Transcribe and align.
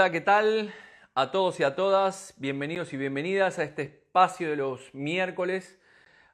Hola, 0.00 0.12
¿qué 0.12 0.22
tal? 0.22 0.72
A 1.14 1.30
todos 1.30 1.60
y 1.60 1.62
a 1.62 1.74
todas, 1.74 2.32
bienvenidos 2.38 2.94
y 2.94 2.96
bienvenidas 2.96 3.58
a 3.58 3.64
este 3.64 3.82
espacio 3.82 4.48
de 4.48 4.56
los 4.56 4.94
miércoles, 4.94 5.78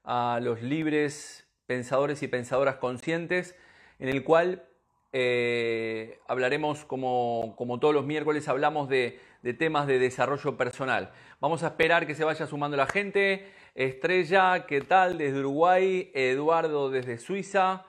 a 0.04 0.38
los 0.40 0.62
libres 0.62 1.48
pensadores 1.66 2.22
y 2.22 2.28
pensadoras 2.28 2.76
conscientes, 2.76 3.58
en 3.98 4.08
el 4.08 4.22
cual 4.22 4.68
eh, 5.12 6.20
hablaremos, 6.28 6.84
como, 6.84 7.54
como, 7.58 7.80
todos 7.80 7.92
los 7.92 8.06
miércoles, 8.06 8.46
hablamos 8.46 8.88
de, 8.88 9.18
de, 9.42 9.52
temas 9.52 9.88
de 9.88 9.98
desarrollo 9.98 10.56
personal. 10.56 11.10
Vamos 11.41 11.64
a 11.64 11.66
esperar 11.66 12.06
que 12.06 12.14
se 12.14 12.22
vaya 12.22 12.46
sumando 12.46 12.77
la 12.77 12.86
gente. 12.86 13.50
Estrella, 13.74 14.66
¿qué 14.66 14.80
tal? 14.80 15.19
Desde 15.19 15.41
Uruguay, 15.41 16.12
Eduardo 16.14 16.88
desde 16.88 17.19
Suiza, 17.19 17.84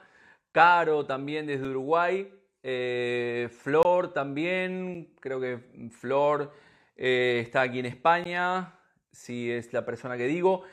Caro 0.52 1.06
también 1.06 1.46
desde 1.46 1.70
Uruguay. 1.70 2.34
Eh, 2.70 3.48
Flor 3.50 4.12
también, 4.12 5.14
creo 5.22 5.40
que 5.40 5.58
Flor 5.90 6.52
eh, 6.98 7.40
está 7.42 7.62
aquí 7.62 7.80
en 7.80 7.86
España, 7.86 8.74
si 9.10 9.50
es 9.50 9.72
la 9.72 9.86
persona 9.86 10.18
que 10.18 10.28
digo. 10.28 10.64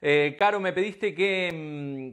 Eh, 0.00 0.34
Caro, 0.38 0.60
me 0.60 0.72
pediste 0.72 1.14
que, 1.14 1.50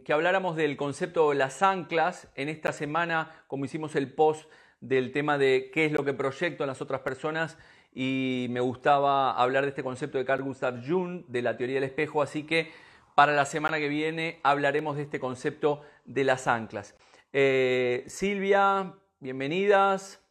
mm, 0.02 0.04
que, 0.04 0.12
habláramos 0.12 0.58
del 0.58 0.76
concepto 0.76 1.30
de 1.30 1.38
las 1.38 1.62
anclas 1.62 2.28
en 2.36 2.50
esta 2.50 2.74
semana, 2.74 3.46
como 3.48 3.64
hicimos 3.64 3.96
el 3.96 4.12
post 4.12 4.52
del 4.82 5.14
tema 5.14 5.38
de 5.38 5.72
qué 5.74 5.86
es 5.86 5.94
lo 5.94 6.04
que 6.04 6.14
proyecto 6.14 6.66
en 6.66 6.68
las 6.68 6.82
otras 6.82 7.00
personas 7.00 7.58
y 7.94 8.48
me 8.50 8.60
gustaba 8.60 9.32
hablar 9.32 9.64
de 9.64 9.70
este 9.70 9.84
concepto 9.84 10.18
de 10.18 10.26
Carl 10.26 10.44
Gustav 10.44 10.86
Jung, 10.86 11.24
de 11.28 11.42
la 11.42 11.56
teoría 11.56 11.76
del 11.76 11.86
espejo, 11.86 12.22
así 12.22 12.44
que 12.44 12.74
para 13.16 13.32
la 13.32 13.46
semana 13.46 13.78
que 13.78 13.88
viene 13.88 14.42
hablaremos 14.44 14.98
de 14.98 15.04
este 15.04 15.22
concepto 15.22 15.84
de 16.04 16.26
las 16.26 16.46
anclas. 16.48 16.94
Silvia, 17.32 18.96
bienvenidas. 19.20 20.22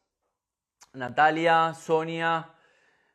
Natalia, 0.94 1.75
Sonia, 1.75 2.55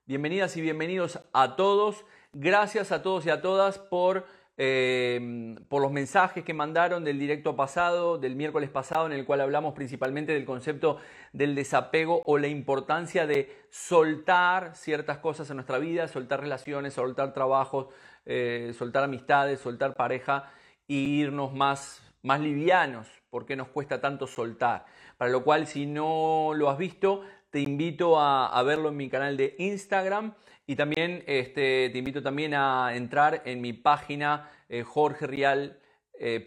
bienvenidas 0.06 0.56
y 0.56 0.62
bienvenidos 0.62 1.20
a 1.34 1.56
todos. 1.56 2.06
Gracias 2.32 2.92
a 2.92 3.02
todos 3.02 3.26
y 3.26 3.32
a 3.32 3.42
todas 3.42 3.80
por, 3.80 4.28
eh, 4.58 5.56
por 5.70 5.82
los 5.82 5.92
mensajes 5.92 6.44
que 6.44 6.54
mandaron 6.54 7.04
del 7.04 7.18
directo 7.18 7.56
pasado, 7.56 8.20
del 8.20 8.36
miércoles 8.36 8.70
pasado, 8.70 9.08
en 9.08 9.14
el 9.14 9.26
cual 9.26 9.42
hablamos 9.42 9.74
principalmente 9.74 10.34
del 10.34 10.46
concepto 10.46 11.00
del 11.32 11.56
desapego 11.56 12.22
o 12.26 12.38
la 12.38 12.48
importancia 12.48 13.26
de 13.26 13.66
soltar 13.72 14.76
ciertas 14.76 15.18
cosas 15.18 15.50
en 15.50 15.58
nuestra 15.58 15.80
vida, 15.80 16.08
soltar 16.08 16.40
relaciones, 16.40 16.94
soltar 16.94 17.34
trabajos, 17.34 17.88
eh, 18.26 18.74
soltar 18.78 19.04
amistades, 19.04 19.60
soltar 19.60 19.96
pareja 19.96 20.52
e 20.88 20.94
irnos 20.94 21.52
más, 21.52 22.04
más 22.22 22.40
livianos, 22.40 23.08
porque 23.32 23.56
nos 23.56 23.70
cuesta 23.70 24.00
tanto 24.00 24.28
soltar. 24.28 24.86
Para 25.24 25.32
lo 25.32 25.46
cual, 25.46 25.68
si 25.68 25.86
no 25.86 26.52
lo 26.54 26.70
has 26.70 26.78
visto, 26.78 27.24
te 27.50 27.62
invito 27.62 28.20
a, 28.20 28.62
verlo 28.64 28.90
en 28.90 28.98
mi 28.98 29.10
canal 29.10 29.38
de 29.38 29.56
Instagram 29.58 30.34
y 30.68 30.76
también 30.76 31.24
este, 31.28 31.90
te 31.92 31.98
invito 31.98 32.22
también 32.22 32.54
a 32.54 32.94
entrar 32.94 33.42
en 33.46 33.62
mi 33.62 33.72
página 33.72 34.52
eh, 34.68 34.84
jorgerial.es, 34.84 35.78
eh, 36.20 36.46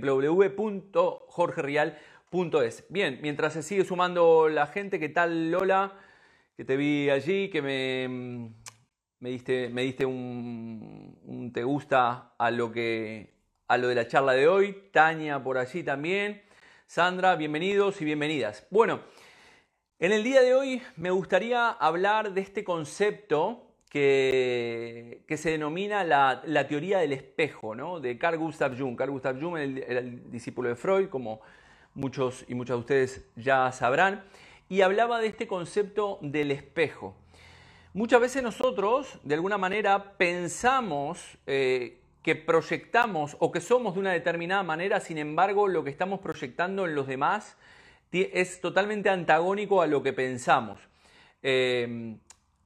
www.jorgerial.es. 0.00 2.86
Bien, 2.88 3.18
mientras 3.20 3.52
se 3.52 3.62
sigue 3.62 3.84
sumando 3.84 4.48
la 4.48 4.68
gente, 4.68 4.98
¿qué 4.98 5.10
tal 5.10 5.50
Lola? 5.50 5.92
Que 6.56 6.64
te 6.64 6.78
vi 6.78 7.10
allí, 7.10 7.50
que 7.50 7.60
me, 7.60 8.54
me 9.20 9.28
diste, 9.28 9.68
me 9.68 9.82
diste 9.82 10.06
un, 10.06 11.18
un 11.24 11.52
te 11.52 11.62
gusta 11.62 12.32
a 12.38 12.50
lo, 12.50 12.72
que, 12.72 13.34
a 13.68 13.76
lo 13.76 13.88
de 13.88 13.96
la 13.96 14.08
charla 14.08 14.32
de 14.32 14.48
hoy. 14.48 14.88
Tania 14.92 15.42
por 15.42 15.58
allí 15.58 15.82
también. 15.82 16.45
Sandra, 16.86 17.34
bienvenidos 17.34 18.00
y 18.00 18.04
bienvenidas. 18.04 18.64
Bueno, 18.70 19.00
en 19.98 20.12
el 20.12 20.22
día 20.22 20.40
de 20.40 20.54
hoy 20.54 20.80
me 20.96 21.10
gustaría 21.10 21.68
hablar 21.68 22.32
de 22.32 22.40
este 22.40 22.62
concepto 22.62 23.72
que, 23.90 25.24
que 25.26 25.36
se 25.36 25.50
denomina 25.50 26.04
la, 26.04 26.68
teoría 26.68 26.98
del 26.98 27.12
espejo, 27.12 27.74
¿no? 27.74 27.98
de 27.98 28.16
Carl 28.18 28.38
Gustav 28.38 28.78
Jung. 28.78 28.96
Carl 28.96 29.10
Gustav 29.10 29.38
Jung 29.38 29.58
era 29.58 29.98
el, 29.98 30.30
discípulo 30.30 30.68
de 30.68 30.76
Freud, 30.76 31.08
como 31.08 31.40
muchos 31.94 32.44
y 32.46 32.54
muchas 32.54 32.76
de 32.76 32.80
ustedes 32.80 33.26
ya 33.34 33.72
sabrán, 33.72 34.24
y 34.68 34.82
hablaba 34.82 35.20
de 35.20 35.26
este 35.26 35.48
concepto 35.48 36.20
del 36.22 36.52
espejo. 36.52 37.16
Muchas 37.94 38.20
veces 38.20 38.44
nosotros, 38.44 39.18
de 39.24 39.34
alguna 39.34 39.58
manera, 39.58 40.16
pensamos 40.16 41.36
eh, 41.46 42.00
que 42.26 42.34
proyectamos 42.34 43.36
o 43.38 43.52
que 43.52 43.60
somos 43.60 43.94
de 43.94 44.00
una 44.00 44.10
determinada 44.10 44.64
manera, 44.64 44.98
sin 44.98 45.16
embargo 45.16 45.68
lo 45.68 45.84
que 45.84 45.90
estamos 45.90 46.18
proyectando 46.18 46.84
en 46.84 46.96
los 46.96 47.06
demás 47.06 47.56
es 48.10 48.60
totalmente 48.60 49.08
antagónico 49.08 49.80
a 49.80 49.86
lo 49.86 50.02
que 50.02 50.12
pensamos. 50.12 50.80
Eh, 51.44 52.16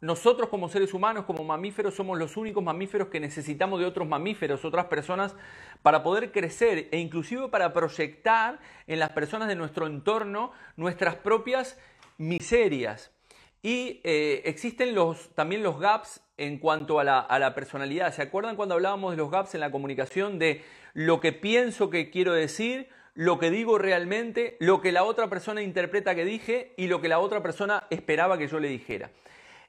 nosotros 0.01 0.49
como 0.49 0.71
seres 0.71 0.95
humanos, 0.95 1.27
como 1.27 1.45
mamíferos, 1.45 1.95
somos 1.95 2.19
los 2.19 2.39
únicos 2.39 2.65
mamíferos 2.65 3.09
que 3.09 3.21
necesitamos 3.21 3.81
de 3.81 3.85
otros 3.85 4.09
mamíferos, 4.09 4.65
otras 4.65 4.87
personas, 4.87 5.37
para 5.83 6.03
poder 6.03 6.33
crecer 6.33 6.89
e 6.91 6.99
inclusive 6.99 7.49
para 7.49 7.75
proyectar 7.75 8.61
en 8.87 8.99
las 8.99 9.11
personas 9.11 9.47
de 9.47 9.57
nuestro 9.57 9.87
entorno 9.87 10.53
nuestras 10.77 11.17
propias 11.17 11.79
miserias. 12.17 13.13
Y 13.63 14.01
eh, 14.05 14.41
existen 14.47 14.95
los, 14.95 15.35
también 15.35 15.63
los 15.63 15.79
gaps 15.79 16.23
en 16.41 16.59
cuanto 16.59 16.99
a 16.99 17.05
la, 17.05 17.55
personalidad. 17.55 18.15
¿Se 18.15 18.23
acuerdan 18.23 18.57
cuando 18.57 18.75
hablábamos 18.75 19.11
de 19.11 19.19
los 19.19 19.31
gaps 19.31 19.55
en 19.55 19.61
la 19.61 19.71
comunicación 19.71 20.39
de 20.39 20.65
lo 20.95 21.21
que 21.21 21.33
pienso 21.33 21.91
que 21.91 22.11
quiero 22.11 22.33
decir, 22.33 22.89
lo 23.15 23.39
que 23.39 23.51
digo 23.51 23.77
realmente, 23.77 24.57
lo 24.59 24.81
que 24.81 24.91
la 24.91 25.05
otra 25.05 25.29
persona 25.29 25.61
interpreta 25.61 26.15
que 26.15 26.25
dije 26.25 26.73
y 26.79 26.87
lo 26.87 27.03
que 27.03 27.09
la 27.09 27.19
otra 27.19 27.43
persona 27.43 27.85
esperaba 27.91 28.39
que 28.39 28.49
yo 28.49 28.59
le 28.59 28.69
dijera? 28.69 29.11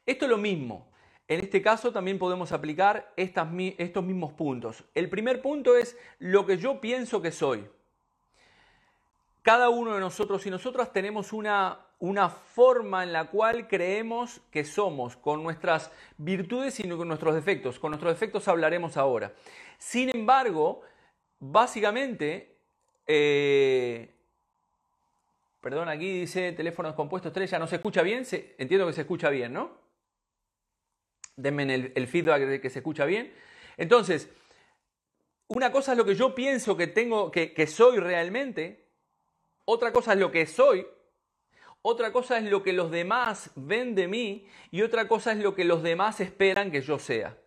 Esto 0.06 0.26
es 0.26 0.32
lo 0.32 0.38
mismo. 0.38 0.90
En 1.28 1.42
este 1.42 1.62
caso 1.62 1.92
también 1.92 2.18
podemos 2.18 2.54
aplicar 2.54 3.12
estos 3.18 4.04
mismos 4.04 4.32
puntos. 4.32 4.86
El 4.96 5.10
primer 5.10 5.42
punto 5.42 5.76
es 5.76 5.98
lo 6.20 6.46
que 6.46 6.58
yo 6.58 6.80
pienso 6.80 7.22
que 7.22 7.32
soy. 7.32 7.68
Cada 9.42 9.68
uno 9.70 9.94
de 9.94 10.00
nosotros 10.00 10.46
y 10.46 10.50
nosotras 10.50 10.94
tenemos 10.94 11.34
una 11.34 11.80
una 12.02 12.30
forma 12.30 13.04
en 13.04 13.14
la 13.14 13.26
cual 13.26 13.68
creemos 13.68 14.42
que 14.50 14.66
somos, 14.66 15.16
con 15.16 15.44
nuestras 15.44 15.92
virtudes 16.18 16.80
y 16.80 16.90
con 16.90 17.08
nuestros 17.08 17.36
defectos. 17.36 17.78
Con 17.78 17.92
nuestros 17.92 18.14
defectos 18.14 18.48
hablaremos 18.48 18.98
ahora. 18.98 19.34
Sin 19.78 20.10
embargo, 20.10 20.82
básicamente, 21.40 22.58
eh, 23.06 24.10
perdón, 25.62 25.90
aquí 25.90 26.22
dice 26.22 26.54
teléfono 26.54 26.90
descompuesto 26.90 27.28
estrella, 27.28 27.60
¿no 27.60 27.68
se 27.68 27.76
escucha 27.76 28.02
bien? 28.02 28.26
entiendo 28.58 28.88
que 28.88 28.94
se 28.94 29.02
escucha 29.02 29.30
bien, 29.30 29.54
¿no? 29.54 29.70
Denme 31.36 31.92
el, 31.94 32.08
feedback 32.08 32.42
de 32.42 32.60
que 32.60 32.72
se 32.72 32.80
escucha 32.80 33.06
bien. 33.06 33.32
Entonces, 33.78 34.28
una 35.48 35.72
cosa 35.72 35.92
es 35.92 36.00
lo 36.00 36.06
que 36.06 36.16
yo 36.16 36.34
pienso 36.34 36.76
que 36.76 36.88
tengo, 36.88 37.30
que 37.30 37.68
soy 37.68 38.00
realmente, 38.00 38.88
otra 39.66 39.94
cosa 39.94 40.14
es 40.14 40.20
lo 40.20 40.32
que 40.32 40.48
soy, 40.48 40.88
otra 41.82 42.12
cosa 42.12 42.38
es 42.38 42.44
lo 42.44 42.64
que 42.64 42.74
los 42.74 42.92
demás 42.92 43.52
ven 43.56 43.96
de 43.96 44.08
mí 44.08 44.46
y 44.70 44.84
otra 44.84 45.08
cosa 45.08 45.32
es 45.32 45.40
lo 45.40 45.56
que 45.56 45.66
los 45.66 45.82
demás 45.82 46.20
esperan 46.20 46.72
que 46.72 46.82
yo 46.82 47.00
sea. 47.00 47.38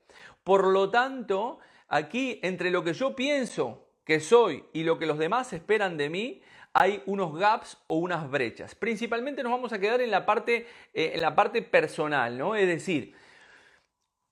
Por 0.42 0.66
lo 0.66 0.90
tanto, 0.90 1.58
aquí 1.88 2.40
entre 2.42 2.70
lo 2.70 2.82
que 2.82 2.94
yo 2.94 3.14
pienso 3.14 3.86
que 4.04 4.20
soy 4.20 4.64
y 4.72 4.82
lo 4.82 4.98
que 4.98 5.06
los 5.06 5.18
demás 5.18 5.52
esperan 5.52 5.96
de 5.96 6.10
mí, 6.10 6.42
hay 6.72 7.02
unos 7.06 7.34
gaps 7.38 7.78
o 7.86 7.96
unas 7.96 8.28
brechas. 8.28 8.74
Principalmente 8.74 9.42
nos 9.42 9.52
vamos 9.52 9.72
a 9.72 9.78
quedar 9.78 10.00
en 10.00 10.10
la 10.10 10.26
parte, 10.26 10.66
eh, 10.92 11.12
en 11.14 11.20
la 11.20 11.34
parte 11.34 11.62
personal, 11.62 12.36
¿no? 12.36 12.56
Es 12.56 12.66
decir, 12.66 13.14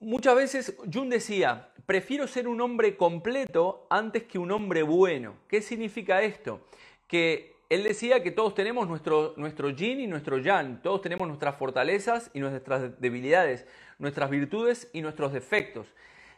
muchas 0.01 0.35
veces 0.35 0.77
Jung 0.93 1.09
decía, 1.09 1.73
prefiero 1.87 2.27
ser 2.27 2.49
un 2.49 2.61
hombre 2.61 2.97
completo 2.97 3.87
antes 3.89 4.25
que 4.25 4.39
un 4.39 4.51
hombre 4.51 4.83
bueno. 4.83 5.37
¿Qué 5.49 5.63
significa 5.63 6.23
esto? 6.23 6.67
Que 7.07 7.52
él 7.73 7.85
decía 7.85 8.23
que 8.23 8.31
todos 8.31 8.55
tenemos 8.55 8.87
nuestro, 8.87 9.33
nuestro 9.39 9.71
yin 9.71 9.99
y 10.01 10.07
nuestro 10.07 10.37
yang, 10.37 10.83
todos 10.83 11.01
tenemos 11.01 11.27
nuestras 11.27 11.57
fortalezas 11.57 12.31
y 12.35 12.41
nuestras 12.41 13.01
debilidades, 13.01 13.67
nuestras 13.99 14.29
virtudes 14.29 14.91
y 14.93 15.01
nuestros 15.01 15.33
defectos. 15.33 15.87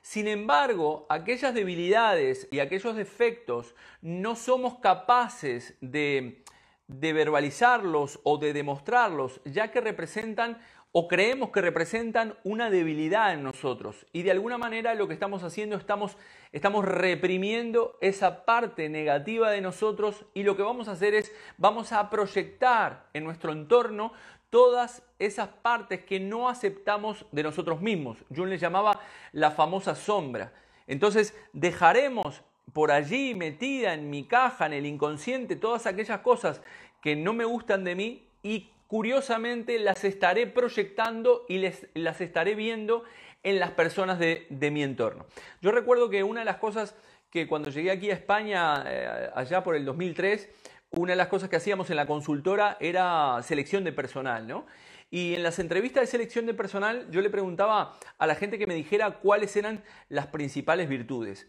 Sin 0.00 0.28
embargo, 0.28 1.06
aquellas 1.08 1.52
debilidades 1.52 2.46
y 2.52 2.60
aquellos 2.60 2.94
defectos 2.94 3.74
no 4.00 4.36
somos 4.36 4.78
capaces 4.78 5.76
de, 5.80 6.44
de 6.86 7.12
verbalizarlos 7.12 8.20
o 8.22 8.38
de 8.38 8.52
demostrarlos, 8.52 9.40
ya 9.44 9.72
que 9.72 9.80
representan 9.80 10.58
o 10.96 11.08
creemos 11.08 11.50
que 11.50 11.60
representan 11.60 12.36
una 12.44 12.70
debilidad 12.70 13.34
en 13.34 13.42
nosotros. 13.42 14.06
Y 14.12 14.22
de 14.22 14.30
alguna 14.30 14.58
manera 14.58 14.94
lo 14.94 15.08
que 15.08 15.14
estamos 15.14 15.42
haciendo, 15.42 15.74
estamos, 15.74 16.16
estamos 16.52 16.84
reprimiendo 16.84 17.98
esa 18.00 18.44
parte 18.44 18.88
negativa 18.88 19.50
de 19.50 19.60
nosotros 19.60 20.24
y 20.34 20.44
lo 20.44 20.56
que 20.56 20.62
vamos 20.62 20.86
a 20.86 20.92
hacer 20.92 21.14
es, 21.14 21.32
vamos 21.58 21.90
a 21.90 22.08
proyectar 22.10 23.06
en 23.12 23.24
nuestro 23.24 23.50
entorno 23.50 24.12
todas 24.50 25.02
esas 25.18 25.48
partes 25.48 26.04
que 26.04 26.20
no 26.20 26.48
aceptamos 26.48 27.26
de 27.32 27.42
nosotros 27.42 27.80
mismos. 27.80 28.18
Jung 28.32 28.48
le 28.48 28.58
llamaba 28.58 29.00
la 29.32 29.50
famosa 29.50 29.96
sombra. 29.96 30.52
Entonces 30.86 31.36
dejaremos 31.52 32.44
por 32.72 32.92
allí 32.92 33.34
metida 33.34 33.94
en 33.94 34.10
mi 34.10 34.28
caja, 34.28 34.66
en 34.66 34.74
el 34.74 34.86
inconsciente, 34.86 35.56
todas 35.56 35.86
aquellas 35.86 36.20
cosas 36.20 36.62
que 37.00 37.16
no 37.16 37.32
me 37.32 37.44
gustan 37.44 37.82
de 37.82 37.96
mí 37.96 38.28
y 38.44 38.70
curiosamente 38.86 39.78
las 39.78 40.04
estaré 40.04 40.46
proyectando 40.46 41.44
y 41.48 41.58
les, 41.58 41.86
las 41.94 42.20
estaré 42.20 42.54
viendo 42.54 43.04
en 43.42 43.60
las 43.60 43.70
personas 43.72 44.18
de, 44.18 44.46
mi 44.72 44.82
entorno. 44.82 45.26
Yo 45.60 45.70
recuerdo 45.70 46.08
que 46.10 46.22
una 46.22 46.40
de 46.40 46.46
las 46.46 46.56
cosas 46.56 46.94
que 47.30 47.46
cuando 47.46 47.70
llegué 47.70 47.90
aquí 47.90 48.10
a 48.10 48.14
España, 48.14 48.84
eh, 48.86 49.30
allá 49.34 49.62
por 49.62 49.76
el 49.76 49.84
2003, 49.84 50.48
una 50.90 51.12
de 51.12 51.16
las 51.16 51.28
cosas 51.28 51.48
que 51.48 51.56
hacíamos 51.56 51.90
en 51.90 51.96
la 51.96 52.06
consultora 52.06 52.76
era 52.80 53.40
selección 53.42 53.84
de 53.84 53.92
personal, 53.92 54.46
¿no? 54.46 54.66
Y 55.10 55.34
en 55.34 55.42
las 55.42 55.58
entrevistas 55.58 56.02
de 56.02 56.06
selección 56.06 56.46
de 56.46 56.54
personal 56.54 57.08
yo 57.10 57.20
le 57.20 57.30
preguntaba 57.30 57.98
a 58.18 58.26
la 58.26 58.34
gente 58.34 58.58
que 58.58 58.66
me 58.66 58.74
dijera 58.74 59.18
cuáles 59.18 59.56
eran 59.56 59.84
las 60.08 60.28
principales 60.28 60.88
virtudes. 60.88 61.46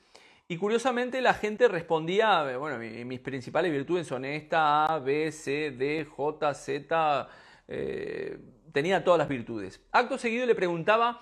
Y 0.48 0.58
curiosamente 0.58 1.22
la 1.22 1.34
gente 1.34 1.68
respondía, 1.68 2.58
bueno, 2.58 2.78
mis 2.78 3.20
principales 3.20 3.72
virtudes 3.72 4.06
son 4.06 4.26
esta, 4.26 4.86
A, 4.86 5.00
B, 5.00 5.32
C, 5.32 5.72
D, 5.72 6.06
J, 6.06 6.54
Z, 6.54 7.30
eh, 7.68 8.38
tenía 8.72 9.04
todas 9.04 9.18
las 9.18 9.28
virtudes. 9.28 9.82
Acto 9.92 10.20
seguido 10.20 10.46
le 10.46 10.54
preguntaba 10.54 11.20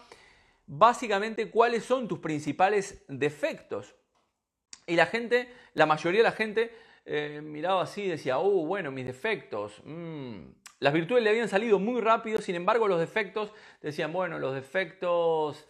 básicamente 0.68 1.50
cuáles 1.50 1.86
son 1.86 2.10
tus 2.10 2.20
principales 2.20 3.06
defectos. 3.08 3.96
Y 4.88 4.98
la 4.98 5.06
gente, 5.06 5.48
la 5.74 5.86
mayoría 5.86 6.20
de 6.20 6.24
la 6.24 6.31
gente 6.34 6.75
eh, 7.06 7.40
miraba 7.42 7.84
así 7.84 8.04
y 8.04 8.10
decía, 8.10 8.40
oh, 8.40 8.66
bueno, 8.66 8.92
mis 8.92 9.06
defectos. 9.06 9.81
Mm". 9.86 10.48
Las 10.80 10.92
virtudes 10.92 11.24
le 11.24 11.30
habían 11.30 11.48
salido 11.48 11.80
muy 11.80 12.02
rápido, 12.02 12.42
sin 12.42 12.56
embargo 12.56 12.90
los 12.90 13.00
defectos, 13.00 13.54
decían, 13.81 14.12
bueno, 14.12 14.38
los 14.38 14.54
defectos, 14.54 15.66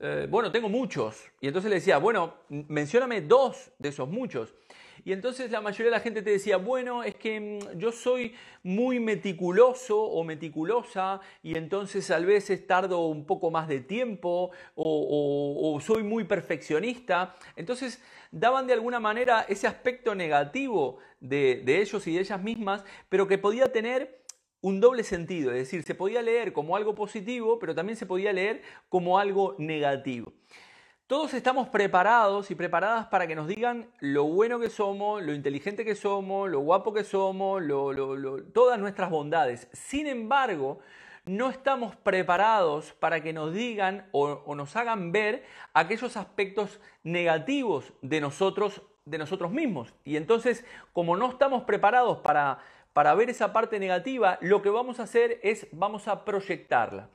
eh, 0.00 0.26
bueno, 0.30 0.52
tengo 0.52 0.68
muchos. 0.68 1.24
Y 1.40 1.48
entonces 1.48 1.70
le 1.70 1.76
decía, 1.76 1.98
bueno, 1.98 2.34
mencióname 2.48 3.20
dos 3.20 3.70
de 3.78 3.88
esos 3.88 4.08
muchos. 4.08 4.54
Y 5.04 5.12
entonces 5.12 5.50
la 5.50 5.60
mayoría 5.60 5.86
de 5.86 5.90
la 5.92 6.00
gente 6.00 6.22
te 6.22 6.30
decía, 6.30 6.56
bueno, 6.56 7.02
es 7.02 7.14
que 7.14 7.40
mm, 7.40 7.78
yo 7.78 7.92
soy 7.92 8.34
muy 8.62 9.00
meticuloso 9.00 10.00
o 10.00 10.24
meticulosa 10.24 11.20
y 11.42 11.56
entonces 11.56 12.10
a 12.10 12.18
veces 12.18 12.66
tardo 12.66 13.06
un 13.06 13.24
poco 13.24 13.50
más 13.50 13.68
de 13.68 13.80
tiempo 13.80 14.50
o, 14.74 15.78
soy 15.80 16.02
muy 16.02 16.24
perfeccionista. 16.24 17.34
Entonces 17.56 18.02
daban 18.30 18.66
de 18.66 18.74
alguna 18.74 19.00
manera 19.00 19.46
ese 19.48 19.66
aspecto 19.66 20.14
negativo 20.14 20.98
de 21.20 21.80
ellos 21.80 22.06
y 22.06 22.14
de 22.14 22.20
ellas 22.20 22.42
mismas, 22.42 22.84
pero 23.08 23.26
que 23.26 23.38
podía 23.38 23.72
tener 23.72 24.17
un 24.60 24.80
doble 24.80 25.04
sentido, 25.04 25.52
es 25.52 25.58
decir, 25.58 25.82
se 25.82 25.94
podía 25.94 26.22
leer 26.22 26.52
como 26.52 26.76
algo 26.76 26.94
positivo, 26.94 27.58
pero 27.58 27.74
también 27.74 27.96
se 27.96 28.06
podía 28.06 28.32
leer 28.32 28.62
como 28.88 29.18
algo 29.18 29.54
negativo. 29.58 30.32
Todos 31.06 31.32
estamos 31.32 31.68
preparados 31.68 32.50
y 32.50 32.54
preparadas 32.54 33.06
para 33.06 33.26
que 33.26 33.34
nos 33.34 33.48
digan 33.48 33.88
lo 34.00 34.24
bueno 34.24 34.60
que 34.60 34.68
somos, 34.68 35.22
lo 35.22 35.32
inteligente 35.32 35.84
que 35.84 35.94
somos, 35.94 36.50
lo 36.50 36.60
guapo 36.60 36.92
que 36.92 37.02
somos, 37.02 37.62
todas 38.52 38.78
nuestras 38.78 39.08
bondades. 39.08 39.68
Sin 39.72 40.06
embargo, 40.06 40.80
no 41.24 41.48
estamos 41.48 41.96
preparados 41.96 42.92
para 42.92 43.22
que 43.22 43.32
nos 43.32 43.54
digan 43.54 44.06
o, 44.12 44.54
nos 44.54 44.76
hagan 44.76 45.12
ver 45.12 45.44
aquellos 45.72 46.16
aspectos 46.18 46.78
negativos 47.02 47.92
de 48.02 48.20
nosotros, 48.20 48.82
de 49.06 49.16
nosotros 49.16 49.50
mismos. 49.50 49.94
Y 50.04 50.16
entonces, 50.16 50.64
como 50.92 51.16
no 51.16 51.30
estamos 51.30 51.64
preparados 51.64 52.18
para, 52.18 52.58
para 52.92 53.14
ver 53.14 53.30
esa 53.30 53.52
parte 53.52 53.78
negativa, 53.78 54.38
lo 54.40 54.62
que 54.62 54.70
vamos 54.70 55.00
a 55.00 55.04
hacer 55.04 55.40
es 55.42 55.66
vamos 55.72 56.08
a 56.08 56.24
proyectarla. 56.24 57.08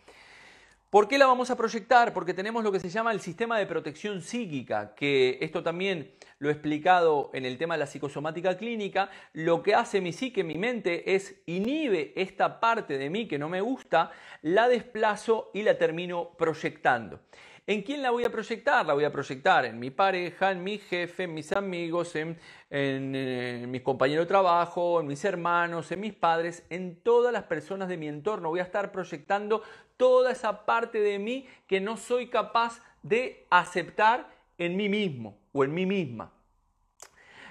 ¿Por 0.93 1.07
qué 1.07 1.17
la 1.17 1.25
vamos 1.25 1.49
a 1.49 1.57
proyectar? 1.57 2.13
Porque 2.13 2.35
tenemos 2.35 2.63
lo 2.63 2.71
que 2.71 2.79
se 2.79 2.87
llama 2.87 3.11
el 3.11 3.19
sistema 3.19 3.57
de 3.57 3.65
protección 3.65 4.21
psíquica, 4.21 4.93
que 4.93 5.39
esto 5.41 5.63
también 5.63 6.11
lo 6.37 6.49
he 6.49 6.51
explicado 6.51 7.31
en 7.33 7.45
el 7.45 7.57
tema 7.57 7.73
de 7.73 7.79
la 7.79 7.87
psicosomática 7.87 8.57
clínica. 8.57 9.09
Lo 9.33 9.63
que 9.63 9.73
hace 9.73 10.01
mi 10.01 10.13
psique, 10.13 10.43
mi 10.43 10.53
mente, 10.53 11.15
es 11.15 11.41
inhibe 11.47 12.13
esta 12.15 12.59
parte 12.59 12.99
de 12.99 13.09
mí 13.09 13.27
que 13.27 13.39
no 13.39 13.49
me 13.49 13.61
gusta, 13.61 14.11
la 14.43 14.67
desplazo 14.67 15.49
y 15.55 15.63
la 15.63 15.79
termino 15.79 16.29
proyectando. 16.37 17.21
¿En 17.65 17.81
quién 17.81 18.01
la 18.01 18.11
voy 18.11 18.25
a 18.25 18.29
proyectar? 18.29 18.85
La 18.85 18.93
voy 18.93 19.05
a 19.05 19.11
proyectar 19.11 19.63
en 19.63 19.79
mi 19.79 19.89
pareja, 19.89 20.51
en 20.51 20.65
mi 20.65 20.79
jefe, 20.79 21.23
en 21.23 21.33
mis 21.33 21.53
amigos, 21.53 22.13
en, 22.15 23.71
mis 23.71 23.81
compañeros 23.81 24.25
de 24.25 24.27
trabajo, 24.27 24.99
en 24.99 25.07
mis 25.07 25.23
hermanos, 25.23 25.89
en 25.93 26.01
mis 26.01 26.13
padres, 26.13 26.65
en 26.69 26.97
todas 27.01 27.31
las 27.31 27.43
personas 27.43 27.87
de 27.87 27.95
mi 27.95 28.09
entorno. 28.09 28.49
Voy 28.49 28.59
a 28.59 28.63
estar 28.63 28.91
proyectando 28.91 29.63
toda 29.95 30.33
esa 30.33 30.65
parte 30.65 30.99
de 30.99 31.19
mí 31.19 31.47
que 31.65 31.79
no 31.79 31.95
soy 31.95 32.27
capaz 32.27 32.81
de 33.01 33.45
aceptar 33.49 34.29
en 34.57 34.75
mí 34.75 34.89
mismo 34.89 35.37
o 35.53 35.63
en 35.63 35.73
mí 35.73 35.85
misma. 35.85 36.33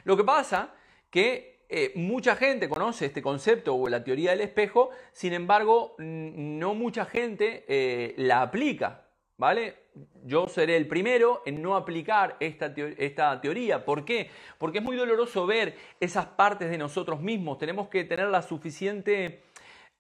Lo 0.05 0.15
que 0.19 0.25
pasa 0.25 0.75
que 1.09 1.65
eh, 1.71 1.93
mucha 1.95 2.37
gente 2.37 2.69
conoce 2.69 3.07
este 3.07 3.23
concepto 3.23 3.75
o 3.75 3.89
la 3.89 4.05
teoría 4.05 4.33
del 4.33 4.43
espejo, 4.43 4.91
sin 5.13 5.33
embargo, 5.33 5.95
no 5.97 6.75
mucha 6.75 7.07
gente 7.07 7.65
eh, 7.67 8.15
la 8.19 8.43
aplica. 8.43 9.07
¿Vale? 9.39 9.82
Yo 10.25 10.49
seré 10.49 10.77
el 10.77 10.89
primero 10.89 11.43
en 11.45 11.61
no 11.61 11.77
aplicar 11.77 12.37
esta, 12.41 12.73
esta, 12.97 13.41
teoría. 13.41 13.85
¿Por 13.85 14.05
qué? 14.05 14.31
Porque 14.59 14.79
es 14.79 14.85
muy 14.85 14.97
doloroso 14.97 15.47
ver 15.47 15.77
esas 16.01 16.27
partes 16.27 16.71
de 16.71 16.79
nosotros 16.79 17.21
mismos. 17.21 17.59
Tenemos 17.59 17.89
que 17.89 18.05
tener 18.05 18.29
la 18.29 18.43
suficiente 18.43 19.43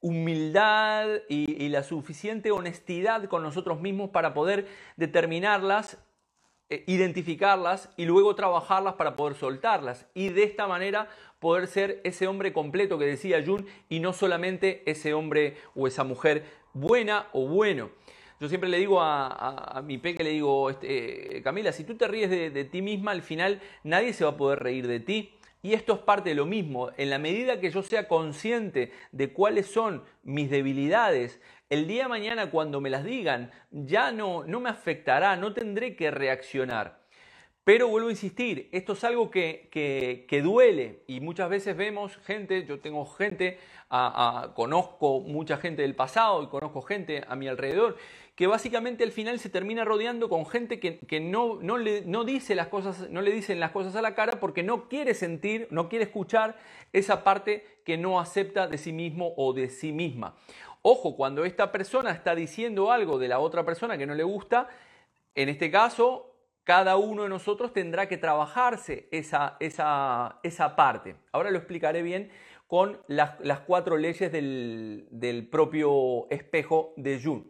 humildad 0.00 1.08
y, 1.28 1.68
la 1.68 1.82
suficiente 1.82 2.50
honestidad 2.50 3.24
con 3.24 3.42
nosotros 3.42 3.80
mismos 3.80 4.10
para 4.10 4.34
poder 4.34 4.66
determinarlas, 4.96 5.98
eh, 6.70 6.84
identificarlas 6.86 7.90
y 7.96 8.04
luego 8.04 8.34
trabajarlas 8.34 8.94
para 8.94 9.16
poder 9.16 9.36
soltarlas. 9.36 10.06
Y 10.14 10.30
de 10.30 10.44
esta 10.44 10.66
manera 10.66 11.08
poder 11.38 11.66
ser 11.66 12.00
ese 12.04 12.26
hombre 12.26 12.52
completo 12.52 12.98
que 12.98 13.04
decía 13.04 13.42
Jun 13.44 13.66
y 13.88 14.00
no 14.00 14.12
solamente 14.12 14.82
ese 14.90 15.12
hombre 15.12 15.56
o 15.74 15.86
esa 15.86 16.04
mujer 16.04 16.44
buena 16.72 17.28
o 17.32 17.46
bueno. 17.46 17.90
Yo 18.42 18.48
siempre 18.48 18.68
le 18.68 18.78
digo 18.78 19.00
a, 19.00 19.80
mi 19.84 19.98
peque, 19.98 20.24
le 20.24 20.30
digo, 20.30 20.68
este, 20.68 21.36
eh, 21.36 21.42
Camila, 21.44 21.70
si 21.70 21.84
tú 21.84 21.94
te 21.94 22.08
ríes 22.08 22.28
de, 22.28 22.64
ti 22.64 22.82
misma, 22.82 23.12
al 23.12 23.22
final 23.22 23.60
nadie 23.84 24.12
se 24.12 24.24
va 24.24 24.30
a 24.30 24.36
poder 24.36 24.58
reír 24.58 24.88
de 24.88 24.98
ti. 24.98 25.32
Y 25.62 25.74
esto 25.74 25.92
es 25.92 26.00
parte 26.00 26.30
de 26.30 26.34
lo 26.34 26.44
mismo. 26.44 26.90
En 26.96 27.08
la 27.08 27.20
medida 27.20 27.60
que 27.60 27.70
yo 27.70 27.84
sea 27.84 28.08
consciente 28.08 28.90
de 29.12 29.32
cuáles 29.32 29.68
son 29.68 30.02
mis 30.24 30.50
debilidades, 30.50 31.40
el 31.70 31.86
día 31.86 32.02
de 32.02 32.08
mañana 32.08 32.50
cuando 32.50 32.80
me 32.80 32.90
las 32.90 33.04
digan, 33.04 33.52
ya 33.70 34.10
no, 34.10 34.42
no 34.42 34.58
me 34.58 34.70
afectará, 34.70 35.36
no 35.36 35.54
tendré 35.54 35.94
que 35.94 36.10
reaccionar. 36.10 37.00
Pero 37.64 37.86
vuelvo 37.86 38.08
a 38.08 38.10
insistir, 38.10 38.68
esto 38.72 38.94
es 38.94 39.04
algo 39.04 39.30
que, 39.30 39.68
que, 39.70 40.42
duele 40.42 41.04
y 41.06 41.20
muchas 41.20 41.48
veces 41.48 41.76
vemos 41.76 42.16
gente, 42.26 42.66
yo 42.66 42.80
tengo 42.80 43.06
gente, 43.06 43.60
conozco 44.54 45.20
mucha 45.20 45.58
gente 45.58 45.82
del 45.82 45.94
pasado 45.94 46.42
y 46.42 46.48
conozco 46.48 46.82
gente 46.82 47.22
a 47.28 47.36
mi 47.36 47.46
alrededor 47.46 47.96
que 48.42 48.48
básicamente 48.48 49.04
al 49.04 49.12
final 49.12 49.38
se 49.38 49.50
termina 49.50 49.84
rodeando 49.84 50.28
con 50.28 50.46
gente 50.46 50.80
que, 50.80 51.20
no, 51.20 51.60
no, 51.62 51.78
le, 51.78 52.02
no, 52.06 52.24
dice 52.24 52.56
las 52.56 52.66
cosas, 52.66 53.08
no 53.08 53.22
le 53.22 53.30
dicen 53.30 53.60
las 53.60 53.70
cosas 53.70 53.94
a 53.94 54.02
la 54.02 54.16
cara 54.16 54.40
porque 54.40 54.64
no 54.64 54.88
quiere 54.88 55.14
sentir, 55.14 55.68
no 55.70 55.88
quiere 55.88 56.06
escuchar 56.06 56.58
esa 56.92 57.22
parte 57.22 57.64
que 57.84 57.96
no 57.96 58.18
acepta 58.18 58.66
de 58.66 58.78
sí 58.78 58.92
mismo 58.92 59.32
o 59.36 59.52
de 59.52 59.70
sí 59.70 59.92
misma. 59.92 60.34
Ojo, 60.82 61.14
cuando 61.14 61.44
esta 61.44 61.70
persona 61.70 62.10
está 62.10 62.34
diciendo 62.34 62.90
algo 62.90 63.20
de 63.20 63.28
la 63.28 63.38
otra 63.38 63.64
persona 63.64 63.96
que 63.96 64.06
no 64.06 64.14
le 64.16 64.24
gusta, 64.24 64.66
en 65.36 65.48
este 65.48 65.70
caso 65.70 66.34
cada 66.64 66.96
uno 66.96 67.22
de 67.22 67.28
nosotros 67.28 67.72
tendrá 67.72 68.08
que 68.08 68.16
trabajarse 68.16 69.06
esa, 69.12 69.56
esa, 69.60 70.40
esa 70.42 70.74
parte. 70.74 71.14
Ahora 71.30 71.52
lo 71.52 71.58
explicaré 71.58 72.02
bien 72.02 72.32
con 72.66 72.98
las, 73.06 73.38
las 73.38 73.60
cuatro 73.60 73.96
leyes 73.96 74.32
del, 74.32 75.06
del, 75.12 75.46
propio 75.46 76.28
espejo 76.28 76.92
de 76.96 77.20
Jung. 77.22 77.44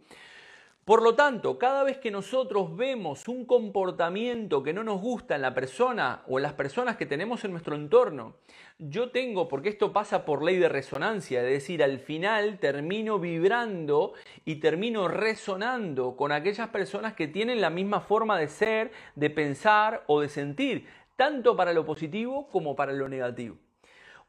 Por 0.85 1.01
lo 1.01 1.15
tanto, 1.15 1.59
cada 1.59 1.85
vez 1.85 1.99
que 1.99 2.11
nosotros 2.11 2.77
vemos 2.77 3.29
un 3.29 3.47
comportamiento 3.47 4.65
que 4.65 4.73
no 4.73 4.83
nos 4.83 5.01
gusta 5.01 5.37
en 5.37 5.43
la 5.43 5.55
persona 5.55 6.25
o 6.27 6.41
en 6.41 6.43
las 6.43 6.55
personas 6.55 6.97
que 6.97 7.07
tenemos 7.07 7.45
en 7.45 7.53
nuestro 7.53 7.77
entorno, 7.77 8.35
yo 8.81 9.13
tengo, 9.13 9.47
porque 9.47 9.69
esto 9.69 9.93
pasa 9.93 10.25
por 10.25 10.43
ley 10.43 10.57
de 10.57 10.69
resonancia, 10.69 11.41
es 11.41 11.49
decir, 11.49 11.85
al 11.85 12.01
final 12.01 12.59
termino 12.59 13.21
vibrando 13.21 14.15
y 14.45 14.57
termino 14.57 15.07
resonando 15.07 16.17
con 16.17 16.33
aquellas 16.33 16.71
personas 16.71 17.15
que 17.15 17.29
tienen 17.29 17.61
la 17.61 17.71
misma 17.71 18.01
forma 18.01 18.37
de 18.37 18.49
ser, 18.49 18.91
de 19.15 19.31
pensar 19.31 20.03
o 20.09 20.21
de 20.21 20.29
sentir, 20.29 20.89
tanto 21.15 21.57
para 21.57 21.73
lo 21.73 21.87
positivo 21.87 22.49
como 22.49 22.75
para 22.75 22.93
lo 22.93 23.09
negativo. 23.09 23.55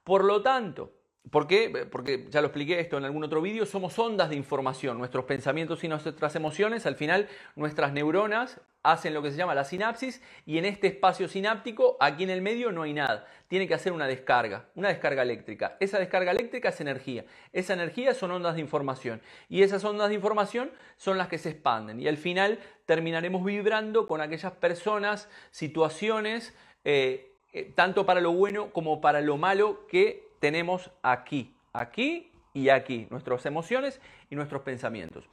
Por 0.04 0.24
lo 0.24 0.44
tanto, 0.44 0.92
¿Por 1.32 1.48
qué? 1.48 1.88
Porque 1.90 2.28
ya 2.30 2.42
lo 2.42 2.48
expliqué 2.48 2.80
esto 2.80 2.98
en 2.98 3.06
algún 3.06 3.24
otro 3.24 3.42
vídeo, 3.42 3.66
somos 3.66 3.98
ondas 3.98 4.30
de 4.30 4.36
información. 4.36 4.98
Nuestros 4.98 5.24
pensamientos 5.24 5.84
y 5.84 5.88
nuestras 5.88 6.36
emociones, 6.36 6.86
al 6.86 6.96
final 6.96 7.30
nuestras 7.56 7.94
neuronas 7.94 8.60
hacen 8.84 9.14
lo 9.14 9.22
que 9.22 9.32
se 9.32 9.38
llama 9.38 9.56
la 9.56 9.64
sinapsis 9.64 10.22
y 10.46 10.58
en 10.58 10.66
este 10.66 10.88
espacio 10.88 11.30
sináptico, 11.30 11.96
aquí 12.02 12.24
en 12.24 12.30
el 12.30 12.42
medio 12.42 12.74
no 12.74 12.84
hay 12.84 12.94
nada. 12.94 13.26
Tiene 13.48 13.70
que 13.70 13.74
hacer 13.74 13.94
una 13.94 14.06
descarga, 14.06 14.66
una 14.76 14.90
descarga 14.90 15.22
eléctrica. 15.22 15.78
Esa 15.80 15.98
descarga 15.98 16.32
eléctrica 16.32 16.70
es 16.70 16.82
energía. 16.82 17.24
Esa 17.54 17.74
energía 17.74 18.14
son 18.14 18.32
ondas 18.32 18.56
de 18.56 18.62
información 18.62 19.22
y 19.48 19.64
esas 19.64 19.86
ondas 19.86 20.10
de 20.10 20.16
información 20.16 20.72
son 20.98 21.18
las 21.18 21.30
que 21.30 21.38
se 21.38 21.52
expanden 21.52 22.02
y 22.02 22.08
al 22.10 22.18
final 22.18 22.60
terminaremos 22.86 23.46
vibrando 23.46 24.08
con 24.08 24.20
aquellas 24.20 24.52
personas, 24.52 25.30
situaciones, 25.52 26.54
eh, 26.84 27.32
eh, 27.54 27.72
tanto 27.74 28.06
para 28.06 28.20
lo 28.20 28.34
bueno 28.34 28.74
como 28.74 29.00
para 29.00 29.22
lo 29.22 29.38
malo 29.38 29.88
que 29.88 30.33
tenemos 30.44 30.92
aquí. 31.04 31.56
Aquí 31.72 32.30
y 32.54 32.68
aquí, 32.68 33.08
nuestras 33.10 33.46
emociones 33.46 34.02
y 34.30 34.36
nuestros 34.36 34.62
pensamientos. 34.64 35.24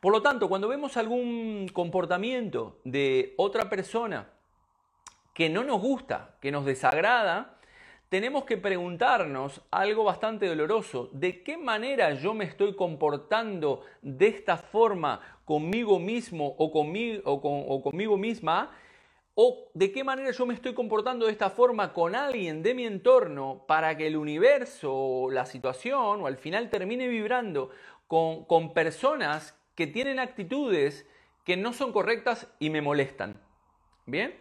Por 0.00 0.12
lo 0.12 0.22
tanto, 0.22 0.48
cuando 0.48 0.68
vemos 0.68 0.96
algún 0.96 1.68
comportamiento 1.72 2.78
de 2.84 3.34
otra 3.36 3.68
persona 3.68 4.28
que 5.32 5.48
no 5.48 5.64
nos 5.64 5.80
gusta, 5.80 6.36
que 6.40 6.52
nos 6.52 6.64
desagrada, 6.64 7.56
tenemos 8.08 8.44
que 8.44 8.56
preguntarnos 8.56 9.60
algo 9.72 10.04
bastante 10.04 10.46
doloroso, 10.46 11.10
¿de 11.10 11.42
qué 11.42 11.56
manera 11.56 12.14
yo 12.14 12.32
me 12.32 12.44
estoy 12.44 12.76
comportando 12.76 13.82
de 14.02 14.28
esta 14.28 14.56
forma 14.56 15.20
conmigo 15.44 15.98
mismo 15.98 16.54
o 16.58 16.70
conmigo, 16.70 17.22
o, 17.24 17.82
conmigo 17.82 18.16
misma? 18.16 18.70
¿O 19.34 19.70
de 19.74 19.90
qué 19.90 20.04
manera 20.04 20.30
yo 20.30 20.46
me 20.46 20.54
estoy 20.54 20.74
comportando 20.74 21.26
de 21.26 21.32
esta 21.32 21.50
forma 21.50 21.92
con 21.92 22.14
alguien 22.14 22.62
de 22.62 22.74
mi 22.74 22.86
entorno 22.86 23.64
para 23.66 23.96
que 23.96 24.06
el 24.06 24.16
universo 24.16 24.94
o 24.94 25.30
la 25.30 25.44
situación 25.44 26.20
o 26.20 26.26
al 26.26 26.36
final 26.36 26.70
termine 26.70 27.08
vibrando 27.08 27.70
con, 28.06 28.44
con 28.44 28.72
personas 28.72 29.58
que 29.74 29.88
tienen 29.88 30.20
actitudes 30.20 31.06
que 31.44 31.56
no 31.56 31.72
son 31.72 31.92
correctas 31.92 32.46
y 32.60 32.70
me 32.70 32.80
molestan? 32.80 33.40
¿Bien? 34.06 34.38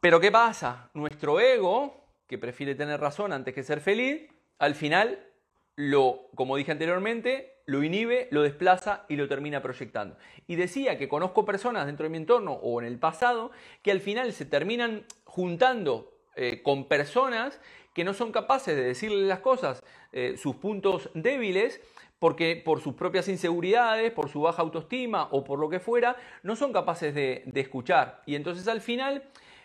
Pero 0.00 0.20
¿qué 0.20 0.30
pasa? 0.30 0.90
Nuestro 0.92 1.40
ego 1.40 2.04
que 2.26 2.38
prefiere 2.38 2.74
tener 2.74 3.00
razón 3.00 3.32
antes 3.32 3.54
que 3.54 3.62
ser 3.62 3.80
feliz, 3.80 4.30
al 4.58 4.74
final 4.74 5.26
lo, 5.74 6.28
como 6.34 6.56
dije 6.56 6.72
anteriormente, 6.72 7.59
lo 7.70 7.84
inhibe, 7.84 8.26
lo 8.32 8.42
desplaza 8.42 9.04
y 9.08 9.14
lo 9.14 9.28
termina 9.28 9.62
proyectando. 9.62 10.16
Y 10.48 10.56
decía 10.56 10.98
que 10.98 11.08
conozco 11.08 11.44
personas 11.44 11.86
dentro 11.86 12.02
de 12.02 12.10
mi 12.10 12.16
entorno 12.16 12.52
o 12.52 12.80
en 12.80 12.86
el 12.88 12.98
pasado 12.98 13.52
que 13.82 13.92
al 13.92 14.00
final 14.00 14.32
se 14.32 14.44
terminan 14.44 15.04
juntando 15.24 16.12
eh, 16.34 16.62
con 16.64 16.86
personas 16.88 17.60
que 17.94 18.02
no 18.02 18.12
son 18.12 18.32
capaces 18.32 18.74
de 18.74 18.82
decirle 18.82 19.24
las 19.28 19.38
cosas, 19.38 19.84
eh, 20.10 20.34
sus 20.36 20.56
puntos 20.56 21.10
débiles, 21.14 21.80
porque 22.18 22.60
por 22.64 22.80
sus 22.80 22.94
propias 22.94 23.28
inseguridades, 23.28 24.10
por 24.10 24.28
su 24.28 24.40
baja 24.40 24.62
autoestima 24.62 25.28
o 25.30 25.44
por 25.44 25.60
lo 25.60 25.68
que 25.68 25.78
fuera, 25.78 26.16
no 26.42 26.56
son 26.56 26.72
capaces 26.72 27.14
de, 27.14 27.44
de 27.46 27.60
escuchar. 27.60 28.22
Y 28.26 28.34
entonces 28.34 28.66
al 28.66 28.80
final 28.80 29.22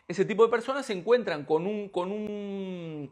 ese 0.08 0.26
tipo 0.26 0.44
de 0.44 0.52
personas 0.52 0.86
se 0.86 0.94
encuentran 0.94 1.44
con 1.44 1.66
un, 1.66 1.90
con 1.90 2.12
un, 2.12 3.10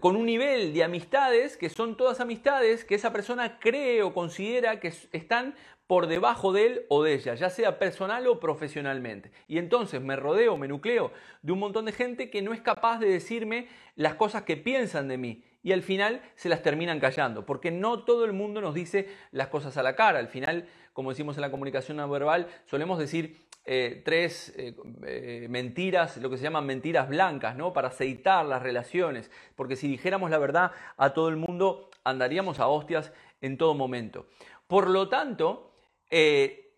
con 0.00 0.16
un 0.16 0.26
nivel 0.26 0.72
de 0.72 0.84
amistades 0.84 1.56
que 1.56 1.68
son 1.68 1.96
todas 1.96 2.20
amistades 2.20 2.84
que 2.84 2.94
esa 2.94 3.12
persona 3.12 3.58
cree 3.58 4.02
o 4.02 4.14
considera 4.14 4.78
que 4.78 4.92
están 5.12 5.54
por 5.86 6.06
debajo 6.06 6.52
de 6.52 6.66
él 6.66 6.86
o 6.88 7.02
de 7.02 7.14
ella, 7.14 7.34
ya 7.34 7.50
sea 7.50 7.78
personal 7.78 8.26
o 8.26 8.40
profesionalmente. 8.40 9.30
Y 9.48 9.58
entonces 9.58 10.00
me 10.00 10.16
rodeo, 10.16 10.56
me 10.56 10.68
nucleo 10.68 11.12
de 11.42 11.52
un 11.52 11.58
montón 11.58 11.84
de 11.84 11.92
gente 11.92 12.30
que 12.30 12.42
no 12.42 12.54
es 12.54 12.60
capaz 12.60 12.98
de 12.98 13.08
decirme 13.08 13.68
las 13.96 14.14
cosas 14.14 14.42
que 14.42 14.56
piensan 14.56 15.08
de 15.08 15.18
mí 15.18 15.44
y 15.62 15.72
al 15.72 15.82
final 15.82 16.22
se 16.34 16.48
las 16.48 16.62
terminan 16.62 16.98
callando, 16.98 17.44
porque 17.44 17.70
no 17.70 18.04
todo 18.04 18.24
el 18.24 18.32
mundo 18.32 18.60
nos 18.60 18.74
dice 18.74 19.08
las 19.32 19.48
cosas 19.48 19.76
a 19.76 19.82
la 19.82 19.94
cara. 19.94 20.18
Al 20.18 20.28
final, 20.28 20.66
como 20.92 21.10
decimos 21.10 21.36
en 21.36 21.42
la 21.42 21.50
comunicación 21.50 21.96
no 21.98 22.08
verbal, 22.08 22.46
solemos 22.66 22.98
decir 22.98 23.41
eh, 23.64 24.02
tres 24.04 24.52
eh, 24.56 24.74
eh, 25.06 25.46
mentiras, 25.48 26.16
lo 26.16 26.28
que 26.28 26.36
se 26.36 26.42
llaman 26.42 26.66
mentiras 26.66 27.08
blancas, 27.08 27.56
¿no? 27.56 27.72
Para 27.72 27.88
aceitar 27.88 28.44
las 28.44 28.60
relaciones, 28.60 29.30
porque 29.54 29.76
si 29.76 29.86
dijéramos 29.86 30.30
la 30.30 30.38
verdad 30.38 30.72
a 30.96 31.14
todo 31.14 31.28
el 31.28 31.36
mundo, 31.36 31.88
andaríamos 32.02 32.58
a 32.58 32.66
hostias 32.66 33.12
en 33.40 33.56
todo 33.56 33.74
momento. 33.74 34.26
Por 34.66 34.90
lo 34.90 35.08
tanto, 35.08 35.74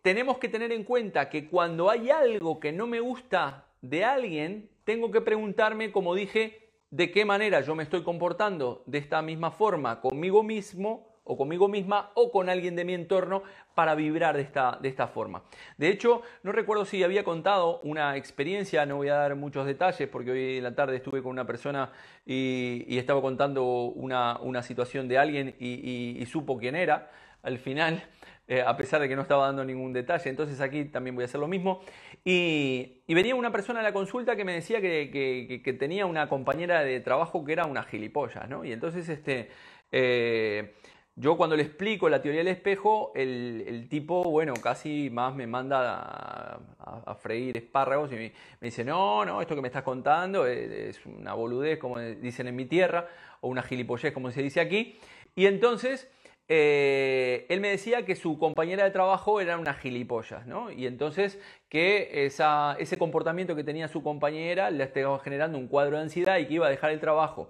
tenemos 0.03 0.39
que 0.39 0.49
tener 0.49 0.73
en 0.73 0.85
cuenta 0.85 1.29
que 1.31 1.49
cuando 1.49 1.91
hay 1.91 2.11
algo 2.11 2.61
que 2.61 2.73
no 2.73 2.87
me 2.87 3.01
gusta 3.01 3.67
de 3.81 4.05
alguien, 4.05 4.71
tengo 4.85 5.11
que 5.11 5.21
preguntarme, 5.21 5.91
como 5.91 6.15
dije, 6.15 6.71
de 6.91 7.11
qué 7.11 7.25
manera 7.25 7.61
yo 7.61 7.75
me 7.75 7.83
estoy 7.83 8.03
comportando 8.03 8.83
de 8.87 8.99
esta 8.99 9.23
misma 9.23 9.51
forma 9.51 10.01
conmigo 10.01 10.43
mismo 10.43 11.14
o 11.25 11.37
conmigo 11.37 11.69
misma 11.69 12.11
o 12.15 12.31
con 12.31 12.49
alguien 12.49 12.77
de 12.77 12.85
mi 12.85 12.95
entorno 12.95 13.43
para 13.75 13.95
vibrar 13.95 14.37
de 14.37 14.43
esta, 14.43 14.79
de 14.81 14.89
esta 14.89 15.09
forma. 15.09 15.43
De 15.79 15.89
hecho, 15.89 16.23
no 16.43 16.53
recuerdo 16.53 16.85
si 16.85 17.03
había 17.03 17.25
contado 17.25 17.81
una 17.81 18.17
experiencia, 18.17 18.87
no 18.87 18.97
voy 18.97 19.09
a 19.09 19.15
dar 19.15 19.35
muchos 19.35 19.67
detalles 19.67 20.09
porque 20.09 20.31
hoy 20.31 20.59
en 20.59 20.65
la 20.65 20.75
tarde 20.75 20.97
estuve 20.97 21.23
con 21.23 21.33
una 21.33 21.47
persona 21.47 21.91
y, 22.25 22.97
estaba 22.99 23.21
contando 23.21 23.65
una, 23.65 24.63
situación 24.63 25.09
de 25.09 25.19
alguien 25.19 25.55
y, 25.59 26.25
supo 26.27 26.59
quién 26.59 26.77
era 26.77 27.11
al 27.43 27.59
final. 27.59 28.03
Eh, 28.47 28.61
a 28.61 28.77
pesar 28.77 29.01
de 29.01 29.09
que 29.09 29.17
no 29.17 29.23
estaba 29.23 29.47
dando 29.47 29.65
ningún 29.65 29.95
detalle. 29.95 30.29
Entonces 30.29 30.61
aquí 30.61 30.85
también 30.85 31.15
voy 31.15 31.23
a 31.23 31.25
hacer 31.25 31.41
lo 31.41 31.49
mismo. 31.49 31.81
Y, 32.25 33.01
venía 33.09 33.35
una 33.35 33.51
persona 33.51 33.81
a 33.81 33.83
la 33.83 33.95
consulta 33.95 34.37
que 34.37 34.45
me 34.45 34.53
decía 34.53 34.83
que, 34.83 35.77
tenía 35.79 36.05
una 36.05 36.29
compañera 36.29 36.85
de 36.85 37.01
trabajo 37.01 37.43
que 37.43 37.55
era 37.55 37.65
una 37.65 37.85
gilipollas, 37.85 38.47
¿no? 38.51 38.63
Y 38.63 38.73
entonces 38.73 39.09
este, 39.09 39.49
eh, 39.93 40.75
yo 41.17 41.37
cuando 41.37 41.57
le 41.57 41.63
explico 41.63 42.09
la 42.09 42.21
teoría 42.21 42.41
del 42.41 42.49
espejo, 42.49 43.13
el, 43.15 43.87
tipo, 43.89 44.25
bueno, 44.25 44.55
casi 44.55 45.11
más 45.11 45.35
me 45.35 45.47
manda 45.47 46.61
a, 46.81 47.15
freír 47.15 47.57
espárragos 47.57 48.11
y 48.13 48.17
me, 48.17 48.33
dice, 48.61 48.85
no, 48.85 49.25
no, 49.25 49.41
esto 49.41 49.55
que 49.55 49.63
me 49.63 49.69
estás 49.69 49.85
contando 49.85 50.47
es, 50.47 51.01
una 51.07 51.35
boludez, 51.35 51.79
como 51.79 52.01
dicen 52.01 52.49
en 52.49 52.57
mi 52.57 52.65
tierra, 52.65 53.09
o 53.41 53.49
una 53.49 53.63
gilipollez, 53.63 54.13
como 54.13 54.31
se 54.33 54.43
dice 54.43 54.61
aquí. 54.61 54.99
Y 55.37 55.47
entonces, 55.47 56.11
eh, 56.49 57.47
él 57.49 57.61
me 57.61 57.71
decía 57.71 58.05
que 58.05 58.17
su 58.17 58.37
compañera 58.37 58.83
de 58.83 58.91
trabajo 58.91 59.41
era 59.41 59.57
una 59.57 59.73
gilipollas, 59.73 60.47
¿no? 60.47 60.73
Y 60.73 60.87
entonces 60.87 61.41
que 61.69 62.27
ese 62.27 62.99
comportamiento 62.99 63.55
que 63.55 63.63
tenía 63.63 63.87
su 63.87 64.03
compañera 64.03 64.71
le 64.71 64.83
estaba 64.83 65.19
generando 65.21 65.59
un 65.59 65.69
cuadro 65.69 65.97
de 65.97 66.03
ansiedad 66.03 66.39
y 66.39 66.47
que 66.47 66.55
iba 66.55 66.67
a 66.67 66.71
dejar 66.71 66.91
el 66.91 67.01
trabajo. 67.01 67.49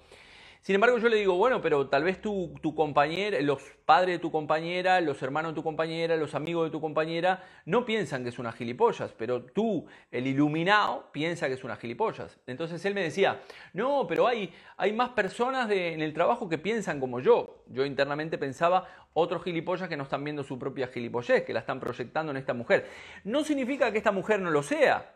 Sin 0.65 0.77
embargo, 0.77 0.97
yo 0.97 1.11
le 1.11 1.19
digo, 1.19 1.35
bueno, 1.35 1.61
pero 1.61 1.89
tal 1.91 2.05
vez 2.05 2.23
tu, 2.23 2.55
tu 2.63 2.75
compañera, 2.75 3.39
los 3.43 3.61
padres 3.85 4.15
de 4.15 4.19
tu 4.19 4.33
compañera, 4.33 4.99
los 5.03 5.23
hermanos 5.23 5.53
de 5.53 5.57
tu 5.57 5.63
compañera, 5.63 6.17
los 6.17 6.35
amigos 6.35 6.65
de 6.65 6.71
tu 6.71 6.81
compañera, 6.81 7.45
no 7.67 7.85
piensan 7.85 8.23
que 8.23 8.31
es 8.31 8.39
una 8.39 8.51
gilipollas, 8.51 9.13
pero 9.13 9.43
tú, 9.43 9.85
el 10.11 10.27
iluminado, 10.27 11.11
piensa 11.13 11.49
que 11.49 11.53
es 11.53 11.65
una 11.65 11.77
gilipollas. 11.77 12.41
Entonces 12.47 12.83
él 12.87 12.95
me 12.95 13.03
decía, 13.03 13.43
no, 13.75 14.07
pero 14.09 14.27
hay, 14.27 14.55
más 14.95 15.11
personas 15.11 15.71
en 15.71 16.01
el 16.01 16.15
trabajo 16.15 16.49
que 16.49 16.57
piensan 16.57 16.99
como 16.99 17.21
yo. 17.21 17.63
Yo 17.67 17.85
internamente 17.85 18.39
pensaba, 18.39 18.89
otros 19.13 19.45
gilipollas 19.45 19.91
que 19.91 19.99
no 19.99 20.05
están 20.05 20.25
viendo 20.25 20.45
su 20.45 20.59
propia 20.59 20.89
gilipollez, 20.89 21.45
que 21.45 21.53
la 21.53 21.61
están 21.61 21.79
proyectando 21.79 22.31
en 22.31 22.39
esta 22.39 22.55
mujer. 22.55 22.89
No 23.25 23.45
significa 23.45 23.93
que 23.93 23.99
esta 23.99 24.13
mujer 24.13 24.41
no 24.41 24.51
lo 24.51 24.63
sea. 24.63 25.13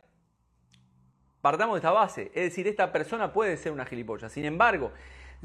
Partamos 1.41 1.77
de 1.77 1.79
esta 1.79 1.93
base, 1.93 2.33
es 2.35 2.43
decir, 2.51 2.69
esta 2.69 2.93
persona 2.93 3.33
puede 3.33 3.57
ser 3.57 3.73
una 3.73 3.87
gilipollas. 3.87 4.31
Sin 4.31 4.45
embargo, 4.45 4.93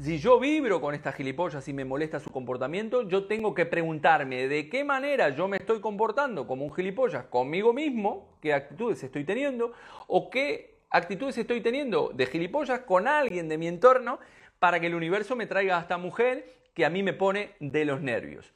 si 0.00 0.18
yo 0.18 0.40
vibro 0.40 0.80
con 0.80 0.94
esta 0.94 1.12
gilipollas 1.12 1.68
y 1.68 1.72
me 1.72 1.84
molesta 1.84 2.18
su 2.18 2.30
comportamiento, 2.30 3.02
yo 3.02 3.26
tengo 3.26 3.54
que 3.54 3.64
preguntarme 3.64 4.48
de 4.48 4.68
qué 4.68 4.82
manera 4.82 5.28
yo 5.30 5.46
me 5.46 5.58
estoy 5.58 5.80
comportando 5.80 6.46
como 6.46 6.64
un 6.64 6.74
gilipollas 6.74 7.26
conmigo 7.26 7.72
mismo, 7.72 8.36
qué 8.40 8.54
actitudes 8.54 9.02
estoy 9.04 9.24
teniendo, 9.24 9.72
o 10.08 10.30
qué 10.30 10.78
actitudes 10.90 11.38
estoy 11.38 11.60
teniendo 11.60 12.10
de 12.12 12.26
gilipollas 12.26 12.80
con 12.80 13.06
alguien 13.06 13.48
de 13.48 13.56
mi 13.56 13.68
entorno 13.68 14.18
para 14.58 14.80
que 14.80 14.88
el 14.88 14.94
universo 14.94 15.36
me 15.36 15.46
traiga 15.46 15.78
a 15.78 15.82
esta 15.82 15.96
mujer 15.96 16.52
que 16.74 16.84
a 16.84 16.90
mí 16.90 17.02
me 17.02 17.12
pone 17.12 17.52
de 17.60 17.84
los 17.84 18.00
nervios. 18.00 18.52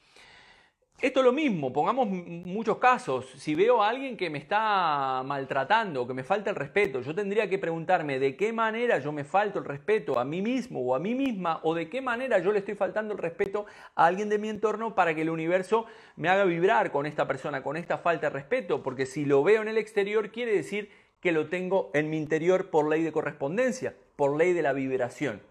Esto 1.01 1.21
es 1.21 1.27
lo 1.27 1.33
mismo, 1.33 1.73
pongamos 1.73 2.09
muchos 2.09 2.79
casos. 2.79 3.31
Si 3.37 3.55
veo 3.55 3.81
a 3.81 3.89
alguien 3.89 4.17
que 4.17 4.31
me 4.31 4.39
está 4.39 5.23
maltratando, 5.25 6.09
que 6.09 6.13
me 6.13 6.25
falta 6.25 6.51
el 6.51 6.57
respeto, 6.57 7.03
yo 7.03 7.15
tendría 7.15 7.49
que 7.49 7.57
preguntarme 7.57 8.19
de 8.19 8.37
qué 8.37 8.53
manera 8.53 8.99
yo 8.99 9.13
me 9.13 9.23
falto 9.23 9.61
el 9.61 9.65
respeto 9.65 10.19
a 10.19 10.25
mí 10.25 10.43
mismo 10.43 10.81
o 10.81 10.97
a 10.97 10.99
mí 10.99 11.15
misma, 11.15 11.61
o 11.63 11.73
de 11.77 11.89
qué 11.89 12.01
manera 12.01 12.41
yo 12.41 12.51
le 12.51 12.59
estoy 12.59 12.75
faltando 12.75 13.13
el 13.15 13.21
respeto 13.21 13.67
a 13.95 14.07
alguien 14.07 14.29
de 14.29 14.39
mi 14.39 14.49
entorno 14.49 14.97
para 14.97 15.15
que 15.15 15.23
el 15.23 15.31
universo 15.31 15.87
me 16.17 16.31
haga 16.31 16.43
vibrar 16.43 16.91
con 16.91 17.07
esta 17.07 17.29
persona, 17.29 17.63
con 17.63 17.77
esta 17.77 17.99
falta 17.99 18.27
de 18.27 18.31
respeto. 18.31 18.83
Porque 18.83 19.07
si 19.07 19.25
lo 19.25 19.45
veo 19.45 19.63
en 19.63 19.69
el 19.69 19.79
exterior, 19.79 20.33
quiere 20.33 20.53
decir 20.53 20.91
que 21.21 21.31
lo 21.31 21.49
tengo 21.49 21.93
en 21.95 22.11
mi 22.11 22.17
interior 22.17 22.71
por 22.71 22.89
ley 22.89 23.05
de 23.05 23.13
correspondencia, 23.13 23.95
por 24.17 24.37
ley 24.37 24.53
de 24.53 24.63
la 24.63 24.73
vibración. 24.73 25.43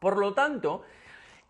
Por 0.00 0.18
lo 0.18 0.34
tanto, 0.34 0.82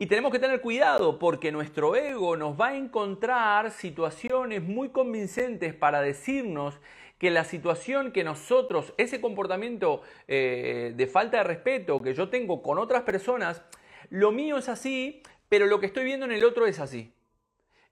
y 0.00 0.06
tenemos 0.06 0.32
que 0.32 0.38
tener 0.38 0.62
cuidado 0.62 1.18
porque 1.18 1.52
nuestro 1.52 1.94
ego 1.94 2.34
nos 2.34 2.58
va 2.58 2.68
a 2.68 2.76
encontrar 2.76 3.70
situaciones 3.70 4.62
muy 4.62 4.88
convincentes 4.88 5.74
para 5.74 6.00
decirnos 6.00 6.80
que 7.18 7.30
la 7.30 7.44
situación 7.44 8.10
que 8.10 8.24
nosotros, 8.24 8.94
ese 8.96 9.20
comportamiento 9.20 10.00
eh, 10.26 10.94
de 10.96 11.06
falta 11.06 11.36
de 11.36 11.44
respeto 11.44 12.00
que 12.00 12.14
yo 12.14 12.30
tengo 12.30 12.62
con 12.62 12.78
otras 12.78 13.02
personas, 13.02 13.62
lo 14.08 14.32
mío 14.32 14.56
es 14.56 14.70
así, 14.70 15.22
pero 15.50 15.66
lo 15.66 15.80
que 15.80 15.86
estoy 15.86 16.04
viendo 16.04 16.24
en 16.24 16.32
el 16.32 16.44
otro 16.44 16.64
es 16.64 16.80
así. 16.80 17.12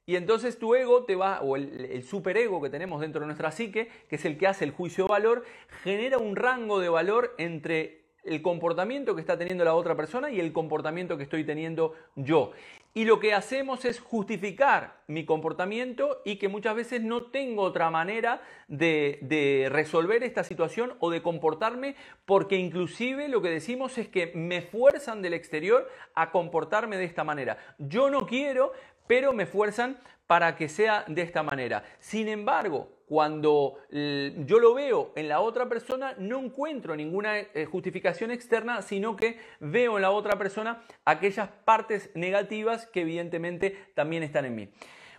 Y 0.07 0.17
entonces 0.17 0.59
tu 0.59 0.75
ego 0.75 1.05
te 1.05 1.15
va, 1.15 1.43
o 1.43 1.57
el, 1.57 1.85
el 1.85 2.03
superego 2.05 2.63
que 2.63 2.71
tenemos 2.71 3.03
dentro 3.03 3.21
de 3.21 3.27
nuestra 3.27 3.53
psique, 3.53 3.91
que 4.09 4.17
es 4.17 4.25
el 4.25 4.39
que 4.39 4.47
hace 4.47 4.65
el 4.65 4.71
juicio 4.71 5.05
de 5.05 5.11
valor, 5.11 5.45
genera 5.83 6.17
un 6.17 6.37
rango 6.37 6.81
de 6.81 6.89
valor 6.89 7.35
entre 7.37 8.08
el 8.29 8.43
comportamiento 8.43 9.15
que 9.15 9.21
está 9.21 9.39
teniendo 9.39 9.65
la 9.65 9.75
otra 9.75 9.97
persona 9.97 10.31
y 10.31 10.41
el 10.41 10.53
comportamiento 10.53 11.17
que 11.17 11.25
estoy 11.25 11.45
teniendo 11.45 11.95
yo. 12.17 12.53
y 12.95 13.05
lo 13.05 13.21
que 13.21 13.33
hacemos 13.33 13.85
es 13.85 14.01
justificar 14.01 15.03
mi 15.07 15.25
comportamiento 15.25 16.21
y 16.25 16.37
que 16.37 16.49
muchas 16.49 16.75
veces 16.75 17.03
no 17.03 17.27
tengo 17.27 17.63
otra 17.63 17.91
manera 17.91 18.43
de, 18.67 19.69
resolver 19.71 20.25
esta 20.25 20.43
situación 20.43 20.95
o 20.99 21.11
de 21.11 21.23
comportarme 21.23 21.95
porque 22.25 22.57
inclusive 22.57 23.29
lo 23.29 23.41
que 23.41 23.51
decimos 23.51 23.99
es 23.99 24.09
que 24.09 24.33
me 24.35 24.63
fuerzan 24.63 25.23
del 25.23 25.35
exterior 25.35 25.89
a 26.15 26.31
comportarme 26.33 26.97
de 26.97 27.05
esta 27.05 27.25
manera. 27.25 27.59
Yo 27.79 28.11
no 28.11 28.27
quiero, 28.27 28.73
pero 29.07 29.33
me 29.33 29.47
fuerzan 29.47 29.99
para 30.29 30.55
que 30.57 30.69
sea 30.69 31.05
de 31.09 31.23
esta 31.23 31.43
manera. 31.43 31.83
Sin 31.99 32.29
embargo, 32.29 32.99
cuando 33.07 33.79
yo 33.91 34.59
lo 34.59 34.75
veo 34.75 35.13
en 35.17 35.27
la 35.27 35.41
otra 35.41 35.67
persona, 35.71 36.15
no 36.19 36.39
encuentro 36.39 36.95
ninguna 36.95 37.39
eh, 37.39 37.65
justificación 37.65 38.31
externa, 38.31 38.83
sino 38.83 39.17
que 39.17 39.41
veo 39.59 39.97
en 39.97 40.03
la 40.03 40.11
otra 40.11 40.37
persona 40.37 40.85
aquellas 41.07 41.49
partes 41.65 42.11
negativas 42.15 42.87
que 42.87 43.01
evidentemente 43.01 43.87
también 43.95 44.23
están 44.23 44.45
en 44.45 44.55
mí. 44.55 44.69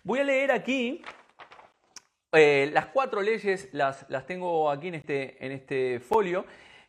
Voy 0.03 0.19
a 0.19 0.23
leer 0.23 0.51
aquí 0.51 1.01
eh, 2.31 2.69
las 2.71 2.85
cuatro 2.85 3.23
leyes, 3.23 3.69
las, 3.73 4.05
las 4.09 4.27
tengo 4.27 4.69
aquí 4.69 4.89
en 4.89 4.95
este, 4.95 5.43
en 5.43 5.51
este 5.51 5.99
folio, 5.99 6.45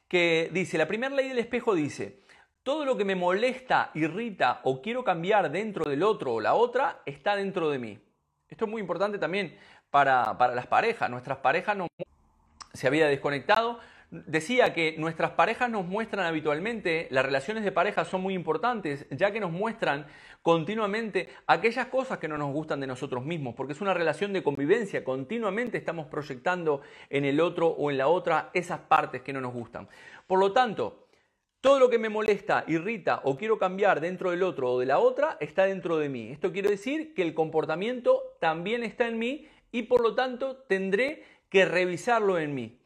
que 0.07 0.51
dice, 0.53 0.77
la 0.77 0.87
primera 0.87 1.15
ley 1.15 1.29
del 1.29 1.39
espejo 1.39 1.75
dice, 1.75 2.21
todo 2.63 2.85
lo 2.85 2.99
que 2.99 3.07
me 3.07 3.15
molesta, 3.15 3.91
irrita 3.95 4.61
o 4.65 4.83
quiero 4.83 5.03
cambiar 5.03 5.51
dentro 5.51 5.89
del 5.89 6.03
otro 6.03 6.35
o 6.35 6.41
la 6.43 6.53
otra 6.53 7.01
está 7.07 7.37
dentro 7.37 7.71
de 7.71 7.79
mí. 7.79 8.10
Esto 8.51 8.65
es 8.65 8.71
muy 8.71 8.81
importante 8.81 9.19
también 9.19 9.57
para, 9.91 10.37
las 10.55 10.67
parejas. 10.67 11.09
Nuestras 11.09 11.39
parejas 11.39 11.77
no 11.77 11.87
se 12.73 12.87
había 12.87 13.07
desconectado. 13.07 13.79
Decía 14.11 14.75
que 14.75 14.97
nuestras 14.99 15.31
parejas 15.31 15.71
nos 15.71 15.87
muestran 15.87 16.27
habitualmente, 16.27 17.07
las 17.13 17.25
relaciones 17.25 17.63
de 17.63 17.71
pareja 17.71 18.05
son 18.05 18.23
muy 18.23 18.35
importantes, 18.35 19.07
ya 19.11 19.31
que 19.31 19.39
nos 19.39 19.53
muestran 19.53 20.07
continuamente 20.43 21.29
aquellas 21.47 21.87
cosas 21.87 22.19
que 22.19 22.27
no 22.27 22.37
nos 22.37 22.53
gustan 22.53 22.81
de 22.81 22.89
nosotros 22.89 23.25
mismos, 23.25 23.55
porque 23.55 23.73
es 23.73 23.81
una 23.81 23.95
relación 23.95 24.33
de 24.33 24.43
convivencia, 24.43 25.05
continuamente 25.05 25.79
estamos 25.79 26.07
proyectando 26.07 26.81
en 27.09 27.25
el 27.25 27.41
otro 27.41 27.69
o 27.69 27.89
en 27.93 27.99
la 27.99 28.09
otra 28.09 28.51
esas 28.53 28.81
partes 28.81 29.23
que 29.23 29.33
no 29.33 29.41
nos 29.41 29.53
gustan. 29.53 29.87
Por 30.27 30.41
lo 30.41 30.53
tanto, 30.53 31.07
todo 31.61 31.79
lo 31.79 31.91
que 31.91 31.99
me 31.99 32.09
molesta, 32.09 32.65
irrita 32.69 33.21
o 33.25 33.37
quiero 33.37 33.59
cambiar 33.59 34.01
dentro 34.01 34.31
del 34.31 34.43
otro 34.43 34.73
o 34.73 34.81
de 34.81 34.87
la 34.87 34.99
otra 34.99 35.37
está 35.41 35.67
dentro 35.67 35.99
de 35.99 36.09
mí. 36.09 36.31
Esto 36.31 36.53
quiere 36.53 36.71
decir 36.71 37.13
que 37.15 37.23
el 37.23 37.35
comportamiento 37.35 38.23
también 38.41 38.83
está 38.83 39.07
en 39.09 39.19
mí 39.19 39.47
y 39.71 39.83
por 39.83 40.01
lo 40.01 40.15
tanto 40.15 40.57
tendré 40.57 41.25
que 41.51 41.67
revisarlo 41.67 42.39
en 42.39 42.55
mí. 42.55 42.79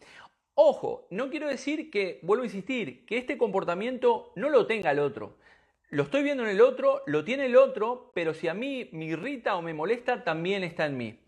Ojo, 0.55 1.07
no 1.11 1.31
quiero 1.31 1.49
decir 1.49 1.91
que, 1.91 2.19
vuelvo 2.23 2.43
a 2.43 2.47
insistir, 2.47 3.05
que 3.07 3.19
este 3.19 3.39
comportamiento 3.39 4.33
no 4.37 4.51
lo 4.51 4.67
tenga 4.67 4.91
el 4.91 4.99
otro. 4.99 5.37
Lo 5.91 6.05
estoy 6.05 6.25
viendo 6.25 6.43
en 6.43 6.51
el 6.51 6.61
otro, 6.61 7.03
lo 7.07 7.25
tiene 7.25 7.47
el 7.47 7.57
otro, 7.57 8.11
pero 8.15 8.35
si 8.35 8.49
a 8.49 8.55
mí 8.55 8.89
me 8.93 9.05
irrita 9.05 9.57
o 9.57 9.63
me 9.63 9.75
molesta, 9.75 10.25
también 10.25 10.65
está 10.65 10.87
en 10.87 10.97
mí. 10.97 11.21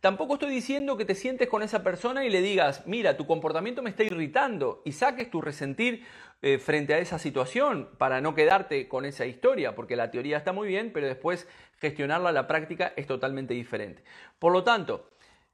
Tampoco 0.00 0.34
estoy 0.34 0.50
diciendo 0.50 0.96
que 0.96 1.04
te 1.04 1.14
sientes 1.14 1.48
con 1.48 1.62
esa 1.62 1.82
persona 1.82 2.24
y 2.24 2.30
le 2.30 2.40
digas, 2.40 2.86
mira, 2.86 3.18
tu 3.18 3.26
comportamiento 3.26 3.82
me 3.82 3.90
está 3.90 4.02
irritando 4.02 4.80
y 4.86 4.92
saques 4.92 5.30
tu 5.30 5.42
resentir 5.42 6.06
eh, 6.42 6.58
frente 6.58 6.94
a 6.94 6.98
esa 6.98 7.18
situación 7.18 7.90
para 7.98 8.20
no 8.20 8.34
quedarte 8.34 8.88
con 8.88 9.04
esa 9.04 9.26
historia, 9.26 9.74
porque 9.74 9.96
la 9.96 10.10
teoría 10.10 10.38
está 10.38 10.52
muy 10.52 10.68
bien, 10.68 10.90
pero 10.92 11.06
después 11.06 11.46
gestionarla 11.78 12.30
a 12.30 12.32
la 12.32 12.46
práctica 12.46 12.92
es 12.96 13.06
totalmente 13.06 13.54
diferente. 13.54 14.02
Por 14.38 14.52
lo 14.52 14.64
tanto, 14.64 15.10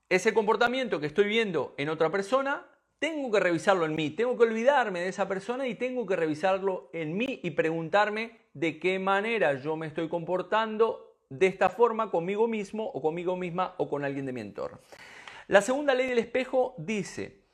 ese 0.09 0.33
comportamiento 0.33 1.01
que 1.01 1.07
estoy 1.07 1.27
viendo 1.27 1.75
en 1.77 1.89
otra 1.89 2.11
persona, 2.11 2.65
tengo 3.01 3.31
que 3.33 3.41
revisarlo 3.41 3.85
en 3.85 3.97
mí, 3.97 4.11
tengo 4.11 4.39
que 4.39 4.45
olvidarme 4.45 5.01
de 5.01 5.09
esa 5.09 5.27
persona 5.27 5.67
y 5.67 5.75
tengo 5.75 6.07
que 6.07 6.17
revisarlo 6.17 6.89
en 6.93 7.17
mí 7.17 7.41
y 7.43 7.51
preguntarme 7.51 8.39
de 8.55 8.79
qué 8.79 8.99
manera 8.99 9.55
yo 9.55 9.77
me 9.77 9.89
estoy 9.89 10.09
comportando 10.09 11.17
de 11.29 11.49
esta 11.49 11.69
forma 11.69 12.11
conmigo 12.11 12.47
mismo 12.47 12.85
o 12.85 13.03
conmigo 13.03 13.37
misma 13.37 13.75
o 13.79 13.89
con 13.89 14.05
alguien 14.05 14.27
de 14.27 14.33
mi 14.33 14.41
entorno. 14.41 14.79
La 15.49 15.61
segunda 15.61 15.95
ley 15.95 16.07
del 16.07 16.19
espejo 16.19 16.75
dice, 16.79 17.46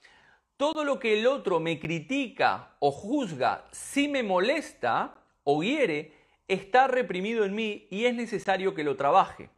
todo 0.57 0.85
lo 0.85 0.99
que 0.99 1.19
el 1.19 1.27
otro 1.27 1.61
me 1.61 1.79
critica 1.81 2.77
o 2.79 2.91
juzga 2.91 3.65
si 3.73 4.09
me 4.09 4.23
molesta 4.23 5.15
o 5.45 5.63
hiere, 5.63 6.13
está 6.49 6.87
reprimido 6.87 7.45
en 7.45 7.55
mí 7.55 7.87
y 7.91 8.05
es 8.05 8.15
necesario 8.15 8.75
que 8.75 8.85
lo 8.85 8.97
trabaje. 8.97 9.51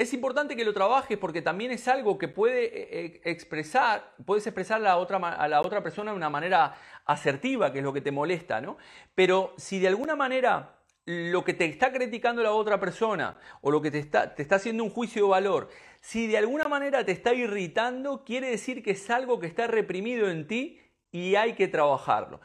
Es 0.00 0.14
importante 0.14 0.56
que 0.56 0.64
lo 0.64 0.72
trabajes 0.72 1.18
porque 1.18 1.42
también 1.42 1.72
es 1.72 1.86
algo 1.86 2.16
que 2.16 2.26
puede 2.26 2.64
eh, 2.64 2.88
eh, 2.90 3.20
expresar, 3.24 4.14
puedes 4.24 4.46
expresar 4.46 4.78
a 4.78 4.80
la, 4.80 4.96
otra, 4.96 5.82
persona 5.82 6.12
de 6.12 6.16
una 6.16 6.30
manera 6.30 6.74
asertiva, 7.04 7.70
que 7.70 7.80
es 7.80 7.84
lo 7.84 7.92
que 7.92 8.00
te 8.00 8.10
molesta, 8.10 8.62
¿no? 8.62 8.78
Pero 9.14 9.52
si 9.58 9.78
de 9.78 9.88
alguna 9.88 10.16
manera 10.16 10.76
lo 11.04 11.44
que 11.44 11.52
te 11.52 11.66
está 11.66 11.92
criticando 11.92 12.42
la 12.42 12.52
otra 12.52 12.80
persona 12.80 13.36
o 13.60 13.70
lo 13.70 13.82
que 13.82 13.90
te 13.90 13.98
está, 13.98 14.34
te 14.34 14.40
está 14.40 14.56
haciendo 14.56 14.84
un 14.84 14.90
juicio 14.90 15.24
de 15.24 15.28
valor, 15.28 15.68
si 16.00 16.26
de 16.26 16.38
alguna 16.38 16.64
manera 16.64 17.04
te 17.04 17.12
está 17.12 17.34
irritando, 17.34 18.24
quiere 18.24 18.50
decir 18.50 18.82
que 18.82 18.92
es 18.92 19.10
algo 19.10 19.38
que 19.38 19.46
está 19.46 19.66
reprimido 19.66 20.30
en 20.30 20.46
ti 20.46 20.80
y 21.12 21.34
hay 21.34 21.54
que 21.54 21.68
trabajarlo. 21.68 22.40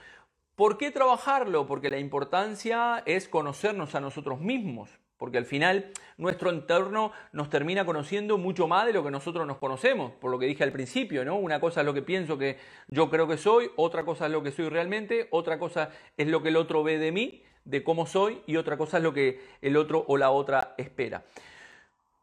¿Por 0.56 0.78
qué 0.78 0.91
trabajarlo? 0.91 1.68
Porque 1.68 1.89
la 1.89 2.00
importancia 2.00 3.04
es 3.06 3.28
conocernos 3.28 3.96
a 3.96 4.00
nosotros 4.00 4.39
mismos, 4.39 4.89
porque 5.18 5.38
al 5.38 5.46
final 5.46 5.91
nuestro 6.18 6.50
entorno 6.50 7.12
nos 7.34 7.50
termina 7.50 7.86
conociendo 7.86 8.38
mucho 8.38 8.68
más 8.68 8.86
de 8.86 8.94
lo 8.94 9.04
que 9.04 9.12
nosotros 9.12 9.46
nos 9.48 9.58
conocemos, 9.58 10.12
por 10.13 10.32
lo 10.32 10.39
que 10.39 10.46
dije 10.46 10.63
al 10.63 10.72
principio, 10.72 11.26
¿no? 11.26 11.36
Una 11.36 11.60
cosa 11.60 11.82
es 11.82 11.86
lo 11.86 11.94
que 11.94 12.02
pienso 12.02 12.38
que 12.38 12.58
yo 12.88 13.10
creo 13.10 13.28
que 13.28 13.38
soy, 13.38 13.70
otra 13.76 14.06
cosa 14.06 14.28
es 14.28 14.32
lo 14.32 14.44
que 14.44 14.52
soy 14.52 14.70
realmente, 14.70 15.28
otra 15.32 15.60
cosa 15.60 15.89
es 16.18 16.28
lo 16.28 16.41
que 16.41 16.50
el 16.50 16.58
otro 16.58 16.84
ve 16.84 17.00
de 17.00 17.12
mí, 17.12 17.44
de 17.65 17.84
cómo 17.84 18.06
soy 18.06 18.41
y 18.46 18.58
otra 18.58 18.78
cosa 18.78 18.98
es 18.98 19.04
lo 19.04 19.13
que 19.13 19.41
el 19.62 19.76
otro 19.76 20.06
o 20.08 20.18
la 20.18 20.32
otra 20.32 20.74
espera. 20.78 21.24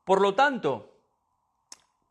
Por 0.05 0.21
lo 0.21 0.35
tanto, 0.35 0.92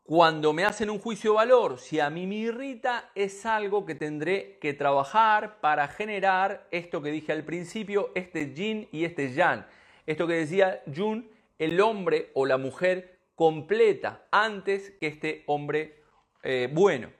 cuando 0.04 0.52
me 0.52 0.64
hacen 0.64 0.90
un 0.90 0.98
juicio 0.98 1.30
de 1.30 1.36
valor, 1.36 1.78
si 1.78 2.00
a 2.00 2.10
mí 2.10 2.26
me 2.26 2.34
irrita, 2.34 3.10
es 3.14 3.46
algo 3.46 3.86
que 3.86 3.94
tendré 3.94 4.58
que 4.58 4.74
trabajar 4.74 5.60
para 5.60 5.86
generar 5.86 6.66
esto 6.72 7.02
que 7.02 7.12
dije 7.12 7.32
al 7.32 7.44
principio, 7.44 8.10
este 8.14 8.52
yin 8.52 8.88
y 8.90 9.04
este 9.04 9.32
yang. 9.32 9.64
Esto 10.04 10.26
que 10.26 10.34
decía 10.34 10.82
Jun, 10.92 11.30
el 11.58 11.80
hombre 11.80 12.30
o 12.34 12.46
la 12.46 12.58
mujer 12.58 13.20
completa 13.36 14.26
antes 14.32 14.90
que 14.98 15.06
este 15.06 15.44
hombre 15.46 16.02
eh, 16.42 16.68
bueno. 16.72 17.10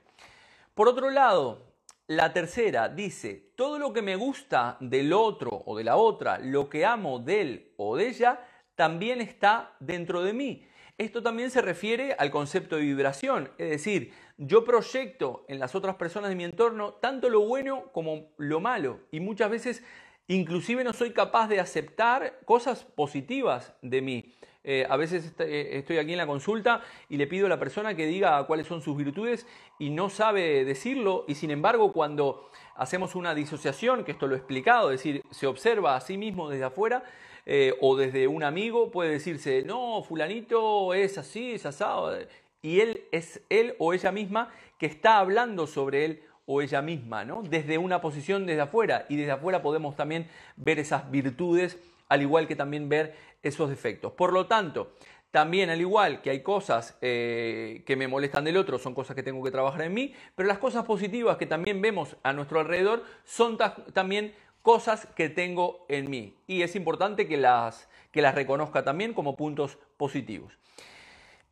Por 0.75 0.89
otro 0.89 1.11
lado, 1.11 1.75
la 2.09 2.33
tercera 2.33 2.89
dice, 2.89 3.53
todo 3.55 3.79
lo 3.79 3.93
que 3.93 4.03
me 4.03 4.17
gusta 4.17 4.77
del 4.81 5.13
otro 5.13 5.63
o 5.67 5.77
de 5.77 5.85
la 5.85 5.97
otra, 5.97 6.39
lo 6.39 6.69
que 6.69 6.85
amo 6.85 7.21
de 7.21 7.41
él 7.41 7.73
o 7.77 7.97
de 7.97 8.09
ella, 8.09 8.41
también 8.75 9.21
está 9.21 9.77
dentro 9.79 10.23
de 10.23 10.33
mí. 10.33 10.67
Esto 10.99 11.23
también 11.23 11.51
se 11.51 11.63
refiere 11.63 12.15
al 12.19 12.31
concepto 12.31 12.77
de 12.77 12.83
vibración, 12.83 13.51
es 13.59 13.71
decir, 13.71 14.13
yo 14.37 14.65
proyecto 14.65 15.45
en 15.49 15.59
las 15.59 15.75
otras 15.75 15.97
personas 15.97 16.29
de 16.29 16.37
mi 16.37 16.45
entorno 16.45 16.95
tanto 16.95 17.31
lo 17.31 17.41
bueno 17.41 17.91
como 17.93 18.33
lo 18.37 18.61
malo 18.61 19.01
y 19.11 19.21
muchas 19.21 19.51
veces 19.51 19.83
inclusive 20.29 20.85
no 20.85 20.93
soy 20.93 21.13
capaz 21.13 21.49
de 21.49 21.61
aceptar 21.61 22.41
cosas 22.45 22.85
positivas 22.85 23.75
de 23.83 24.03
mí. 24.03 24.35
Eh, 24.65 24.87
a 24.89 24.97
veces 24.97 25.35
eh, 25.41 25.71
estoy 25.73 25.99
aquí 25.99 26.13
en 26.13 26.19
la 26.19 26.27
consulta 26.27 26.83
y 27.09 27.17
le 27.17 27.27
pido 27.27 27.47
a 27.47 27.49
la 27.49 27.59
persona 27.59 27.97
que 27.97 28.07
diga 28.07 28.47
cuáles 28.47 28.69
son 28.69 28.81
sus 28.81 28.97
virtudes 28.97 29.47
y 29.81 29.91
no 29.91 30.09
sabe 30.09 30.65
decirlo 30.65 31.25
y 31.27 31.35
sin 31.35 31.51
embargo 31.51 31.93
cuando 31.93 32.49
hacemos 32.77 33.17
una 33.17 33.35
disociación, 33.35 34.05
que 34.05 34.13
esto 34.13 34.29
lo 34.29 34.35
he 34.35 34.39
explicado, 34.39 34.93
es 34.93 35.01
decir, 35.01 35.23
se 35.31 35.49
observa 35.49 35.97
a 35.97 36.01
sí 36.01 36.17
mismo 36.17 36.49
desde 36.49 36.65
afuera 36.65 37.03
eh, 37.47 37.75
o 37.81 37.97
desde 37.97 38.29
un 38.29 38.45
amigo, 38.45 38.91
puede 38.91 39.11
decirse, 39.11 39.63
no, 39.65 40.03
fulanito 40.03 40.95
es 40.95 41.19
así, 41.19 41.53
es 41.53 41.67
asado, 41.67 42.17
y 42.63 42.81
él 42.81 43.05
es 43.11 43.43
él 43.49 43.75
o 43.79 43.93
ella 43.93 44.13
misma 44.13 44.51
que 44.79 44.87
está 44.87 45.19
hablando 45.19 45.67
sobre 45.67 46.05
él 46.05 46.23
o 46.47 46.63
ella 46.63 46.83
misma, 46.83 47.25
¿no? 47.25 47.43
Desde 47.43 47.79
una 47.79 48.01
posición 48.01 48.47
desde 48.47 48.63
afuera 48.63 49.07
y 49.09 49.17
desde 49.17 49.33
afuera 49.33 49.63
podemos 49.63 49.97
también 49.97 50.29
ver 50.57 50.79
esas 50.79 51.11
virtudes 51.11 51.79
al 52.09 52.23
igual 52.23 52.47
que 52.47 52.57
también 52.57 52.89
ver 52.89 53.15
esos 53.43 53.71
defectos. 53.71 54.13
Por 54.13 54.33
lo 54.33 54.47
tanto, 54.47 54.93
también 55.31 55.71
al 55.71 55.81
igual 55.81 56.21
que 56.21 56.29
hay 56.31 56.43
cosas 56.43 56.99
eh, 57.01 57.83
que 57.87 57.97
me 57.97 58.07
molestan 58.07 58.45
del 58.45 58.59
otro, 58.59 58.79
son 58.79 58.95
cosas 58.95 59.17
que 59.17 59.23
tengo 59.23 59.43
que 59.43 59.51
trabajar 59.51 59.83
en 59.83 59.95
mí, 59.95 60.15
pero 60.37 60.47
las 60.47 60.59
cosas 60.59 60.85
positivas 60.85 61.39
que 61.39 61.47
también 61.47 61.81
vemos 61.81 62.17
a 62.23 62.35
nuestro 62.35 62.61
alrededor 62.61 63.03
son 63.25 63.57
también 63.95 64.35
cosas 64.63 65.07
que 65.15 65.29
tengo 65.29 65.85
en 65.89 66.09
mí. 66.09 66.37
Y 66.47 66.63
es 66.63 66.75
importante 66.77 67.29
que 67.29 67.37
las, 67.37 67.89
que 68.11 68.23
las 68.23 68.35
reconozca 68.35 68.85
también 68.85 69.13
como 69.13 69.37
puntos 69.37 69.79
positivos. 69.97 70.57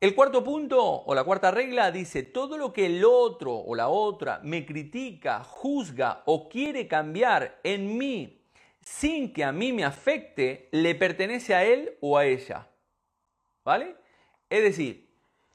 El 0.00 0.14
cuarto 0.14 0.42
punto 0.42 0.82
o 0.82 1.14
la 1.14 1.24
cuarta 1.24 1.50
regla 1.50 1.90
dice, 1.90 2.22
todo 2.22 2.56
lo 2.56 2.72
que 2.72 2.86
el 2.86 3.04
otro 3.04 3.54
o 3.54 3.74
la 3.74 3.88
otra 3.88 4.40
me 4.42 4.64
critica, 4.64 5.44
juzga 5.44 6.22
o 6.24 6.48
quiere 6.48 6.88
cambiar 6.88 7.60
en 7.64 7.98
mí 7.98 8.40
sin 8.80 9.32
que 9.32 9.44
a 9.44 9.52
mí 9.52 9.72
me 9.72 9.84
afecte, 9.84 10.68
le 10.72 10.94
pertenece 10.94 11.54
a 11.54 11.64
él 11.64 11.98
o 12.00 12.16
a 12.16 12.24
ella. 12.24 12.68
¿Vale? 13.62 13.94
Es 14.48 14.62
decir, 14.62 15.14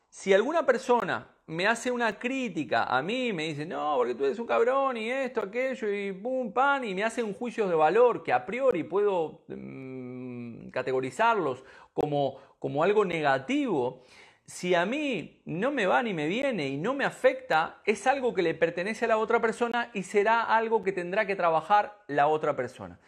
si 0.10 0.32
alguna 0.32 0.66
persona 0.66 1.35
me 1.48 1.68
hace 1.68 1.92
una 1.92 2.18
crítica 2.18 2.86
a 2.86 3.02
mí, 3.02 3.32
me 3.32 3.44
dice, 3.44 3.66
no, 3.66 3.96
porque 3.98 4.16
tú 4.16 4.26
eres 4.26 4.40
un 4.40 4.48
cabrón 4.48 4.98
y 4.98 5.12
esto, 5.12 5.42
aquello 5.42 5.92
y 5.92 6.12
pum, 6.12 6.52
pan, 6.52 6.84
y 6.84 6.96
me 6.96 7.04
hace 7.04 7.22
un 7.22 7.34
juicio 7.34 7.68
de 7.68 7.76
valor 7.76 8.24
que 8.24 8.34
a 8.34 8.46
priori 8.46 8.84
puedo, 8.84 9.44
mm, 9.48 10.70
categorizarlos 10.70 11.64
como, 11.94 12.40
como 12.58 12.84
algo 12.84 13.06
negativo, 13.06 14.04
si 14.46 14.76
a 14.76 14.86
mí 14.86 15.42
no 15.46 15.72
me 15.72 15.86
va 15.86 16.04
ni 16.04 16.14
me 16.14 16.28
viene 16.28 16.68
y 16.68 16.78
no 16.78 16.94
me 16.94 17.06
afecta, 17.06 17.82
es 17.86 18.06
algo 18.08 18.34
que 18.34 18.42
le 18.42 18.54
pertenece 18.54 19.06
a 19.06 19.08
la 19.08 19.18
otra 19.18 19.40
persona 19.40 19.90
y 19.94 20.04
será 20.04 20.42
algo 20.44 20.84
que 20.84 20.92
tendrá 20.92 21.26
que 21.26 21.36
trabajar 21.36 22.04
la 22.08 22.28
otra 22.28 22.56
persona. 22.56 23.00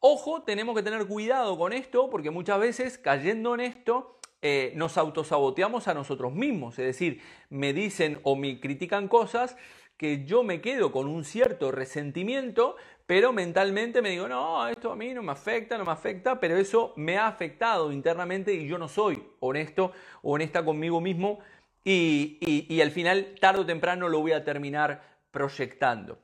Ojo, 0.00 0.42
tenemos 0.42 0.76
que 0.76 0.82
tener 0.82 1.06
cuidado 1.06 1.56
con 1.56 1.72
esto 1.72 2.10
porque 2.10 2.30
muchas 2.30 2.60
veces 2.60 2.98
cayendo 2.98 3.54
en 3.54 3.60
esto 3.60 4.15
eh, 4.42 4.72
nos 4.76 4.98
autosaboteamos 4.98 5.88
a 5.88 5.94
nosotros 5.94 6.32
mismos. 6.32 6.78
Es 6.78 6.86
decir, 6.86 7.20
me 7.50 7.72
dicen 7.72 8.18
o 8.22 8.36
me 8.36 8.60
critican 8.60 9.08
cosas 9.08 9.56
que 9.96 10.24
yo 10.24 10.42
me 10.42 10.60
quedo 10.60 10.92
con 10.92 11.08
un 11.08 11.24
cierto 11.24 11.72
resentimiento, 11.72 12.76
pero 13.06 13.32
mentalmente 13.32 14.02
me 14.02 14.10
digo, 14.10 14.28
no, 14.28 14.68
esto 14.68 14.92
a 14.92 14.96
mí 14.96 15.14
no 15.14 15.22
me 15.22 15.32
afecta, 15.32 15.78
no 15.78 15.84
me 15.84 15.92
afecta, 15.92 16.38
pero 16.38 16.56
eso 16.56 16.92
me 16.96 17.16
ha 17.16 17.26
afectado 17.26 17.92
internamente 17.92 18.52
y 18.52 18.66
yo 18.66 18.76
no 18.78 18.88
soy 18.88 19.22
honesto 19.40 19.92
honesta 20.22 20.64
conmigo 20.64 21.00
mismo 21.00 21.38
y 21.82 22.80
al 22.80 22.90
final, 22.90 23.36
tarde 23.40 23.60
o 23.60 23.66
temprano, 23.66 24.08
lo 24.08 24.20
voy 24.20 24.32
a 24.32 24.42
terminar 24.44 25.02
proyectando. 25.30 26.18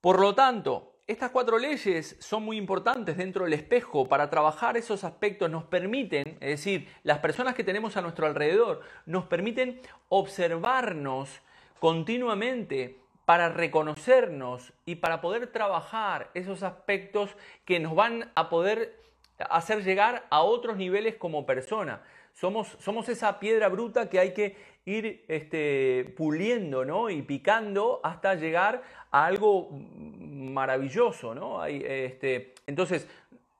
Por 0.00 0.20
lo 0.20 0.34
tanto, 0.34 0.93
estas 1.06 1.30
cuatro 1.30 1.58
leyes 1.58 2.16
son 2.18 2.44
muy 2.44 2.56
importantes 2.56 3.18
dentro 3.18 3.44
del 3.44 3.52
espejo 3.52 4.08
para 4.08 4.30
trabajar 4.30 4.78
esos 4.78 5.04
aspectos, 5.04 5.50
nos 5.50 5.64
permiten, 5.64 6.38
es 6.40 6.48
decir, 6.48 6.88
las 7.02 7.18
personas 7.18 7.54
que 7.54 7.62
tenemos 7.62 7.96
a 7.96 8.00
nuestro 8.00 8.26
alrededor, 8.26 8.80
nos 9.04 9.24
permiten 9.26 9.80
observarnos 10.08 11.42
continuamente 11.78 12.98
para 13.26 13.50
reconocernos 13.50 14.72
y 14.86 14.96
para 14.96 15.20
poder 15.20 15.46
trabajar 15.48 16.30
esos 16.32 16.62
aspectos 16.62 17.36
que 17.66 17.80
nos 17.80 17.94
van 17.94 18.30
a 18.34 18.48
poder 18.48 18.98
hacer 19.38 19.84
llegar 19.84 20.26
a 20.30 20.42
otros 20.42 20.76
niveles 20.76 21.16
como 21.16 21.44
persona. 21.44 22.02
Somos, 22.32 22.76
somos 22.80 23.08
esa 23.08 23.38
piedra 23.38 23.68
bruta 23.68 24.08
que 24.08 24.18
hay 24.18 24.32
que 24.32 24.56
ir 24.86 25.24
este, 25.28 26.12
puliendo 26.16 26.84
¿no? 26.84 27.08
y 27.08 27.22
picando 27.22 28.00
hasta 28.02 28.34
llegar 28.34 28.82
algo 29.14 29.68
maravilloso. 29.70 31.34
¿no? 31.34 31.64
este, 31.64 32.54
entonces, 32.66 33.08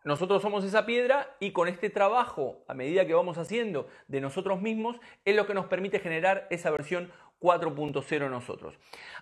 nosotros 0.02 0.42
somos 0.42 0.64
esa 0.64 0.84
piedra 0.84 1.34
y 1.40 1.52
con 1.52 1.68
este 1.68 1.90
trabajo, 1.90 2.62
a 2.68 2.74
medida 2.74 3.06
que 3.06 3.14
vamos 3.14 3.38
haciendo 3.38 3.88
de 4.08 4.20
nosotros 4.20 4.60
mismos, 4.60 4.96
es 5.24 5.36
lo 5.36 5.46
que 5.46 5.54
nos 5.54 5.66
permite 5.66 6.00
generar 6.00 6.46
esa 6.50 6.70
versión 6.70 7.10
4.0 7.40 8.30
nosotros. 8.30 8.74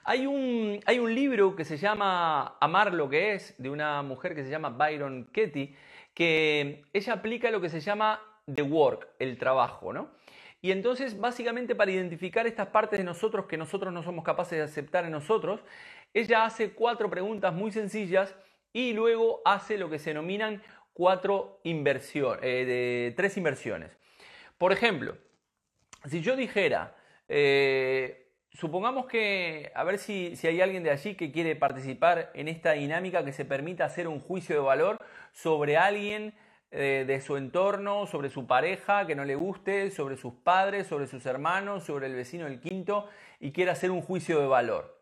Hay 0.04 0.26
un, 0.26 0.80
hay 0.86 0.98
un 0.98 1.14
libro 1.14 1.54
que 1.54 1.64
se 1.64 1.76
llama 1.76 2.56
Amar 2.60 2.94
lo 2.94 3.08
que 3.08 3.34
es, 3.34 3.54
de 3.58 3.70
una 3.70 4.02
mujer 4.02 4.34
que 4.34 4.44
se 4.44 4.50
llama 4.50 4.70
Byron 4.70 5.24
Katie, 5.32 5.76
que 6.14 6.84
ella 6.92 7.12
aplica 7.12 7.50
lo 7.50 7.60
que 7.60 7.68
se 7.68 7.80
llama 7.80 8.20
the 8.52 8.62
work, 8.62 9.08
el 9.18 9.38
trabajo, 9.38 9.92
¿no? 9.92 10.10
Y 10.64 10.70
entonces, 10.70 11.18
básicamente, 11.18 11.74
para 11.74 11.90
identificar 11.90 12.46
estas 12.46 12.68
partes 12.68 13.00
de 13.00 13.04
nosotros 13.04 13.46
que 13.46 13.56
nosotros 13.56 13.92
no 13.92 14.04
somos 14.04 14.24
capaces 14.24 14.58
de 14.58 14.64
aceptar 14.64 15.04
en 15.04 15.10
nosotros, 15.10 15.60
ella 16.14 16.44
hace 16.44 16.72
cuatro 16.72 17.08
preguntas 17.08 17.54
muy 17.54 17.72
sencillas 17.72 18.34
y 18.72 18.92
luego 18.92 19.42
hace 19.44 19.78
lo 19.78 19.90
que 19.90 19.98
se 19.98 20.10
denominan 20.10 20.62
cuatro 20.92 21.60
eh, 21.64 21.74
de, 22.42 23.14
tres 23.16 23.36
inversiones. 23.36 23.96
Por 24.58 24.72
ejemplo, 24.72 25.16
si 26.04 26.20
yo 26.20 26.36
dijera, 26.36 26.94
eh, 27.28 28.30
supongamos 28.52 29.06
que, 29.06 29.72
a 29.74 29.84
ver 29.84 29.98
si, 29.98 30.34
hay 30.44 30.60
alguien 30.60 30.82
de 30.82 30.90
allí 30.90 31.14
que 31.14 31.32
quiere 31.32 31.56
participar 31.56 32.30
en 32.34 32.48
esta 32.48 32.72
dinámica 32.72 33.24
que 33.24 33.32
se 33.32 33.44
permita 33.44 33.84
hacer 33.84 34.08
un 34.08 34.20
juicio 34.20 34.54
de 34.56 34.62
valor 34.62 34.98
sobre 35.32 35.76
alguien 35.76 36.34
eh, 36.70 37.04
de 37.06 37.20
su 37.20 37.36
entorno, 37.36 38.06
sobre 38.06 38.30
su 38.30 38.46
pareja 38.46 39.06
que 39.06 39.14
no 39.14 39.24
le 39.24 39.34
guste, 39.34 39.90
sobre 39.90 40.16
sus 40.16 40.34
padres, 40.34 40.86
sobre 40.86 41.06
sus 41.06 41.24
hermanos, 41.26 41.84
sobre 41.84 42.06
el 42.06 42.14
vecino 42.14 42.44
del 42.44 42.60
quinto 42.60 43.08
y 43.40 43.52
quiere 43.52 43.70
hacer 43.70 43.90
un 43.90 44.02
juicio 44.02 44.40
de 44.40 44.46
valor. 44.46 45.01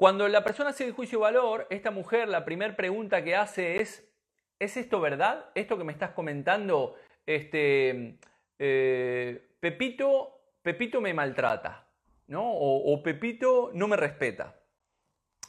Cuando 0.00 0.26
la 0.28 0.42
persona 0.42 0.70
hace 0.70 0.86
el 0.86 0.92
juicio 0.92 1.18
de 1.18 1.24
valor, 1.24 1.66
esta 1.68 1.90
mujer 1.90 2.26
la 2.26 2.46
primera 2.46 2.74
pregunta 2.74 3.22
que 3.22 3.36
hace 3.36 3.82
es, 3.82 4.10
¿es 4.58 4.78
esto 4.78 4.98
verdad? 4.98 5.50
¿Esto 5.54 5.76
que 5.76 5.84
me 5.84 5.92
estás 5.92 6.12
comentando, 6.12 6.96
este, 7.26 8.18
eh, 8.58 9.46
Pepito 9.60 10.40
Pepito 10.62 11.02
me 11.02 11.12
maltrata, 11.12 11.86
¿no? 12.28 12.50
O, 12.50 13.02
Pepito 13.02 13.72
no 13.74 13.88
me 13.88 13.98
respeta. 13.98 14.58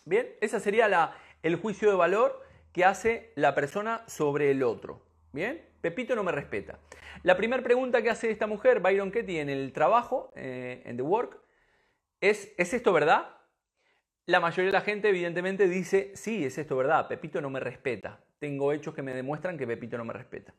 Bien, 0.04 0.28
ese 0.42 0.60
sería 0.60 0.90
la, 0.90 1.16
el 1.44 1.56
juicio 1.56 1.90
de 1.90 1.96
valor 1.96 2.46
que 2.74 2.84
hace 2.84 3.32
la 3.36 3.56
persona 3.56 4.04
sobre 4.08 4.52
el 4.52 4.64
otro. 4.64 5.02
Bien, 5.32 5.66
Pepito 5.80 6.14
no 6.14 6.26
me 6.26 6.34
respeta. 6.34 6.78
La 7.24 7.38
primera 7.38 7.64
pregunta 7.64 8.02
que 8.02 8.10
hace 8.10 8.30
esta 8.30 8.48
mujer, 8.48 8.82
Byron 8.82 9.14
Ketty, 9.14 9.40
en 9.40 9.50
el 9.50 9.72
trabajo, 9.72 10.34
eh, 10.36 10.84
en 10.84 10.98
The 10.98 11.04
Work, 11.04 11.40
es, 12.20 12.54
¿es 12.58 12.74
esto 12.74 12.92
verdad? 12.92 13.38
La 14.32 14.40
mayoría 14.40 14.68
de 14.68 14.78
la 14.78 14.80
gente 14.80 15.10
evidentemente 15.10 15.68
dice, 15.68 16.14
sí, 16.16 16.46
es 16.46 16.58
esto 16.58 16.78
verdad, 16.78 17.10
Pepito 17.10 17.42
no 17.42 17.50
me 17.50 17.60
respeta. 17.60 18.22
Tengo 18.40 18.72
hechos 18.72 18.96
que 18.96 19.02
me 19.02 19.14
demuestran 19.14 19.58
que 19.58 19.68
Pepito 19.68 19.98
no 19.98 20.06
me 20.06 20.14
respeta. 20.14 20.54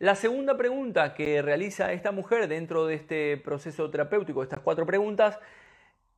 La 0.00 0.16
segunda 0.16 0.56
pregunta 0.56 1.14
que 1.14 1.40
realiza 1.40 1.92
esta 1.92 2.10
mujer 2.10 2.48
dentro 2.48 2.86
de 2.86 2.96
este 2.96 3.36
proceso 3.36 3.88
terapéutico, 3.88 4.42
estas 4.42 4.58
cuatro 4.58 4.84
preguntas, 4.84 5.38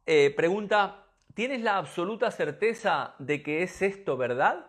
eh, 0.06 0.32
pregunta, 0.34 1.04
¿tienes 1.34 1.60
la 1.60 1.76
absoluta 1.76 2.30
certeza 2.30 3.14
de 3.18 3.42
que 3.42 3.62
es 3.62 3.82
esto 3.82 4.16
verdad? 4.16 4.64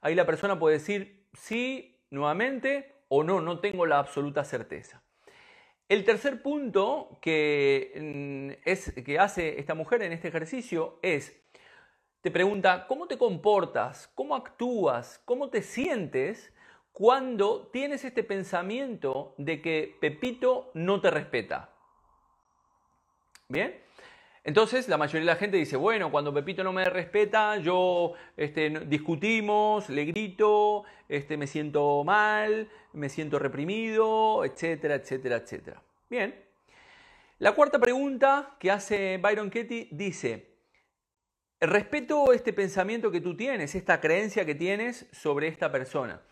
Ahí 0.00 0.16
la 0.16 0.26
persona 0.26 0.58
puede 0.58 0.78
decir 0.78 1.28
sí 1.32 2.02
nuevamente 2.10 2.92
o 3.06 3.22
no, 3.22 3.40
no 3.40 3.60
tengo 3.60 3.86
la 3.86 4.00
absoluta 4.00 4.42
certeza. 4.42 5.00
El 5.90 6.04
tercer 6.04 6.40
punto 6.40 7.18
que, 7.20 7.92
mm, 8.00 8.62
es, 8.64 8.94
que 9.04 9.18
hace 9.18 9.60
esta 9.60 9.74
mujer 9.74 10.02
en 10.02 10.12
este 10.12 10.28
ejercicio 10.28 10.98
es, 11.02 11.38
te 12.22 12.30
pregunta, 12.30 12.86
¿cómo 12.86 13.06
te 13.06 13.18
comportas? 13.18 14.08
¿Cómo 14.14 14.34
actúas? 14.34 15.20
¿Cómo 15.26 15.50
te 15.50 15.60
sientes 15.60 16.54
cuando 16.92 17.68
tienes 17.72 18.04
este 18.04 18.22
pensamiento 18.24 19.34
de 19.38 19.62
que 19.62 19.96
Pepito 20.00 20.70
no 20.74 21.00
te 21.00 21.10
respeta. 21.10 21.70
¿Bien? 23.48 23.82
Entonces 24.42 24.88
la 24.88 24.96
mayoría 24.96 25.20
de 25.20 25.26
la 25.26 25.36
gente 25.36 25.58
dice, 25.58 25.76
bueno, 25.76 26.10
cuando 26.10 26.32
Pepito 26.32 26.64
no 26.64 26.72
me 26.72 26.84
respeta, 26.84 27.58
yo 27.58 28.14
este, 28.36 28.70
discutimos, 28.86 29.90
le 29.90 30.06
grito, 30.06 30.84
este, 31.08 31.36
me 31.36 31.46
siento 31.46 32.02
mal, 32.04 32.68
me 32.94 33.08
siento 33.08 33.38
reprimido, 33.38 34.44
etcétera, 34.44 34.94
etcétera, 34.94 35.36
etcétera. 35.36 35.82
Bien. 36.08 36.34
La 37.38 37.52
cuarta 37.52 37.78
pregunta 37.78 38.56
que 38.58 38.70
hace 38.70 39.18
Byron 39.18 39.50
Ketty 39.50 39.88
dice, 39.92 40.56
respeto 41.60 42.32
este 42.32 42.52
pensamiento 42.52 43.10
que 43.10 43.20
tú 43.20 43.36
tienes, 43.36 43.74
esta 43.74 44.00
creencia 44.00 44.46
que 44.46 44.54
tienes 44.54 45.06
sobre 45.12 45.48
esta 45.48 45.70
persona. 45.70 46.22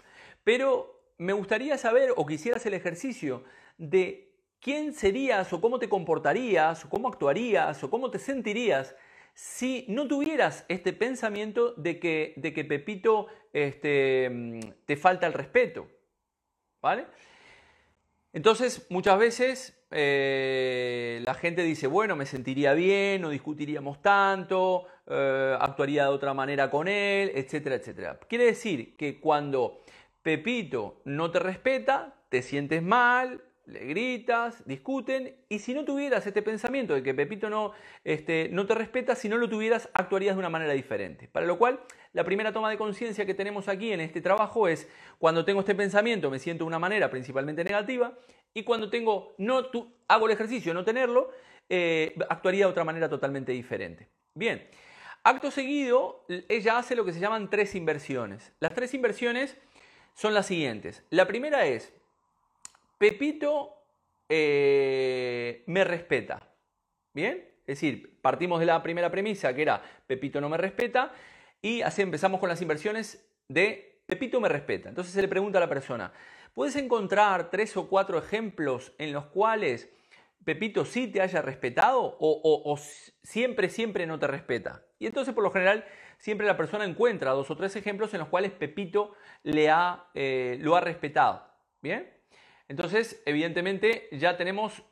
Pero 0.45 1.13
me 1.19 1.33
gustaría 1.33 1.77
saber 1.77 2.13
o 2.17 2.25
quisieras 2.25 2.65
el 2.67 2.75
ejercicio 2.75 3.45
de 3.77 4.28
quién 4.61 4.93
serías 4.93 5.53
o 5.53 5.61
cómo 5.61 5.79
te 5.79 5.89
comportarías 5.89 6.85
o 6.85 6.89
cómo 6.89 7.09
actuarías 7.09 7.83
o 7.83 7.91
cómo 7.91 8.11
te 8.11 8.19
sentirías 8.19 8.95
si 9.35 9.85
no 9.89 10.09
tuvieras 10.09 10.65
este 10.69 10.93
pensamiento 10.93 11.73
de 11.75 12.01
que, 12.01 12.35
de 12.37 12.53
que 12.53 12.65
Pepito 12.65 13.29
este, 13.53 14.59
te 14.85 14.97
falta 14.97 15.27
el 15.27 15.33
respeto. 15.33 15.87
¿Vale? 16.83 17.07
Entonces, 18.33 18.87
muchas 18.91 19.19
veces 19.19 19.79
eh, 19.91 21.23
la 21.25 21.35
gente 21.35 21.63
dice, 21.63 21.87
bueno, 21.87 22.15
me 22.15 22.27
sentiría 22.27 22.75
bien, 22.75 23.23
no 23.23 23.31
discutiríamos 23.31 24.03
tanto, 24.03 24.87
eh, 25.07 25.57
actuaría 25.59 26.05
de 26.05 26.11
otra 26.11 26.35
manera 26.35 26.71
con 26.71 26.89
él, 26.89 27.33
etcétera, 27.35 27.77
etcétera. 27.77 28.19
Quiere 28.29 28.45
decir 28.45 28.97
que 28.97 29.19
cuando 29.19 29.83
Pepito 30.23 31.01
no 31.05 31.31
te 31.31 31.39
respeta, 31.39 32.17
te 32.29 32.43
sientes 32.43 32.83
mal, 32.83 33.43
le 33.69 33.81
gritas, 33.85 34.67
discuten, 34.67 35.37
y 35.49 35.59
si 35.59 35.75
no 35.75 35.85
tuvieras 35.85 36.27
este 36.27 36.43
pensamiento 36.43 36.95
de 36.95 37.03
que 37.03 37.15
Pepito 37.15 37.51
no, 37.51 37.73
este, 38.03 38.49
no 38.51 38.67
te 38.67 38.75
respeta, 38.75 39.15
si 39.15 39.29
no 39.29 39.37
lo 39.37 39.49
tuvieras, 39.49 39.91
actuarías 39.93 40.35
de 40.35 40.39
una 40.39 40.49
manera 40.49 40.73
diferente. 40.73 41.29
Para 41.29 41.47
lo 41.47 41.59
cual, 41.59 41.81
la 42.15 42.25
primera 42.25 42.53
toma 42.53 42.71
de 42.71 42.79
conciencia 42.79 43.27
que 43.27 43.35
tenemos 43.35 43.69
aquí 43.69 43.93
en 43.93 44.01
este 44.01 44.21
trabajo 44.21 44.69
es, 44.69 44.89
cuando 45.19 45.45
tengo 45.45 45.61
este 45.61 45.75
pensamiento 45.75 46.31
me 46.31 46.39
siento 46.39 46.65
de 46.65 46.69
una 46.69 46.79
manera 46.79 47.11
principalmente 47.11 47.63
negativa, 47.63 48.19
y 48.55 48.65
cuando 48.65 48.89
tengo, 48.89 49.35
no 49.39 49.71
hago 50.09 50.27
el 50.27 50.33
ejercicio 50.33 50.73
no 50.73 50.85
tenerlo, 50.85 51.31
eh, 51.69 52.15
actuaría 52.31 52.65
de 52.65 52.71
otra 52.71 52.85
manera 52.85 53.09
totalmente 53.09 53.53
diferente. 53.53 54.09
Bien, 54.35 54.67
acto 55.23 55.51
seguido, 55.51 56.25
ella 56.49 56.79
hace 56.79 56.97
lo 56.97 57.05
que 57.05 57.13
se 57.13 57.21
llaman 57.21 57.51
tres 57.51 57.75
inversiones. 57.75 58.53
Las 58.61 58.75
tres 58.75 58.95
inversiones 58.95 59.59
son 60.15 60.33
las 60.33 60.47
siguientes. 60.47 61.05
La 61.11 61.27
primera 61.27 61.67
es, 61.67 61.93
Pepito 62.99 63.79
eh, 64.29 65.65
me 65.67 65.85
respeta. 65.85 66.55
¿Bien? 67.15 67.49
Es 67.61 67.81
decir, 67.81 68.21
partimos 68.21 68.61
de 68.61 68.67
la 68.67 68.83
primera 68.83 69.11
premisa 69.11 69.55
que 69.55 69.63
era 69.63 69.83
Pepito 70.07 70.41
no 70.41 70.49
me 70.49 70.57
respeta 70.57 71.13
y 71.61 71.83
así 71.83 72.03
empezamos 72.03 72.41
con 72.41 72.49
las 72.49 72.63
inversiones 72.63 73.31
de 73.49 74.03
Pepito 74.07 74.41
me 74.41 74.49
respeta. 74.49 74.89
Entonces 74.89 75.13
se 75.13 75.23
le 75.23 75.29
pregunta 75.29 75.59
a 75.59 75.61
la 75.61 75.69
persona, 75.69 76.13
¿puedes 76.55 76.77
encontrar 76.77 77.51
tres 77.51 77.77
o 77.77 77.89
cuatro 77.89 78.19
ejemplos 78.19 78.93
en 78.99 79.13
los 79.13 79.27
cuales 79.27 79.91
Pepito 80.45 80.87
sí 80.87 81.09
te 81.09 81.21
haya 81.21 81.43
respetado 81.43 82.17
o, 82.19 82.79
siempre, 83.23 83.69
siempre 83.69 84.07
no 84.07 84.19
te 84.19 84.27
respeta? 84.27 84.83
Y 84.99 85.07
entonces 85.07 85.35
por 85.35 85.45
lo 85.45 85.51
general 85.51 85.85
siempre 86.19 86.47
la 86.47 86.57
persona 86.57 86.85
encuentra 86.85 87.33
dos 87.33 87.51
o 87.51 87.57
tres 87.57 87.77
ejemplos 87.77 88.15
en 88.15 88.21
los 88.21 88.29
cuales 88.29 88.53
Pepito 88.53 89.15
le 89.43 89.69
ha, 89.69 90.09
eh, 90.15 90.57
lo 90.61 90.75
ha 90.75 90.81
respetado. 90.81 91.47
¿Bien? 91.83 92.18
Entonces, 92.69 93.23
evidentemente, 93.25 94.09
ya 94.13 94.37
tenemos 94.37 94.83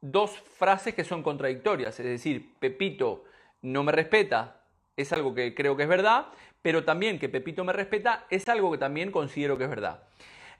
dos 0.00 0.32
frases 0.58 0.94
que 0.94 1.04
son 1.04 1.22
contradictorias. 1.22 1.98
Es 2.00 2.06
decir, 2.06 2.54
Pepito 2.58 3.24
no 3.62 3.82
me 3.82 3.92
respeta, 3.92 4.62
es 4.96 5.12
algo 5.12 5.34
que 5.34 5.54
creo 5.54 5.76
que 5.76 5.84
es 5.84 5.88
verdad, 5.88 6.26
pero 6.62 6.84
también 6.84 7.18
que 7.18 7.28
Pepito 7.28 7.64
me 7.64 7.72
respeta 7.72 8.26
es 8.30 8.48
algo 8.48 8.72
que 8.72 8.78
también 8.78 9.12
considero 9.12 9.56
que 9.56 9.64
es 9.64 9.70
verdad. 9.70 10.02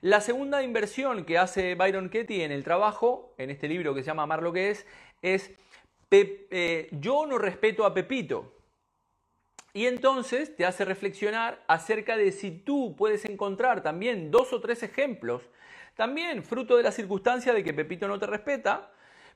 La 0.01 0.19
segunda 0.21 0.63
inversión 0.63 1.25
que 1.25 1.37
hace 1.37 1.75
Byron 1.75 2.09
Ketty 2.09 2.41
en 2.41 2.51
el 2.51 2.63
trabajo, 2.63 3.35
en 3.37 3.51
este 3.51 3.67
libro 3.67 3.93
que 3.93 4.01
se 4.01 4.07
llama 4.07 4.23
Amar 4.23 4.41
lo 4.41 4.51
que 4.51 4.71
es, 4.71 4.87
es 5.21 5.51
eh, 6.09 6.89
yo 6.91 7.25
no 7.25 7.37
respeto 7.37 7.85
a 7.85 7.93
Pepito. 7.93 8.53
Y 9.73 9.85
entonces 9.85 10.55
te 10.55 10.65
hace 10.65 10.83
reflexionar 10.83 11.63
acerca 11.67 12.17
de 12.17 12.31
si 12.31 12.51
tú 12.51 12.95
puedes 12.97 13.23
encontrar 13.25 13.83
también 13.83 14.29
dos 14.29 14.51
o 14.51 14.59
tres 14.59 14.83
ejemplos, 14.83 15.43
también 16.01 16.43
fruto 16.43 16.77
de 16.77 16.81
la 16.81 16.91
circunstancia 16.91 17.53
de 17.53 17.63
que 17.63 17.75
Pepito 17.75 18.07
no 18.07 18.17
te 18.17 18.25
respeta, 18.25 18.89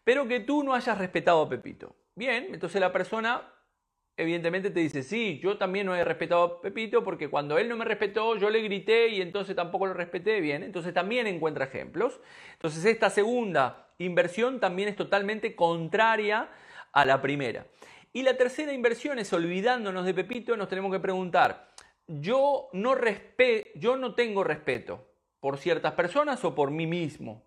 pero 0.04 0.28
que 0.28 0.40
tú 0.40 0.64
no 0.64 0.74
hayas 0.74 0.98
respetado 0.98 1.44
a 1.44 1.48
Pepito. 1.48 1.96
Bien, 2.16 2.48
entonces 2.52 2.82
la 2.82 2.92
persona 2.92 3.44
evidentemente 4.18 4.72
te 4.72 4.80
dice, 4.80 5.04
sí, 5.04 5.40
yo 5.44 5.60
también 5.60 5.86
no 5.86 5.96
he 5.96 6.04
respetado 6.04 6.44
a 6.44 6.62
Pepito 6.62 7.04
porque 7.04 7.30
cuando 7.30 7.60
él 7.60 7.70
no 7.70 7.78
me 7.78 7.86
respetó, 7.86 8.36
yo 8.36 8.50
le 8.50 8.64
grité 8.64 9.10
y 9.10 9.22
entonces 9.22 9.56
tampoco 9.56 9.86
lo 9.86 9.94
respeté 9.94 10.42
bien. 10.42 10.64
Entonces 10.64 10.92
también 10.92 11.28
encuentra 11.28 11.66
ejemplos. 11.66 12.20
Entonces 12.54 12.84
esta 12.86 13.12
segunda 13.12 13.92
inversión 14.00 14.60
también 14.60 14.90
es 14.90 14.96
totalmente 14.96 15.56
contraria 15.56 16.50
a 16.94 17.06
la 17.06 17.22
primera. 17.22 17.68
Y 18.12 18.24
la 18.24 18.38
tercera 18.38 18.74
inversión 18.74 19.20
es 19.20 19.32
olvidándonos 19.34 20.04
de 20.04 20.16
Pepito, 20.16 20.58
nos 20.58 20.68
tenemos 20.68 20.92
que 20.92 21.00
preguntar, 21.00 21.70
yo 22.08 22.70
no, 22.74 22.98
yo 23.76 23.98
no 23.98 24.16
tengo 24.16 24.44
respeto 24.44 25.12
por 25.46 25.60
ciertas 25.60 25.94
personas 25.94 26.44
o 26.44 26.56
por 26.56 26.72
mí 26.72 26.88
mismo. 26.88 27.44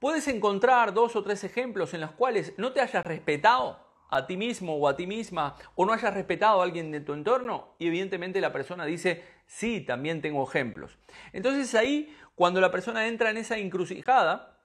Puedes 0.00 0.26
encontrar 0.26 0.92
dos 0.92 1.14
o 1.14 1.22
tres 1.22 1.44
ejemplos 1.44 1.94
en 1.94 2.00
los 2.00 2.10
cuales 2.10 2.54
no 2.56 2.72
te 2.72 2.80
hayas 2.80 3.06
respetado 3.06 3.78
a 4.10 4.26
ti 4.26 4.36
mismo 4.36 4.74
o 4.74 4.88
a 4.88 4.96
ti 4.96 5.06
misma 5.06 5.54
o 5.76 5.86
no 5.86 5.92
hayas 5.92 6.12
respetado 6.12 6.60
a 6.60 6.64
alguien 6.64 6.90
de 6.90 6.98
tu 6.98 7.12
entorno 7.12 7.76
y 7.78 7.86
evidentemente 7.86 8.40
la 8.40 8.52
persona 8.52 8.84
dice, 8.84 9.22
sí, 9.46 9.80
también 9.80 10.22
tengo 10.22 10.42
ejemplos. 10.42 10.98
Entonces 11.32 11.72
ahí, 11.76 12.12
cuando 12.34 12.60
la 12.60 12.72
persona 12.72 13.06
entra 13.06 13.30
en 13.30 13.36
esa 13.36 13.58
encrucijada 13.58 14.58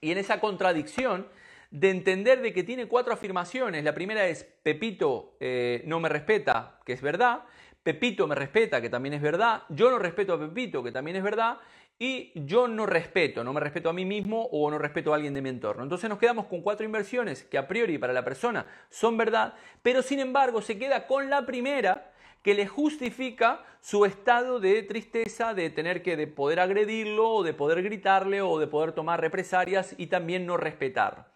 y 0.00 0.12
en 0.12 0.16
esa 0.16 0.40
contradicción, 0.40 1.26
de 1.70 1.90
entender 1.90 2.40
de 2.40 2.54
que 2.54 2.62
tiene 2.62 2.88
cuatro 2.88 3.12
afirmaciones. 3.12 3.84
La 3.84 3.92
primera 3.92 4.26
es 4.28 4.44
Pepito 4.44 5.36
eh, 5.40 5.82
no 5.84 6.00
me 6.00 6.08
respeta, 6.08 6.78
que 6.86 6.94
es 6.94 7.02
verdad. 7.02 7.44
Pepito 7.82 8.28
me 8.28 8.36
respeta, 8.36 8.80
que 8.80 8.88
también 8.88 9.14
es 9.14 9.22
verdad. 9.22 9.64
Yo 9.68 9.90
no 9.90 9.98
respeto 9.98 10.34
a 10.34 10.38
Pepito, 10.38 10.84
que 10.84 10.92
también 10.92 11.16
es 11.16 11.22
verdad. 11.22 11.58
Y 11.98 12.32
yo 12.34 12.66
no 12.66 12.86
respeto, 12.86 13.44
no 13.44 13.52
me 13.52 13.60
respeto 13.60 13.88
a 13.88 13.92
mí 13.92 14.04
mismo 14.04 14.48
o 14.50 14.70
no 14.70 14.78
respeto 14.78 15.12
a 15.12 15.16
alguien 15.16 15.34
de 15.34 15.42
mi 15.42 15.50
entorno. 15.50 15.82
Entonces 15.82 16.10
nos 16.10 16.18
quedamos 16.18 16.46
con 16.46 16.60
cuatro 16.62 16.84
inversiones 16.84 17.44
que 17.44 17.58
a 17.58 17.68
priori 17.68 17.98
para 17.98 18.12
la 18.12 18.24
persona 18.24 18.66
son 18.90 19.16
verdad, 19.16 19.54
pero 19.82 20.02
sin 20.02 20.18
embargo 20.18 20.62
se 20.62 20.78
queda 20.78 21.06
con 21.06 21.30
la 21.30 21.46
primera 21.46 22.12
que 22.42 22.54
le 22.54 22.66
justifica 22.66 23.64
su 23.80 24.04
estado 24.04 24.60
de 24.60 24.82
tristeza, 24.82 25.54
de 25.54 25.70
tener 25.70 26.02
que 26.02 26.16
de 26.16 26.26
poder 26.26 26.60
agredirlo, 26.60 27.30
o 27.30 27.42
de 27.42 27.54
poder 27.54 27.82
gritarle, 27.82 28.42
o 28.42 28.58
de 28.58 28.66
poder 28.66 28.92
tomar 28.92 29.20
represalias 29.20 29.94
y 29.96 30.08
también 30.08 30.44
no 30.44 30.56
respetar. 30.56 31.30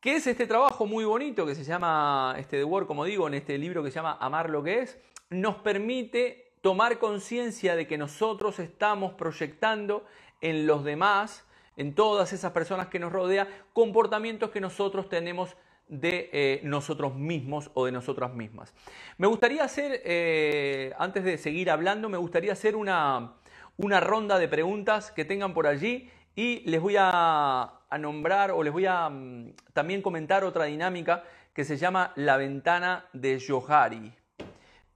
¿Qué 0.00 0.16
es 0.16 0.26
este 0.26 0.46
trabajo 0.46 0.86
muy 0.86 1.04
bonito 1.04 1.44
que 1.46 1.54
se 1.54 1.64
llama, 1.64 2.34
este 2.38 2.56
de 2.56 2.64
Word, 2.64 2.86
como 2.86 3.04
digo, 3.04 3.26
en 3.26 3.34
este 3.34 3.58
libro 3.58 3.82
que 3.82 3.90
se 3.90 3.96
llama 3.96 4.16
Amar 4.20 4.50
lo 4.50 4.62
que 4.62 4.80
es? 4.80 4.98
Nos 5.30 5.56
permite 5.56 6.45
tomar 6.66 6.98
conciencia 6.98 7.76
de 7.76 7.86
que 7.86 7.96
nosotros 7.96 8.58
estamos 8.58 9.12
proyectando 9.12 10.04
en 10.40 10.66
los 10.66 10.82
demás, 10.82 11.46
en 11.76 11.94
todas 11.94 12.32
esas 12.32 12.50
personas 12.50 12.88
que 12.88 12.98
nos 12.98 13.12
rodean, 13.12 13.46
comportamientos 13.72 14.50
que 14.50 14.60
nosotros 14.60 15.08
tenemos 15.08 15.56
de 15.86 16.28
eh, 16.32 16.60
nosotros 16.64 17.14
mismos 17.14 17.70
o 17.74 17.86
de 17.86 17.92
nosotras 17.92 18.34
mismas. 18.34 18.74
Me 19.16 19.28
gustaría 19.28 19.62
hacer, 19.62 20.02
eh, 20.04 20.92
antes 20.98 21.22
de 21.22 21.38
seguir 21.38 21.70
hablando, 21.70 22.08
me 22.08 22.18
gustaría 22.18 22.52
hacer 22.52 22.74
una, 22.74 23.34
una 23.76 24.00
ronda 24.00 24.36
de 24.36 24.48
preguntas 24.48 25.12
que 25.12 25.24
tengan 25.24 25.54
por 25.54 25.68
allí 25.68 26.10
y 26.34 26.68
les 26.68 26.80
voy 26.80 26.96
a, 26.98 27.74
nombrar 28.00 28.50
o 28.50 28.64
les 28.64 28.72
voy 28.72 28.86
a 28.86 29.08
mm, 29.08 29.52
también 29.72 30.02
comentar 30.02 30.42
otra 30.42 30.64
dinámica 30.64 31.22
que 31.54 31.64
se 31.64 31.76
llama 31.76 32.12
la 32.16 32.36
ventana 32.36 33.06
de 33.12 33.40
Johari, 33.40 34.12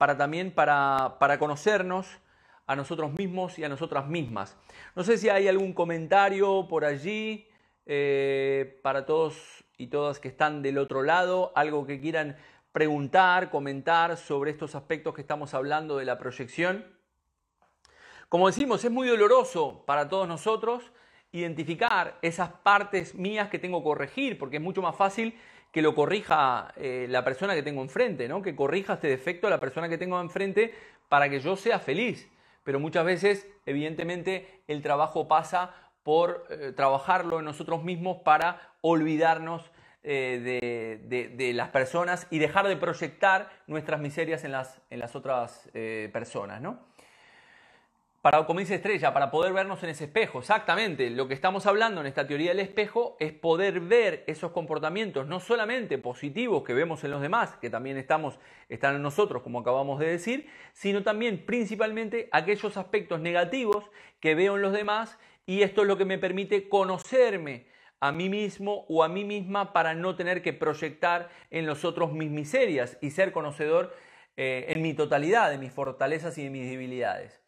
para 0.01 0.17
también 0.17 0.49
para, 0.49 1.17
para 1.19 1.37
conocernos 1.37 2.07
a 2.65 2.75
nosotros 2.75 3.13
mismos 3.13 3.59
y 3.59 3.63
a 3.63 3.69
nosotras 3.69 4.07
mismas. 4.07 4.57
No 4.95 5.03
sé 5.03 5.15
si 5.19 5.29
hay 5.29 5.47
algún 5.47 5.73
comentario 5.73 6.67
por 6.67 6.85
allí 6.85 7.47
eh, 7.85 8.79
para 8.81 9.05
todos 9.05 9.63
y 9.77 9.89
todas 9.89 10.19
que 10.19 10.27
están 10.27 10.63
del 10.63 10.79
otro 10.79 11.03
lado, 11.03 11.51
algo 11.53 11.85
que 11.85 12.01
quieran 12.01 12.35
preguntar, 12.71 13.51
comentar 13.51 14.17
sobre 14.17 14.49
estos 14.49 14.73
aspectos 14.73 15.13
que 15.13 15.21
estamos 15.21 15.53
hablando 15.53 15.97
de 15.97 16.05
la 16.05 16.17
proyección. 16.17 16.83
Como 18.27 18.47
decimos, 18.47 18.83
es 18.83 18.89
muy 18.89 19.07
doloroso 19.07 19.83
para 19.85 20.09
todos 20.09 20.27
nosotros 20.27 20.91
identificar 21.31 22.17
esas 22.23 22.49
partes 22.49 23.13
mías 23.13 23.49
que 23.49 23.59
tengo 23.59 23.81
que 23.81 23.83
corregir, 23.83 24.39
porque 24.39 24.57
es 24.57 24.63
mucho 24.63 24.81
más 24.81 24.95
fácil 24.95 25.37
que 25.71 25.81
lo 25.81 25.95
corrija 25.95 26.73
eh, 26.75 27.07
la 27.09 27.23
persona 27.23 27.55
que 27.55 27.63
tengo 27.63 27.81
enfrente, 27.81 28.27
¿no? 28.27 28.41
que 28.41 28.55
corrija 28.55 28.93
este 28.93 29.07
defecto 29.07 29.49
la 29.49 29.59
persona 29.59 29.89
que 29.89 29.97
tengo 29.97 30.19
enfrente 30.19 30.73
para 31.09 31.29
que 31.29 31.39
yo 31.39 31.55
sea 31.55 31.79
feliz. 31.79 32.29
Pero 32.63 32.79
muchas 32.79 33.05
veces, 33.05 33.47
evidentemente, 33.65 34.63
el 34.67 34.81
trabajo 34.81 35.27
pasa 35.27 35.73
por 36.03 36.45
eh, 36.49 36.73
trabajarlo 36.75 37.39
en 37.39 37.45
nosotros 37.45 37.83
mismos 37.83 38.17
para 38.23 38.73
olvidarnos 38.81 39.71
eh, 40.03 40.99
de, 41.03 41.53
las 41.53 41.69
personas 41.69 42.27
y 42.29 42.39
dejar 42.39 42.67
de 42.67 42.75
proyectar 42.75 43.49
nuestras 43.67 43.99
miserias 43.99 44.43
en 44.43 44.51
las, 44.51 44.81
en 44.89 44.99
las 44.99 45.15
otras 45.15 45.69
personas. 46.11 46.61
¿no? 46.61 46.79
Para, 48.21 48.45
como 48.45 48.59
dice 48.59 48.75
Estrella, 48.75 49.13
para 49.13 49.31
poder 49.31 49.51
vernos 49.51 49.81
en 49.81 49.89
ese 49.89 50.03
espejo. 50.03 50.39
Exactamente, 50.39 51.09
lo 51.09 51.27
que 51.27 51.33
estamos 51.33 51.65
hablando 51.65 52.01
en 52.01 52.07
esta 52.07 52.27
teoría 52.27 52.49
del 52.51 52.59
espejo 52.59 53.17
es 53.19 53.33
poder 53.33 53.79
ver 53.79 54.23
esos 54.27 54.51
comportamientos, 54.51 55.27
no 55.27 55.39
solamente 55.39 55.97
positivos 55.97 56.63
que 56.63 56.75
vemos 56.75 57.03
en 57.03 57.11
los 57.11 57.21
demás, 57.21 57.55
que 57.57 57.71
también 57.71 57.97
estamos, 57.97 58.39
están 58.69 58.95
en 58.95 59.01
nosotros, 59.01 59.41
como 59.41 59.59
acabamos 59.59 59.99
de 59.99 60.07
decir, 60.07 60.47
sino 60.71 61.01
también 61.01 61.45
principalmente 61.47 62.29
aquellos 62.31 62.77
aspectos 62.77 63.19
negativos 63.19 63.89
que 64.19 64.35
veo 64.35 64.55
en 64.55 64.61
los 64.61 64.73
demás 64.73 65.17
y 65.47 65.63
esto 65.63 65.81
es 65.81 65.87
lo 65.87 65.97
que 65.97 66.05
me 66.05 66.19
permite 66.19 66.69
conocerme 66.69 67.65
a 67.99 68.11
mí 68.11 68.29
mismo 68.29 68.85
o 68.87 69.03
a 69.03 69.09
mí 69.09 69.23
misma 69.23 69.73
para 69.73 69.95
no 69.95 70.15
tener 70.15 70.43
que 70.43 70.53
proyectar 70.53 71.29
en 71.49 71.65
los 71.65 71.85
otros 71.85 72.13
mis 72.13 72.29
miserias 72.29 72.99
y 73.01 73.09
ser 73.09 73.31
conocedor 73.31 73.95
eh, 74.37 74.65
en 74.69 74.83
mi 74.83 74.93
totalidad 74.93 75.49
de 75.49 75.57
mis 75.57 75.71
fortalezas 75.71 76.37
y 76.37 76.43
de 76.43 76.49
mis 76.51 76.69
debilidades 76.69 77.40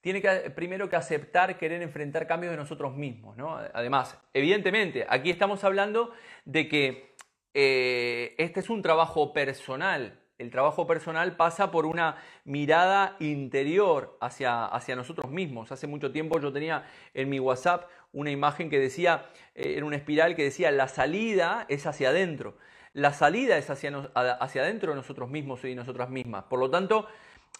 tiene 0.00 0.22
que 0.22 0.50
primero 0.50 0.88
que 0.88 0.96
aceptar 0.96 1.58
querer 1.58 1.82
enfrentar 1.82 2.26
cambios 2.26 2.52
de 2.52 2.56
nosotros 2.56 2.94
mismos. 2.94 3.36
¿no? 3.36 3.56
Además, 3.56 4.18
evidentemente, 4.32 5.06
aquí 5.08 5.30
estamos 5.30 5.64
hablando 5.64 6.12
de 6.44 6.68
que 6.68 7.16
eh, 7.54 8.34
este 8.38 8.60
es 8.60 8.70
un 8.70 8.82
trabajo 8.82 9.32
personal. 9.32 10.20
El 10.38 10.50
trabajo 10.50 10.86
personal 10.86 11.36
pasa 11.36 11.72
por 11.72 11.84
una 11.84 12.16
mirada 12.44 13.16
interior 13.18 14.16
hacia, 14.20 14.66
hacia 14.66 14.94
nosotros 14.94 15.32
mismos. 15.32 15.72
Hace 15.72 15.88
mucho 15.88 16.12
tiempo 16.12 16.38
yo 16.38 16.52
tenía 16.52 16.84
en 17.12 17.28
mi 17.28 17.40
WhatsApp 17.40 17.88
una 18.12 18.30
imagen 18.30 18.70
que 18.70 18.78
decía, 18.78 19.26
eh, 19.56 19.74
en 19.76 19.82
una 19.82 19.96
espiral 19.96 20.36
que 20.36 20.44
decía, 20.44 20.70
la 20.70 20.86
salida 20.86 21.66
es 21.68 21.86
hacia 21.86 22.10
adentro. 22.10 22.56
La 22.92 23.12
salida 23.12 23.58
es 23.58 23.68
hacia, 23.68 23.92
hacia 24.14 24.62
adentro 24.62 24.92
de 24.92 24.96
nosotros 24.96 25.28
mismos 25.28 25.64
y 25.64 25.74
nosotras 25.74 26.08
mismas. 26.08 26.44
Por 26.44 26.60
lo 26.60 26.70
tanto, 26.70 27.08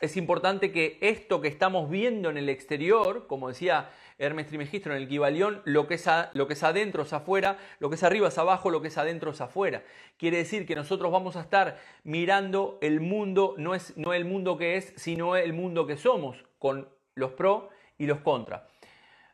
es 0.01 0.17
importante 0.17 0.71
que 0.71 0.99
esto 1.01 1.41
que 1.41 1.49
estamos 1.49 1.91
viendo 1.91 2.31
en 2.31 2.37
el 2.37 2.49
exterior, 2.49 3.27
como 3.27 3.49
decía 3.49 3.91
Hermes 4.19 4.47
Trimegistro 4.49 4.95
en 4.95 5.03
el 5.03 5.09
Kibalión, 5.09 5.63
lo 5.65 5.87
que, 5.87 5.95
es 5.95 6.07
lo 6.35 6.47
que 6.47 6.55
es 6.55 6.63
adentro 6.63 7.03
es 7.03 7.13
afuera, 7.13 7.59
lo 7.79 7.89
que 7.89 7.95
es 7.95 8.03
arriba 8.03 8.29
es 8.29 8.39
abajo, 8.39 8.71
lo 8.71 8.83
que 8.83 8.89
es 8.89 8.99
adentro 8.99 9.31
es 9.31 9.41
afuera. 9.41 9.83
Quiere 10.17 10.39
decir 10.39 10.67
que 10.67 10.75
nosotros 10.75 11.11
vamos 11.13 11.37
a 11.37 11.41
estar 11.41 11.79
mirando 12.05 12.79
el 12.81 13.01
mundo, 13.01 13.55
no 13.59 13.75
es 13.75 13.97
no 13.97 14.13
el 14.13 14.25
mundo 14.25 14.57
que 14.59 14.77
es, 14.77 14.93
sino 14.97 15.37
el 15.37 15.53
mundo 15.53 15.87
que 15.87 15.97
somos, 15.97 16.45
con 16.59 16.89
los 17.15 17.33
pro 17.33 17.71
y 17.97 18.07
los 18.07 18.19
contra. 18.21 18.69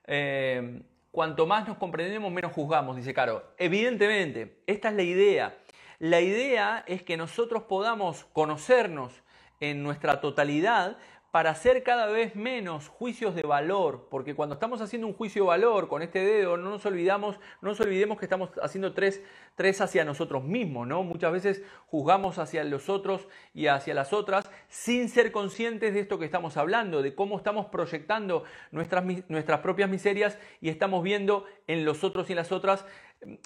Eh, 0.07 0.83
cuanto 1.11 1.47
más 1.47 1.67
nos 1.67 1.79
comprendemos, 1.79 2.31
menos 2.31 2.53
juzgamos, 2.53 2.97
dice 2.97 3.14
Caro. 3.14 3.55
Evidentemente, 3.59 4.62
esta 4.67 4.90
es 4.90 4.95
la 4.95 5.03
idea. 5.03 5.59
La 5.99 6.21
idea 6.21 6.85
es 6.87 7.03
que 7.03 7.17
nosotros 7.17 7.62
podamos 7.62 8.25
conocernos, 8.33 9.24
en 9.70 9.83
nuestra 9.83 10.20
totalidad 10.20 10.98
para 11.35 11.50
hacer 11.50 11.83
cada 11.83 12.07
vez 12.07 12.37
menos 12.37 12.87
juicios 12.87 13.35
de 13.35 13.42
valor, 13.42 14.07
porque 14.09 14.37
cuando 14.37 14.55
estamos 14.55 14.81
haciendo 14.81 15.09
un 15.09 15.14
juicio 15.14 15.42
de 15.42 15.48
valor 15.48 15.88
con 15.88 16.00
este 16.00 16.20
dedo, 16.20 16.57
no 16.57 16.70
nos 16.70 16.87
olvidamos, 16.87 17.40
no 17.61 17.70
nos 17.70 17.81
olvidemos 17.81 18.20
que 18.20 18.27
estamos 18.27 18.50
haciendo 18.62 18.94
tres, 18.94 19.20
tres 19.57 19.81
hacia 19.81 20.05
nosotros 20.05 20.44
mismos, 20.44 20.87
¿no? 20.87 21.03
Muchas 21.03 21.33
veces 21.33 21.62
juzgamos 21.88 22.38
hacia 22.38 22.62
los 22.62 22.88
otros 22.88 23.27
y 23.53 23.66
hacia 23.66 23.94
las 23.94 24.12
otras 24.12 24.48
sin 24.68 25.09
ser 25.09 25.33
conscientes 25.33 25.92
de 25.94 25.98
esto 25.98 26.20
que 26.20 26.24
estamos 26.24 26.57
hablando, 26.57 27.03
de 27.03 27.16
cómo 27.16 27.37
estamos 27.37 27.66
proyectando 27.66 28.44
nuestras, 28.70 29.05
nuestras 29.29 29.59
propias 29.59 29.90
miserias 29.90 30.38
y 30.61 30.68
estamos 30.68 31.03
viendo 31.03 31.46
en 31.66 31.85
los 31.85 32.05
otros 32.05 32.31
y 32.31 32.37
las 32.37 32.53
otras 32.53 32.87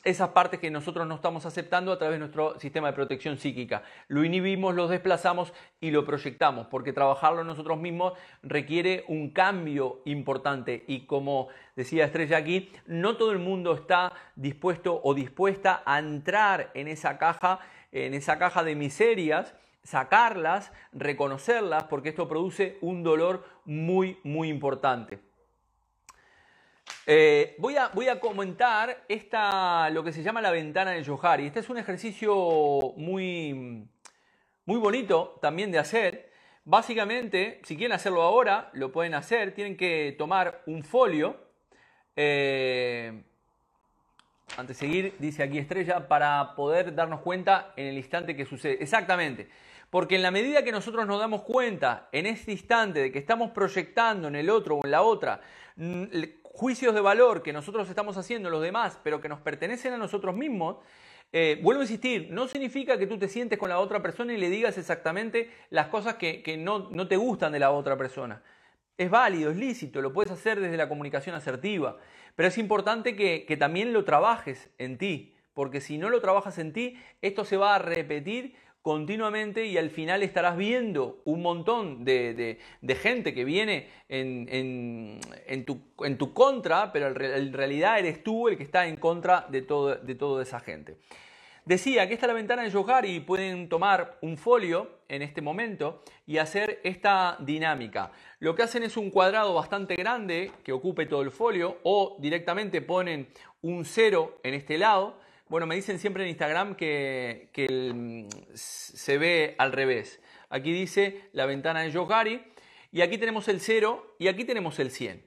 esas 0.05 0.31
partes 0.31 0.61
que 0.61 0.71
nosotros 0.71 1.07
no 1.07 1.14
estamos 1.14 1.47
aceptando 1.47 1.93
a 1.93 1.99
través 1.99 2.17
de 2.17 2.21
nuestro 2.21 2.59
sistema 2.59 2.88
de 2.88 2.95
protección 2.95 3.38
psíquica. 3.38 3.83
Lo 4.09 4.25
inhibimos, 4.25 4.75
lo 4.75 4.88
desplazamos 4.88 5.53
y 5.81 5.91
lo 5.91 6.05
proyectamos, 6.05 6.67
porque 6.67 6.93
trabajarlo 6.93 7.45
nosotros 7.45 7.79
mismos 7.79 8.14
requiere 8.43 9.05
un 9.09 9.31
cambio 9.31 10.01
importante 10.05 10.85
y 10.87 11.07
como 11.07 11.49
decía 11.77 12.05
Estrella 12.05 12.38
aquí, 12.38 12.71
no 12.87 13.17
todo 13.17 13.33
el 13.33 13.38
mundo 13.38 13.75
está 13.75 14.12
dispuesto 14.37 15.01
o 15.03 15.14
dispuesta 15.14 15.83
a 15.85 15.99
entrar 15.99 16.71
en 16.75 16.88
esa 16.88 17.19
caja, 17.19 17.61
en 17.93 18.14
esa 18.14 18.38
caja 18.38 18.64
de 18.64 18.75
miserias, 18.75 19.55
sacarlas, 19.83 20.73
reconocerlas, 20.93 21.85
porque 21.85 22.11
esto 22.11 22.29
produce 22.29 22.79
un 22.81 23.03
dolor 23.03 23.45
muy, 23.64 24.19
muy 24.23 24.49
importante. 24.49 25.28
Eh, 27.11 27.55
voy, 27.59 27.77
a, 27.77 27.88
voy, 27.88 28.09
a, 28.09 28.20
comentar 28.20 29.05
esta, 29.09 29.88
lo 29.90 30.05
que 30.05 30.12
se 30.12 30.22
llama 30.22 30.42
la 30.42 30.51
ventana 30.51 30.90
de 30.90 31.03
Johari. 31.03 31.46
Este 31.46 31.61
es 31.61 31.70
un 31.70 31.79
ejercicio 31.79 32.35
muy, 32.96 33.88
muy 34.66 34.79
bonito 34.79 35.38
también 35.40 35.72
de 35.72 35.79
hacer. 35.79 36.31
Básicamente, 36.64 37.62
si 37.64 37.79
quieren 37.79 37.94
hacerlo 37.94 38.20
ahora, 38.20 38.68
lo 38.74 38.92
pueden 38.92 39.14
hacer. 39.14 39.55
Tienen 39.55 39.79
que 39.79 40.14
tomar 40.18 40.62
un 40.66 40.83
folio. 40.83 41.37
Eh, 42.14 43.22
antes 44.59 44.79
de 44.79 44.87
seguir, 44.87 45.14
dice 45.18 45.42
aquí 45.42 45.57
Estrella, 45.57 46.09
para 46.09 46.55
poder 46.55 46.94
darnos 46.94 47.20
cuenta 47.20 47.72
en 47.77 47.87
el 47.87 47.96
instante 47.96 48.37
que 48.37 48.44
sucede. 48.44 48.83
Exactamente. 48.83 49.48
Porque 49.88 50.16
en 50.16 50.22
la 50.22 50.31
medida 50.31 50.62
que 50.62 50.72
nosotros 50.72 51.07
nos 51.07 51.18
damos 51.18 51.40
cuenta 51.40 52.11
en 52.12 52.27
este 52.27 52.53
instante 52.53 53.01
de 53.01 53.12
que 53.12 53.18
estamos 53.18 53.53
proyectando 53.53 54.29
en 54.29 54.37
el 54.37 54.51
otro 54.51 54.77
o 54.77 54.85
en 54.85 54.90
la 54.90 55.01
otra 55.01 55.40
juicios 56.59 56.92
de 56.92 57.01
valor 57.01 57.44
que 57.44 57.53
nosotros 57.53 57.88
estamos 57.88 58.16
haciendo 58.16 58.51
los 58.51 58.61
demás, 58.61 58.99
pero 59.05 59.21
que 59.21 59.29
nos 59.29 59.40
pertenecen 59.40 59.92
a 59.92 59.97
nosotros 59.97 60.35
mismos, 60.35 60.79
eh, 61.31 61.61
vuelvo 61.62 61.83
a 61.83 61.85
insistir, 61.85 62.31
no 62.33 62.49
significa 62.49 62.99
que 62.99 63.07
tú 63.07 63.16
te 63.16 63.29
sientes 63.29 63.61
con 63.61 63.68
la 63.68 63.79
otra 63.79 64.03
persona 64.03 64.33
y 64.33 64.38
le 64.38 64.51
digas 64.51 64.77
exactamente 64.77 65.53
las 65.71 65.87
cosas 65.87 66.16
que, 66.16 66.57
no, 66.59 67.07
te 67.07 67.16
gustan 67.16 67.53
de 67.53 67.61
la 67.61 67.71
otra 67.71 67.97
persona. 67.97 68.42
Es 68.97 69.09
válido, 69.09 69.53
es 69.53 69.57
lícito, 69.57 70.03
lo 70.03 70.12
puedes 70.12 70.33
hacer 70.33 70.59
desde 70.59 70.77
la 70.77 70.88
comunicación 70.88 71.37
asertiva, 71.37 71.99
pero 72.35 72.49
es 72.49 72.59
importante 72.59 73.14
que, 73.14 73.44
que 73.47 73.57
también 73.57 73.92
lo 73.92 74.05
trabajes 74.05 74.68
en 74.79 74.99
ti, 74.99 75.37
porque 75.55 75.81
si 75.81 75.97
no 75.97 76.11
lo 76.11 76.21
trabajas 76.21 76.59
en 76.59 76.73
ti, 76.73 77.01
esto 77.23 77.44
se 77.44 77.57
va 77.57 77.77
a 77.77 77.79
repetir 77.79 78.57
continuamente 78.83 79.67
y 79.67 79.77
al 79.77 79.91
final 79.91 80.23
estarás 80.23 80.57
viendo 80.57 81.21
un 81.25 81.43
montón 81.43 82.05
de, 82.05 82.59
gente 83.01 83.35
que 83.35 83.45
viene 83.45 83.88
en, 84.09 85.64
tu, 85.64 86.33
contra, 86.33 86.93
pero 86.93 87.09
en 87.09 87.53
realidad 87.53 87.99
eres 87.99 88.23
tú 88.23 88.49
el 88.49 88.57
que 88.57 88.62
está 88.62 88.87
en 88.87 88.97
contra 88.97 89.47
de, 89.51 89.62
todo, 89.62 89.97
de 89.97 90.14
toda 90.14 90.43
esa 90.43 90.61
gente. 90.61 90.97
Decía 91.69 92.09
que 92.09 92.14
esta 92.14 92.25
es 92.25 92.29
la 92.29 92.35
ventana 92.35 92.62
de 92.62 92.71
Yohari 92.71 93.17
y 93.17 93.21
pueden 93.21 93.69
tomar 93.69 94.17
un 94.23 94.38
folio 94.38 95.01
en 95.07 95.21
este 95.21 95.43
momento 95.43 96.03
y 96.27 96.38
hacer 96.38 96.81
esta 96.83 97.37
dinámica. 97.41 98.11
Lo 98.38 98.55
que 98.55 98.62
hacen 98.62 98.85
es 98.85 98.97
un 98.97 99.11
cuadrado 99.11 99.53
bastante 99.53 99.95
grande 99.95 100.51
que 100.64 100.73
ocupe 100.73 101.05
todo 101.05 101.21
el 101.21 101.31
folio 101.31 101.77
o 101.83 102.17
directamente 102.21 102.81
ponen 102.81 103.29
un 103.61 103.85
cero 103.85 104.38
en 104.45 104.55
este 104.55 104.79
lado 104.79 105.19
bueno, 105.49 105.67
me 105.67 105.75
dicen 105.75 105.99
siempre 105.99 106.25
en 106.25 106.31
Instagram 106.31 106.75
que, 106.75 107.49
se 108.55 109.19
ve 109.19 109.55
al 109.59 109.73
revés. 109.73 110.21
Aquí 110.51 110.73
dice 110.73 111.29
la 111.33 111.47
ventana 111.47 111.81
de 111.81 111.91
Yohari 111.91 112.43
y 112.93 113.01
aquí 113.01 113.19
tenemos 113.19 113.49
el 113.49 113.61
0 113.61 114.17
y 114.19 114.29
aquí 114.29 114.45
tenemos 114.45 114.79
el 114.79 114.91
100. 114.91 115.23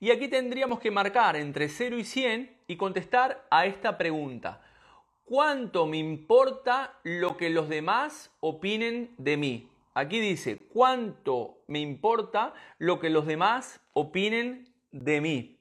Y 0.00 0.10
aquí 0.10 0.28
tendríamos 0.28 0.78
que 0.78 0.90
marcar 0.90 1.36
entre 1.36 1.68
0 1.68 1.98
y 1.98 2.04
100 2.04 2.56
y 2.66 2.76
contestar 2.76 3.46
a 3.50 3.66
esta 3.66 3.98
pregunta. 3.98 4.62
¿Cuánto 5.24 5.86
me 5.86 5.98
importa 5.98 6.98
lo 7.02 7.36
que 7.36 7.50
los 7.50 7.68
demás 7.68 8.30
opinen 8.40 9.10
de 9.18 9.36
mí? 9.36 9.68
Aquí 9.92 10.20
dice, 10.20 10.58
¿cuánto 10.72 11.58
me 11.66 11.80
importa 11.80 12.54
lo 12.78 13.00
que 13.00 13.10
los 13.10 13.26
demás 13.26 13.80
opinen 13.92 14.72
de 14.92 15.20
mí? 15.20 15.57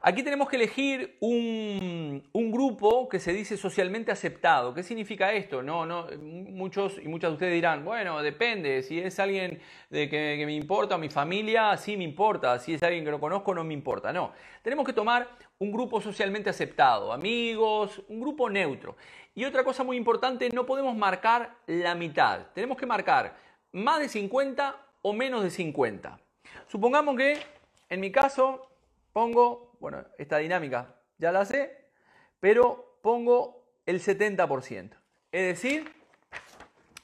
Aquí 0.00 0.22
tenemos 0.22 0.48
que 0.48 0.54
elegir 0.54 1.16
un, 1.20 2.22
grupo 2.32 3.08
que 3.08 3.18
se 3.18 3.32
dice 3.32 3.56
socialmente 3.56 4.12
aceptado. 4.12 4.72
¿Qué 4.72 4.84
significa 4.84 5.32
esto? 5.32 5.60
No, 5.60 5.84
no, 5.86 6.06
muchos 6.20 6.98
y 7.02 7.08
muchas 7.08 7.30
de 7.30 7.34
ustedes 7.34 7.54
dirán, 7.54 7.84
bueno, 7.84 8.22
depende, 8.22 8.82
si 8.82 9.00
es 9.00 9.18
alguien 9.18 9.60
de 9.90 10.08
que, 10.08 10.42
me 10.46 10.54
importa, 10.54 10.96
mi 10.98 11.08
familia, 11.08 11.76
sí 11.76 11.96
me 11.96 12.04
importa, 12.04 12.58
si 12.60 12.74
es 12.74 12.82
alguien 12.82 13.04
que 13.04 13.10
no 13.10 13.18
conozco, 13.18 13.54
no 13.54 13.64
me 13.64 13.74
importa. 13.74 14.12
No, 14.12 14.32
tenemos 14.62 14.86
que 14.86 14.92
tomar 14.92 15.28
un 15.58 15.72
grupo 15.72 16.00
socialmente 16.00 16.48
aceptado, 16.48 17.12
amigos, 17.12 18.00
un 18.08 18.20
grupo 18.20 18.48
neutro. 18.48 18.96
Y 19.34 19.44
otra 19.44 19.64
cosa 19.64 19.82
muy 19.82 19.96
importante, 19.96 20.48
no 20.50 20.64
podemos 20.64 20.96
marcar 20.96 21.56
la 21.66 21.96
mitad, 21.96 22.46
tenemos 22.54 22.76
que 22.76 22.86
marcar 22.86 23.36
más 23.72 23.98
de 23.98 24.08
50 24.08 24.76
o 25.02 25.12
menos 25.12 25.42
de 25.42 25.50
50. 25.50 26.20
Supongamos 26.68 27.16
que 27.16 27.38
en 27.88 28.00
mi 28.00 28.12
caso 28.12 28.68
pongo 29.12 29.67
bueno, 29.80 30.04
esta 30.18 30.38
dinámica 30.38 30.96
ya 31.18 31.32
la 31.32 31.44
sé, 31.44 31.90
pero 32.40 32.98
pongo 33.02 33.64
el 33.86 34.00
70%. 34.00 34.90
Es 35.32 35.46
decir, 35.46 35.92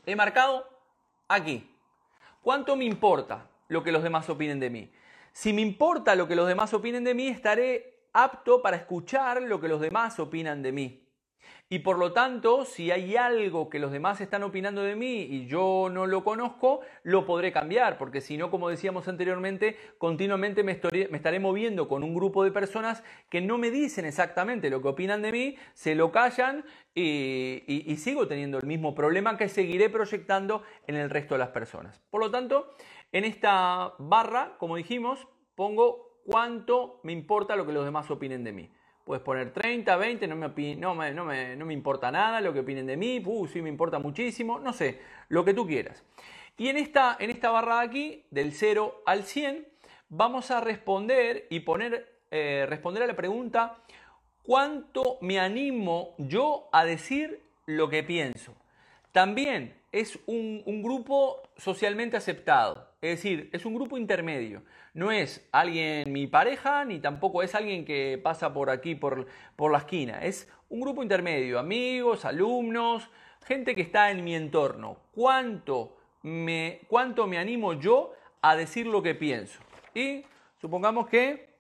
he 0.06 0.16
marcado 0.16 0.68
aquí. 1.28 1.70
¿Cuánto 2.42 2.76
me 2.76 2.84
importa 2.84 3.48
lo 3.68 3.82
que 3.82 3.92
los 3.92 4.02
demás 4.02 4.28
opinen 4.28 4.60
de 4.60 4.70
mí? 4.70 4.92
Si 5.32 5.52
me 5.52 5.62
importa 5.62 6.14
lo 6.14 6.28
que 6.28 6.37
los 6.37 6.46
demás 6.46 6.72
opinen 6.74 7.04
de 7.04 7.14
mí, 7.14 7.28
estaré 7.28 8.06
apto 8.12 8.62
para 8.62 8.76
escuchar 8.76 9.42
lo 9.42 9.60
que 9.60 9.68
los 9.68 9.80
demás 9.80 10.18
opinan 10.20 10.62
de 10.62 10.72
mí. 10.72 11.03
Y 11.74 11.80
por 11.80 11.98
lo 11.98 12.12
tanto, 12.12 12.64
si 12.64 12.92
hay 12.92 13.16
algo 13.16 13.68
que 13.68 13.80
los 13.80 13.90
demás 13.90 14.20
están 14.20 14.44
opinando 14.44 14.80
de 14.84 14.94
mí 14.94 15.22
y 15.22 15.48
yo 15.48 15.88
no 15.90 16.06
lo 16.06 16.22
conozco, 16.22 16.82
lo 17.02 17.26
podré 17.26 17.50
cambiar, 17.50 17.98
porque 17.98 18.20
si 18.20 18.37
no, 18.37 18.48
como 18.48 18.68
decíamos 18.68 19.08
anteriormente, 19.08 19.76
continuamente 19.98 20.62
me, 20.62 20.70
estaré 20.70 21.40
moviendo 21.40 21.88
con 21.88 22.04
un 22.04 22.14
grupo 22.14 22.44
de 22.44 22.52
personas 22.52 23.02
que 23.28 23.40
no 23.40 23.58
me 23.58 23.72
dicen 23.72 24.04
exactamente 24.04 24.70
lo 24.70 24.82
que 24.82 24.87
opinan 24.87 25.20
de 25.20 25.32
mí, 25.32 25.56
se 25.72 25.96
lo 25.96 26.12
callan 26.12 26.64
y, 26.94 27.96
sigo 27.98 28.28
teniendo 28.28 28.58
el 28.58 28.66
mismo 28.68 28.94
problema 28.94 29.37
que 29.37 29.48
seguiré 29.48 29.90
proyectando 29.90 30.62
en 30.87 30.94
el 30.94 31.10
resto 31.10 31.34
de 31.34 31.40
las 31.40 31.48
personas. 31.48 32.00
Por 32.08 32.20
lo 32.20 32.30
tanto, 32.30 32.72
en 33.10 33.24
esta 33.24 33.94
barra, 33.98 34.54
como 34.58 34.76
dijimos, 34.76 35.26
pongo 35.56 36.20
cuánto 36.24 37.00
me 37.02 37.10
importa 37.10 37.56
lo 37.56 37.66
que 37.66 37.72
los 37.72 37.84
demás 37.84 38.08
opinen 38.12 38.44
de 38.44 38.52
mí. 38.52 38.70
Puedes 39.04 39.22
poner 39.22 39.52
30, 39.52 39.96
20, 39.96 40.26
no 40.26 40.36
me, 40.36 40.76
no, 40.76 40.94
me, 40.94 41.12
no, 41.12 41.24
me, 41.26 41.56
no 41.56 41.66
me 41.66 41.74
importa 41.74 42.10
nada 42.10 42.40
lo 42.40 42.54
que 42.54 42.60
opinen 42.60 42.86
de 42.86 42.96
mí, 42.96 43.22
uh, 43.24 43.46
sí 43.46 43.60
me 43.60 43.68
importa 43.68 43.98
muchísimo, 43.98 44.58
no 44.58 44.72
sé, 44.72 45.00
lo 45.28 45.44
que 45.44 45.52
tú 45.52 45.66
quieras. 45.66 46.02
Y 46.56 46.68
en 46.68 46.78
esta, 46.78 47.16
en 47.20 47.30
esta 47.30 47.50
barra 47.50 47.80
de 47.80 47.86
aquí, 47.86 48.24
del 48.30 48.52
0 48.52 49.02
al 49.04 49.24
100, 49.24 49.66
vamos 50.08 50.50
a 50.50 50.60
responder 50.60 51.46
y 51.50 51.60
poner, 51.60 52.20
eh, 52.30 52.64
responder 52.68 53.02
a 53.02 53.06
la 53.06 53.16
pregunta, 53.16 53.78
¿cuánto 54.42 55.18
me 55.20 55.38
animo 55.38 56.14
yo 56.16 56.68
a 56.72 56.84
decir 56.86 57.42
lo 57.66 57.90
que 57.90 58.02
pienso? 58.02 58.54
También 59.12 59.76
es 59.92 60.18
un, 60.26 60.62
un 60.64 60.82
grupo 60.82 61.42
socialmente 61.56 62.16
aceptado, 62.16 62.93
es 63.04 63.18
decir, 63.18 63.50
es 63.52 63.66
un 63.66 63.74
grupo 63.74 63.98
intermedio. 63.98 64.62
No 64.94 65.12
es 65.12 65.46
alguien, 65.52 66.10
mi 66.10 66.26
pareja, 66.26 66.87
ni 66.87 67.00
tampoco 67.00 67.42
es 67.42 67.54
alguien 67.54 67.85
que 67.85 68.18
pasa 68.22 68.54
por 68.54 68.70
aquí, 68.70 68.94
por, 68.94 69.26
por 69.56 69.70
la 69.70 69.79
esquina. 69.79 70.24
Es 70.24 70.50
un 70.70 70.81
grupo 70.81 71.02
intermedio, 71.02 71.58
amigos, 71.58 72.24
alumnos, 72.24 73.10
gente 73.44 73.74
que 73.74 73.83
está 73.83 74.10
en 74.10 74.24
mi 74.24 74.35
entorno. 74.35 74.96
¿Cuánto 75.12 75.98
me, 76.22 76.81
cuánto 76.88 77.26
me 77.26 77.37
animo 77.37 77.74
yo 77.74 78.14
a 78.40 78.56
decir 78.56 78.87
lo 78.87 79.02
que 79.02 79.14
pienso? 79.14 79.60
Y 79.94 80.24
supongamos 80.58 81.06
que 81.06 81.50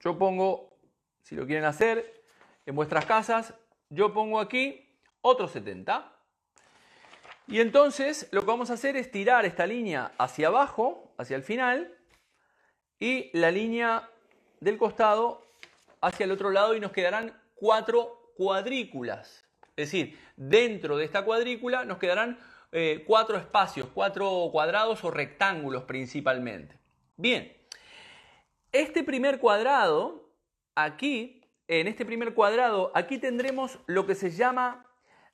yo 0.00 0.18
pongo, 0.18 0.76
si 1.22 1.36
lo 1.36 1.46
quieren 1.46 1.66
hacer 1.66 2.24
en 2.66 2.74
vuestras 2.74 3.06
casas, 3.06 3.54
yo 3.90 4.12
pongo 4.12 4.40
aquí 4.40 4.90
otro 5.20 5.46
70. 5.46 6.17
Y 7.48 7.60
entonces 7.60 8.28
lo 8.30 8.42
que 8.42 8.46
vamos 8.46 8.70
a 8.70 8.74
hacer 8.74 8.96
es 8.96 9.10
tirar 9.10 9.46
esta 9.46 9.66
línea 9.66 10.12
hacia 10.18 10.48
abajo, 10.48 11.14
hacia 11.16 11.34
el 11.34 11.42
final, 11.42 11.96
y 13.00 13.30
la 13.32 13.50
línea 13.50 14.10
del 14.60 14.76
costado 14.76 15.46
hacia 16.02 16.24
el 16.24 16.32
otro 16.32 16.50
lado 16.50 16.74
y 16.74 16.80
nos 16.80 16.92
quedarán 16.92 17.32
cuatro 17.54 18.32
cuadrículas. 18.36 19.46
Es 19.76 19.90
decir, 19.90 20.18
dentro 20.36 20.98
de 20.98 21.04
esta 21.04 21.24
cuadrícula 21.24 21.86
nos 21.86 21.96
quedarán 21.96 22.38
eh, 22.70 23.04
cuatro 23.06 23.38
espacios, 23.38 23.88
cuatro 23.94 24.50
cuadrados 24.52 25.02
o 25.04 25.10
rectángulos 25.10 25.84
principalmente. 25.84 26.78
Bien, 27.16 27.56
este 28.72 29.02
primer 29.04 29.40
cuadrado, 29.40 30.28
aquí, 30.74 31.40
en 31.66 31.88
este 31.88 32.04
primer 32.04 32.34
cuadrado, 32.34 32.92
aquí 32.94 33.16
tendremos 33.16 33.78
lo 33.86 34.06
que 34.06 34.14
se 34.14 34.30
llama 34.30 34.84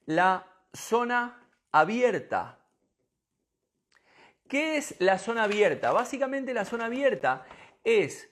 la 0.07 0.47
zona 0.73 1.44
abierta. 1.75 2.61
¿Qué 4.49 4.77
es 4.77 4.95
la 5.01 5.19
zona 5.19 5.43
abierta? 5.43 5.91
Básicamente 5.91 6.55
la 6.55 6.65
zona 6.65 6.85
abierta 6.85 7.45
es 7.83 8.31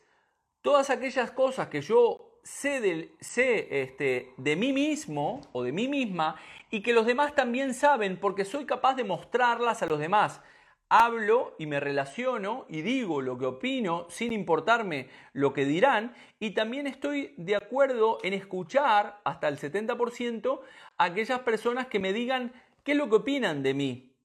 todas 0.60 0.90
aquellas 0.90 1.32
cosas 1.32 1.66
que 1.66 1.80
yo 1.80 2.38
sé, 2.44 2.80
de, 2.80 3.16
sé 3.18 3.82
este, 3.82 4.32
de 4.36 4.54
mí 4.54 4.72
mismo 4.72 5.40
o 5.50 5.64
de 5.64 5.72
mí 5.72 5.88
misma 5.88 6.36
y 6.70 6.82
que 6.82 6.92
los 6.92 7.04
demás 7.04 7.34
también 7.34 7.74
saben 7.74 8.16
porque 8.16 8.44
soy 8.44 8.64
capaz 8.64 8.94
de 8.94 9.02
mostrarlas 9.02 9.82
a 9.82 9.86
los 9.86 9.98
demás. 9.98 10.40
Hablo 10.88 11.56
y 11.58 11.66
me 11.66 11.80
relaciono 11.80 12.64
y 12.68 12.82
digo 12.82 13.22
lo 13.22 13.38
que 13.38 13.46
opino 13.46 14.06
sin 14.08 14.32
importarme 14.32 15.08
lo 15.32 15.52
que 15.52 15.64
dirán 15.64 16.14
y 16.38 16.50
también 16.50 16.86
estoy 16.86 17.34
de 17.38 17.56
acuerdo 17.56 18.18
en 18.22 18.34
escuchar 18.34 19.20
hasta 19.24 19.48
el 19.48 19.58
70% 19.58 20.60
a 20.98 21.04
aquellas 21.04 21.40
personas 21.40 21.88
que 21.88 21.98
me 21.98 22.12
digan 22.12 22.52
qué 22.82 22.92
es 22.92 22.98
lo 22.98 23.08
que 23.08 23.16
opinan 23.16 23.62
de 23.62 23.74
mí. 23.74 24.16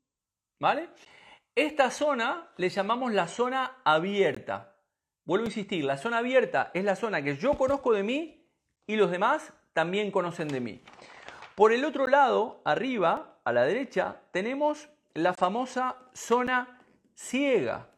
¿Vale? 0.60 0.89
Esta 1.55 1.91
zona 1.91 2.51
le 2.58 2.70
llamamos 2.70 3.14
la 3.14 3.28
zona 3.28 3.82
abierta. 3.84 4.76
Vuelvo 5.26 5.45
a 5.45 5.49
insistir, 5.49 5.84
la 5.84 5.97
zona 5.97 6.20
abierta 6.20 6.72
es 6.74 6.84
la 6.84 6.95
zona 6.95 7.22
que 7.22 7.36
yo 7.36 7.58
conozco 7.58 7.93
de 7.93 8.03
mí 8.03 8.47
y 8.86 8.95
los 8.95 9.12
demás 9.12 9.53
también 9.74 10.12
conocen 10.12 10.47
de 10.47 10.60
mí. 10.60 10.82
Por 11.55 11.74
el 11.74 11.84
otro 11.84 12.08
lado, 12.08 12.62
arriba, 12.64 13.39
a 13.43 13.51
la 13.51 13.64
derecha, 13.64 14.22
tenemos 14.32 14.89
la 15.14 15.34
famosa 15.34 15.97
zona 16.14 16.82
ciega. 17.16 17.89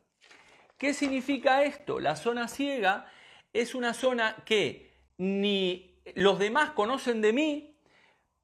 ¿Qué 0.77 0.93
significa 0.93 1.63
esto? 1.63 1.99
La 1.99 2.15
zona 2.15 2.47
ciega 2.47 3.11
es 3.51 3.75
una 3.75 3.93
zona 3.93 4.37
que 4.45 4.93
ni 5.17 6.01
los 6.15 6.39
demás 6.39 6.71
conocen 6.71 7.21
de 7.21 7.33
mí, 7.33 7.78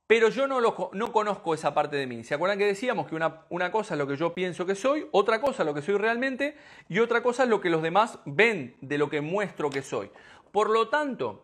pero 0.08 0.30
yo 0.30 0.48
no, 0.48 0.60
no 0.92 1.12
conozco 1.12 1.54
esa 1.54 1.74
parte 1.74 1.96
de 1.96 2.06
mí. 2.06 2.24
¿Se 2.24 2.36
acuerdan 2.36 2.60
que 2.60 2.66
decíamos 2.66 3.08
que 3.08 3.16
una, 3.16 3.42
una, 3.50 3.72
cosa 3.72 3.96
es 3.96 3.98
lo 3.98 4.08
que 4.08 4.16
yo 4.16 4.34
pienso 4.34 4.66
que 4.66 4.76
soy, 4.76 5.08
otra 5.12 5.42
cosa 5.42 5.64
es 5.64 5.68
lo 5.68 5.74
que 5.74 5.82
soy 5.82 5.98
realmente 5.98 6.56
y 6.90 7.00
otra 7.00 7.24
cosa 7.24 7.44
es 7.44 7.50
lo 7.50 7.60
que 7.60 7.70
los 7.70 7.82
demás 7.82 8.20
ven 8.26 8.76
de 8.82 8.98
lo 8.98 9.10
que 9.10 9.22
muestro 9.22 9.70
que 9.70 9.82
soy? 9.82 10.12
Por 10.52 10.70
lo 10.70 10.90
tanto, 10.90 11.44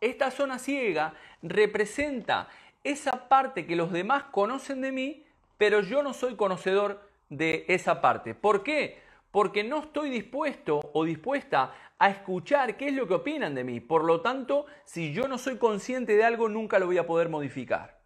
esta 0.00 0.30
zona 0.30 0.58
ciega 0.58 1.14
representa 1.42 2.48
esa 2.84 3.28
parte 3.28 3.66
que 3.66 3.76
los 3.76 3.92
demás 3.92 4.24
conocen 4.24 4.80
de 4.80 4.92
mí, 4.92 5.24
pero 5.58 5.80
yo 5.80 6.02
no 6.02 6.12
soy 6.12 6.36
conocedor 6.36 7.08
de 7.28 7.64
esa 7.68 8.00
parte. 8.00 8.34
¿Por 8.34 8.62
qué? 8.62 9.00
Porque 9.30 9.64
no 9.64 9.80
estoy 9.80 10.10
dispuesto 10.10 10.80
o 10.92 11.04
dispuesta 11.04 11.72
a 12.00 12.08
escuchar 12.08 12.78
qué 12.78 12.88
es 12.88 12.94
lo 12.94 13.06
que 13.06 13.14
opinan 13.14 13.54
de 13.54 13.62
mí. 13.62 13.78
Por 13.78 14.04
lo 14.04 14.22
tanto, 14.22 14.64
si 14.84 15.12
yo 15.12 15.28
no 15.28 15.36
soy 15.36 15.58
consciente 15.58 16.16
de 16.16 16.24
algo, 16.24 16.48
nunca 16.48 16.78
lo 16.78 16.86
voy 16.86 16.96
a 16.96 17.06
poder 17.06 17.28
modificar. 17.28 18.00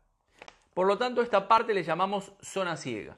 Por 0.74 0.88
lo 0.88 0.98
tanto, 0.98 1.22
esta 1.22 1.46
parte 1.46 1.72
le 1.72 1.84
llamamos 1.84 2.32
zona 2.42 2.76
ciega. 2.76 3.16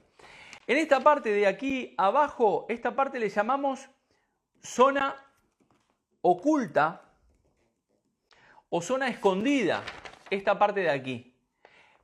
En 0.66 0.76
esta 0.76 1.00
parte 1.00 1.30
de 1.30 1.46
aquí 1.46 1.94
abajo, 1.96 2.66
esta 2.68 2.94
parte 2.94 3.18
le 3.18 3.30
llamamos 3.30 3.88
zona 4.62 5.16
oculta 6.20 7.10
o 8.68 8.82
zona 8.82 9.08
escondida, 9.08 9.82
esta 10.28 10.58
parte 10.58 10.80
de 10.80 10.90
aquí. 10.90 11.34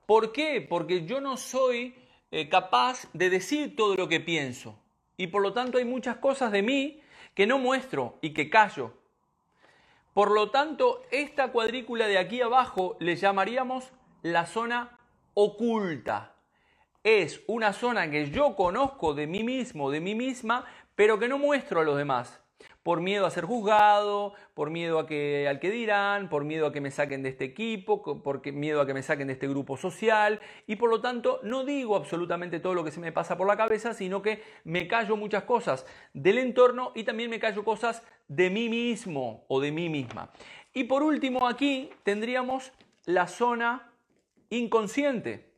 ¿Por 0.07 0.33
qué? 0.33 0.67
Porque 0.67 1.05
yo 1.05 1.21
no 1.21 1.37
soy 1.37 1.95
eh, 2.31 2.49
capaz 2.49 3.07
de 3.13 3.29
decir 3.29 3.77
todo 3.77 3.97
lo 3.97 4.09
que 4.09 4.21
pienso. 4.21 4.79
Y 5.19 5.27
por 5.27 5.43
lo 5.43 5.53
tanto 5.53 5.77
hay 5.77 5.85
muchas 5.85 6.17
cosas 6.17 6.51
de 6.53 6.63
mí 6.63 7.02
que 7.35 7.47
no 7.47 7.59
muestro 7.59 8.19
y 8.21 8.33
que 8.33 8.51
callo. 8.51 8.93
Por 10.15 10.31
lo 10.31 10.51
tanto, 10.51 11.03
esta 11.11 11.53
cuadrícula 11.53 12.07
de 12.07 12.19
aquí 12.19 12.43
abajo 12.43 12.97
le 13.01 13.17
llamaríamos 13.17 13.93
la 14.23 14.47
zona 14.47 14.99
oculta. 15.35 16.35
Es 17.03 17.43
una 17.47 17.73
zona 17.73 18.11
que 18.11 18.31
yo 18.31 18.55
conozco 18.55 19.15
de 19.15 19.27
mí 19.27 19.43
mismo, 19.43 19.91
de 19.91 20.01
mí 20.01 20.15
misma, 20.15 20.67
pero 20.95 21.19
que 21.19 21.29
no 21.29 21.39
muestro 21.39 21.81
a 21.81 21.85
los 21.85 21.97
demás 21.97 22.42
por 22.83 23.01
miedo 23.01 23.27
a 23.27 23.31
ser 23.31 23.45
juzgado, 23.45 24.35
por 24.55 24.71
miedo 24.71 24.99
a 24.99 25.07
que, 25.07 25.47
al 25.49 25.61
que 25.61 25.71
dirán, 25.71 26.29
por 26.29 26.45
miedo 26.45 26.67
a 26.67 26.73
que 26.73 26.81
me 26.81 26.91
saquen 26.91 27.23
de 27.23 27.29
este 27.29 27.45
equipo, 27.45 28.03
por 28.23 28.45
miedo 28.53 28.81
a 28.81 28.87
que 28.87 28.95
me 28.95 29.03
saquen 29.03 29.29
de 29.29 29.35
este 29.35 29.49
grupo 29.49 29.77
social 29.77 30.41
y 30.67 30.77
por 30.77 30.91
lo 30.91 31.01
tanto 31.01 31.41
no 31.45 31.65
digo 31.65 31.97
absolutamente 31.97 32.61
todo 32.61 32.75
lo 32.75 32.85
que 32.85 32.91
se 32.91 33.01
me 33.01 33.13
pasa 33.13 33.37
por 33.37 33.47
la 33.47 33.57
cabeza, 33.57 33.95
sino 33.95 34.21
que 34.21 34.43
me 34.65 34.89
callo 34.89 35.17
muchas 35.17 35.45
cosas 35.45 35.87
del 36.13 36.39
entorno 36.39 36.93
y 36.95 37.05
también 37.05 37.31
me 37.31 37.39
callo 37.39 37.65
cosas 37.65 38.03
de 38.29 38.51
mí 38.51 38.69
mismo 38.69 39.45
o 39.49 39.61
de 39.61 39.71
mí 39.71 39.89
misma. 39.89 40.31
Y 40.75 40.85
por 40.85 41.03
último 41.03 41.47
aquí 41.47 41.91
tendríamos 42.03 42.73
la 43.05 43.27
zona 43.27 43.93
inconsciente. 44.51 45.53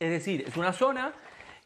Es 0.00 0.10
decir, 0.10 0.44
es 0.46 0.56
una 0.56 0.72
zona 0.72 1.14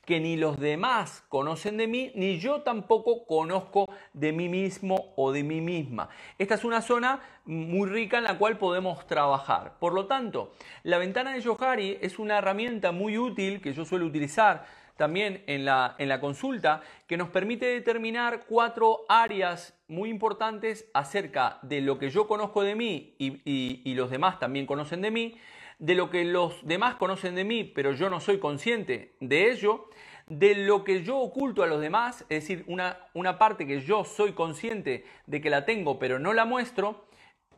que 0.09 0.21
ni 0.21 0.39
los 0.39 0.59
demás 0.59 1.23
conocen 1.29 1.77
de 1.77 1.87
mí, 1.87 2.13
ni 2.15 2.39
yo 2.39 2.63
tampoco 2.63 3.27
conozco 3.27 3.91
de 4.15 4.33
mí 4.33 4.49
mismo 4.49 5.13
o 5.17 5.33
de 5.33 5.43
mí 5.43 5.61
misma. 5.61 6.09
Esta 6.39 6.55
es 6.55 6.65
una 6.65 6.81
zona 6.81 7.21
muy 7.45 7.87
rica 7.91 8.17
en 8.17 8.25
la 8.25 8.39
cual 8.39 8.57
podemos 8.57 9.07
trabajar. 9.07 9.75
Por 9.79 9.93
lo 9.93 10.07
tanto, 10.07 10.55
la 10.83 10.97
ventana 10.97 11.35
de 11.35 11.43
Yohari 11.43 11.99
es 12.01 12.19
una 12.19 12.39
herramienta 12.39 12.91
muy 12.91 13.19
útil 13.19 13.61
que 13.61 13.75
yo 13.75 13.85
suelo 13.85 14.07
utilizar 14.07 14.65
también 14.97 15.45
en 15.47 15.67
la, 15.67 15.95
en 15.99 16.09
la 16.09 16.21
consulta, 16.21 16.81
que 17.07 17.19
nos 17.19 17.29
permite 17.29 17.67
determinar 17.67 18.47
cuatro 18.49 19.05
áreas 19.11 19.75
muy 19.89 20.09
importantes 20.09 20.89
acerca 20.95 21.59
de 21.61 21.83
lo 21.83 21.99
que 21.99 22.09
yo 22.09 22.27
conozco 22.27 22.63
de 22.63 22.75
mí 22.75 23.15
y, 23.19 23.43
y 23.85 23.95
los 23.95 24.09
demás 24.09 24.39
también 24.39 24.65
conocen 24.65 25.03
de 25.03 25.11
mí, 25.11 25.37
de 25.79 25.95
lo 25.95 26.11
que 26.11 26.25
los 26.25 26.67
demás 26.67 26.97
conocen 26.97 27.35
de 27.35 27.45
mí, 27.45 27.65
pero 27.65 27.93
yo 27.93 28.11
no 28.11 28.21
soy 28.21 28.39
consciente 28.39 29.15
de 29.21 29.51
ello, 29.51 29.89
de 30.27 30.55
lo 30.55 30.85
que 30.85 31.03
yo 31.03 31.19
oculto 31.19 31.63
a 31.63 31.67
los 31.67 31.81
demás, 31.81 32.23
es 32.29 32.43
decir, 32.43 32.65
una, 32.67 32.99
una 33.15 33.39
parte 33.39 33.67
que 33.67 33.81
yo 33.81 34.05
soy 34.05 34.33
consciente 34.33 35.05
de 35.27 35.41
que 35.41 35.51
la 35.51 35.65
tengo, 35.65 35.99
pero 35.99 36.19
no 36.19 36.33
la 36.33 36.45
muestro, 36.45 37.07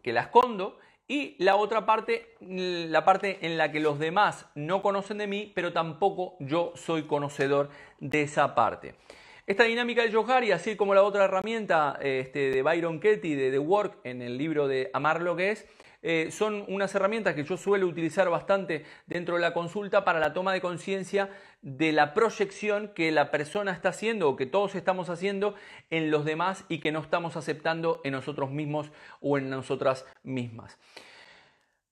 que 0.02 0.12
la 0.12 0.22
escondo, 0.22 0.78
y 1.08 1.34
la 1.42 1.56
otra 1.56 1.86
parte, 1.86 2.36
la 2.40 3.04
parte 3.04 3.38
en 3.42 3.58
la 3.58 3.72
que 3.72 3.80
los 3.80 3.98
demás 3.98 4.46
no 4.54 4.80
conocen 4.80 5.18
de 5.18 5.26
mí, 5.26 5.50
pero 5.56 5.72
tampoco 5.72 6.36
yo 6.38 6.72
soy 6.76 7.08
conocedor 7.08 7.70
de 7.98 8.22
esa 8.22 8.54
parte. 8.54 8.94
Esta 9.44 9.64
dinámica 9.64 10.02
de 10.02 10.12
Johari, 10.12 10.52
así 10.52 10.76
como 10.76 10.94
la 10.94 11.02
otra 11.02 11.24
herramienta 11.24 11.98
este, 12.00 12.52
de 12.52 12.62
Byron 12.62 13.00
Katie 13.00 13.34
de 13.34 13.50
The 13.50 13.58
Work 13.58 13.98
en 14.04 14.22
el 14.22 14.38
libro 14.38 14.68
de 14.68 14.90
Amar 14.92 15.20
lo 15.22 15.34
que 15.34 15.50
es, 15.50 15.66
eh, 16.02 16.30
son 16.30 16.64
unas 16.68 16.94
herramientas 16.94 17.34
que 17.34 17.44
yo 17.44 17.58
suelo 17.58 17.86
utilizar 17.86 18.30
bastante 18.30 18.84
dentro 19.06 19.34
de 19.34 19.42
la 19.42 19.52
consulta 19.52 20.02
para 20.04 20.18
la 20.18 20.32
toma 20.32 20.52
de 20.54 20.62
conciencia 20.62 21.28
de 21.60 21.92
la 21.92 22.14
proyección 22.14 22.88
que 22.94 23.12
la 23.12 23.30
persona 23.30 23.72
está 23.72 23.90
haciendo 23.90 24.30
o 24.30 24.36
que 24.36 24.46
todos 24.46 24.74
estamos 24.74 25.10
haciendo 25.10 25.54
en 25.90 26.10
los 26.10 26.24
demás 26.24 26.64
y 26.68 26.78
que 26.78 26.90
no 26.90 27.00
estamos 27.00 27.36
aceptando 27.36 28.00
en 28.04 28.12
nosotros 28.12 28.50
mismos 28.50 28.90
o 29.20 29.36
en 29.36 29.50
nosotras 29.50 30.06
mismas. 30.22 30.78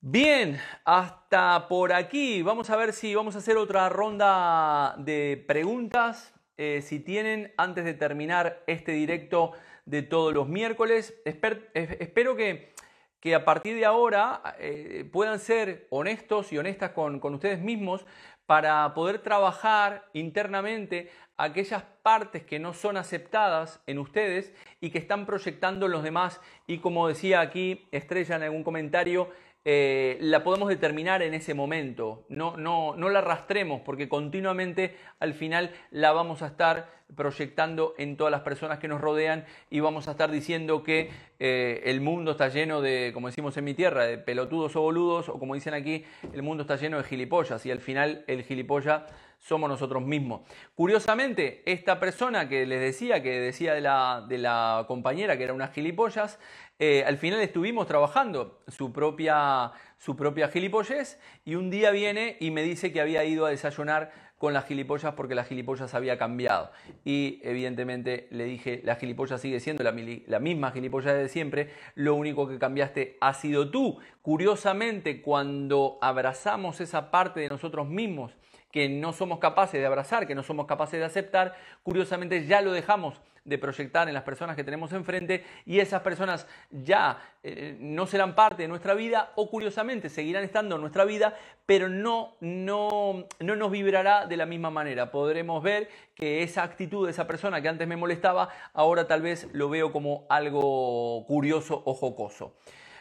Bien, 0.00 0.58
hasta 0.84 1.66
por 1.68 1.92
aquí. 1.92 2.40
Vamos 2.42 2.70
a 2.70 2.76
ver 2.76 2.92
si 2.92 3.14
vamos 3.14 3.34
a 3.34 3.38
hacer 3.38 3.56
otra 3.56 3.88
ronda 3.88 4.94
de 4.96 5.44
preguntas. 5.46 6.32
Eh, 6.56 6.82
si 6.82 7.00
tienen, 7.00 7.52
antes 7.56 7.84
de 7.84 7.94
terminar 7.94 8.62
este 8.66 8.92
directo 8.92 9.52
de 9.86 10.02
todos 10.02 10.32
los 10.32 10.48
miércoles, 10.48 11.20
espero 11.24 12.36
que 12.36 12.72
que 13.20 13.34
a 13.34 13.44
partir 13.44 13.76
de 13.76 13.84
ahora 13.84 14.42
eh, 14.58 15.08
puedan 15.12 15.38
ser 15.38 15.86
honestos 15.90 16.52
y 16.52 16.58
honestas 16.58 16.92
con, 16.92 17.20
con 17.20 17.34
ustedes 17.34 17.60
mismos 17.60 18.06
para 18.46 18.94
poder 18.94 19.18
trabajar 19.18 20.08
internamente 20.14 21.10
aquellas 21.36 21.84
partes 22.02 22.42
que 22.44 22.58
no 22.58 22.72
son 22.72 22.96
aceptadas 22.96 23.80
en 23.86 23.98
ustedes 23.98 24.52
y 24.80 24.90
que 24.90 24.98
están 24.98 25.26
proyectando 25.26 25.86
en 25.86 25.92
los 25.92 26.02
demás. 26.02 26.40
Y 26.66 26.78
como 26.78 27.08
decía 27.08 27.40
aquí 27.40 27.86
Estrella 27.92 28.36
en 28.36 28.44
algún 28.44 28.64
comentario, 28.64 29.30
eh, 29.70 30.16
la 30.22 30.42
podemos 30.44 30.70
determinar 30.70 31.20
en 31.20 31.34
ese 31.34 31.52
momento, 31.52 32.24
no, 32.30 32.56
no, 32.56 32.96
no 32.96 33.10
la 33.10 33.18
arrastremos 33.18 33.82
porque 33.82 34.08
continuamente 34.08 34.96
al 35.20 35.34
final 35.34 35.72
la 35.90 36.12
vamos 36.12 36.40
a 36.40 36.46
estar 36.46 36.88
proyectando 37.14 37.94
en 37.98 38.16
todas 38.16 38.30
las 38.30 38.40
personas 38.40 38.78
que 38.78 38.88
nos 38.88 38.98
rodean 38.98 39.44
y 39.68 39.80
vamos 39.80 40.08
a 40.08 40.12
estar 40.12 40.30
diciendo 40.30 40.82
que 40.82 41.10
eh, 41.38 41.82
el 41.84 42.00
mundo 42.00 42.30
está 42.30 42.48
lleno 42.48 42.80
de, 42.80 43.10
como 43.12 43.26
decimos 43.26 43.58
en 43.58 43.64
mi 43.64 43.74
tierra, 43.74 44.06
de 44.06 44.16
pelotudos 44.16 44.74
o 44.74 44.80
boludos, 44.80 45.28
o 45.28 45.38
como 45.38 45.54
dicen 45.54 45.74
aquí, 45.74 46.02
el 46.32 46.42
mundo 46.42 46.62
está 46.62 46.76
lleno 46.76 46.96
de 46.96 47.04
gilipollas 47.04 47.66
y 47.66 47.70
al 47.70 47.80
final 47.80 48.24
el 48.26 48.44
gilipollas 48.44 49.02
somos 49.38 49.68
nosotros 49.68 50.02
mismos. 50.02 50.42
Curiosamente, 50.74 51.62
esta 51.64 52.00
persona 52.00 52.48
que 52.48 52.66
les 52.66 52.80
decía, 52.80 53.22
que 53.22 53.38
decía 53.38 53.74
de 53.74 53.80
la, 53.80 54.24
de 54.28 54.38
la 54.38 54.84
compañera 54.88 55.36
que 55.36 55.44
era 55.44 55.52
unas 55.52 55.72
gilipollas, 55.72 56.38
eh, 56.78 57.04
al 57.04 57.18
final 57.18 57.40
estuvimos 57.40 57.86
trabajando 57.86 58.60
su 58.68 58.92
propia, 58.92 59.72
su 59.98 60.14
propia 60.14 60.48
gilipollez 60.48 61.18
y 61.44 61.56
un 61.56 61.70
día 61.70 61.90
viene 61.90 62.36
y 62.38 62.52
me 62.52 62.62
dice 62.62 62.92
que 62.92 63.00
había 63.00 63.24
ido 63.24 63.46
a 63.46 63.50
desayunar 63.50 64.12
con 64.38 64.52
las 64.52 64.66
gilipollas 64.66 65.14
porque 65.14 65.34
las 65.34 65.48
gilipollas 65.48 65.94
había 65.94 66.16
cambiado. 66.16 66.70
Y 67.04 67.40
evidentemente 67.42 68.28
le 68.30 68.44
dije, 68.44 68.80
la 68.84 68.94
gilipollas 68.94 69.40
sigue 69.40 69.60
siendo 69.60 69.82
la, 69.82 69.92
misma 70.38 70.70
gilipollas 70.70 71.14
de 71.14 71.28
siempre, 71.28 71.70
lo 71.96 72.14
único 72.14 72.48
que 72.48 72.58
cambiaste 72.58 73.18
ha 73.20 73.34
sido 73.34 73.70
tú. 73.70 73.98
Curiosamente, 74.28 75.22
cuando 75.22 75.96
abrazamos 76.02 76.82
esa 76.82 77.10
parte 77.10 77.40
de 77.40 77.48
nosotros 77.48 77.88
mismos, 77.88 78.36
que 78.70 78.86
no 78.86 79.14
somos 79.14 79.38
capaces 79.38 79.80
de 79.80 79.86
abrazar, 79.86 80.26
que 80.26 80.34
no 80.34 80.42
somos 80.42 80.66
capaces 80.66 81.00
de 81.00 81.06
aceptar, 81.06 81.56
curiosamente 81.82 82.44
ya 82.44 82.60
lo 82.60 82.72
dejamos 82.72 83.22
de 83.46 83.56
proyectar 83.56 84.06
en 84.06 84.12
las 84.12 84.24
personas 84.24 84.54
que 84.54 84.64
tenemos 84.64 84.92
enfrente 84.92 85.46
y 85.64 85.80
esas 85.80 86.02
personas 86.02 86.46
ya 86.70 87.22
eh, 87.42 87.78
no 87.80 88.06
serán 88.06 88.34
parte 88.34 88.64
de 88.64 88.68
nuestra 88.68 88.92
vida 88.92 89.32
o 89.34 89.48
curiosamente 89.48 90.10
seguirán 90.10 90.44
estando 90.44 90.74
en 90.74 90.82
nuestra 90.82 91.06
vida, 91.06 91.34
pero 91.64 91.88
no, 91.88 92.36
no, 92.40 93.24
no 93.40 93.56
nos 93.56 93.70
vibrará 93.70 94.26
de 94.26 94.36
la 94.36 94.44
misma 94.44 94.68
manera. 94.68 95.10
Podremos 95.10 95.62
ver 95.62 95.88
que 96.14 96.42
esa 96.42 96.64
actitud 96.64 97.06
de 97.06 97.12
esa 97.12 97.26
persona 97.26 97.62
que 97.62 97.68
antes 97.70 97.88
me 97.88 97.96
molestaba, 97.96 98.50
ahora 98.74 99.06
tal 99.06 99.22
vez 99.22 99.48
lo 99.54 99.70
veo 99.70 99.90
como 99.90 100.26
algo 100.28 101.24
curioso 101.26 101.82
o 101.86 101.94
jocoso. 101.94 102.58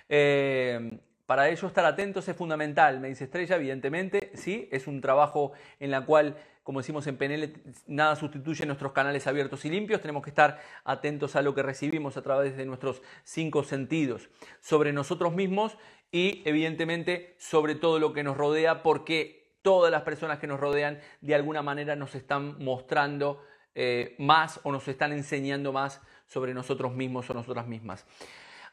Eh, 0.07 0.99
para 1.27 1.49
ello 1.49 1.67
estar 1.67 1.85
atentos 1.85 2.27
es 2.29 2.35
fundamental, 2.37 3.01
me 3.01 3.09
dice 3.09 3.25
Estrella, 3.25 3.57
evidentemente, 3.57 4.31
sí, 4.33 4.69
es 4.71 4.87
un 4.87 5.01
trabajo 5.01 5.51
en 5.77 5.91
la 5.91 6.05
cual, 6.05 6.37
como 6.63 6.79
decimos 6.79 7.05
en 7.05 7.17
PNL, 7.17 7.53
nada 7.85 8.15
sustituye 8.15 8.65
nuestros 8.65 8.93
canales 8.93 9.27
abiertos 9.27 9.65
y 9.65 9.69
limpios, 9.69 9.99
tenemos 9.99 10.23
que 10.23 10.29
estar 10.29 10.59
atentos 10.85 11.35
a 11.35 11.41
lo 11.41 11.53
que 11.53 11.63
recibimos 11.63 12.15
a 12.15 12.21
través 12.21 12.55
de 12.55 12.65
nuestros 12.65 13.01
cinco 13.25 13.65
sentidos, 13.65 14.29
sobre 14.61 14.93
nosotros 14.93 15.33
mismos 15.33 15.77
y 16.11 16.43
evidentemente 16.45 17.35
sobre 17.39 17.75
todo 17.75 17.99
lo 17.99 18.13
que 18.13 18.23
nos 18.23 18.37
rodea, 18.37 18.81
porque 18.81 19.59
todas 19.61 19.91
las 19.91 20.03
personas 20.03 20.39
que 20.39 20.47
nos 20.47 20.61
rodean 20.61 21.01
de 21.19 21.35
alguna 21.35 21.61
manera 21.61 21.97
nos 21.97 22.15
están 22.15 22.57
mostrando 22.63 23.43
eh, 23.75 24.15
más 24.17 24.61
o 24.63 24.71
nos 24.71 24.87
están 24.87 25.11
enseñando 25.11 25.73
más 25.73 26.01
sobre 26.25 26.53
nosotros 26.53 26.93
mismos 26.93 27.29
o 27.29 27.33
nosotras 27.33 27.67
mismas. 27.67 28.07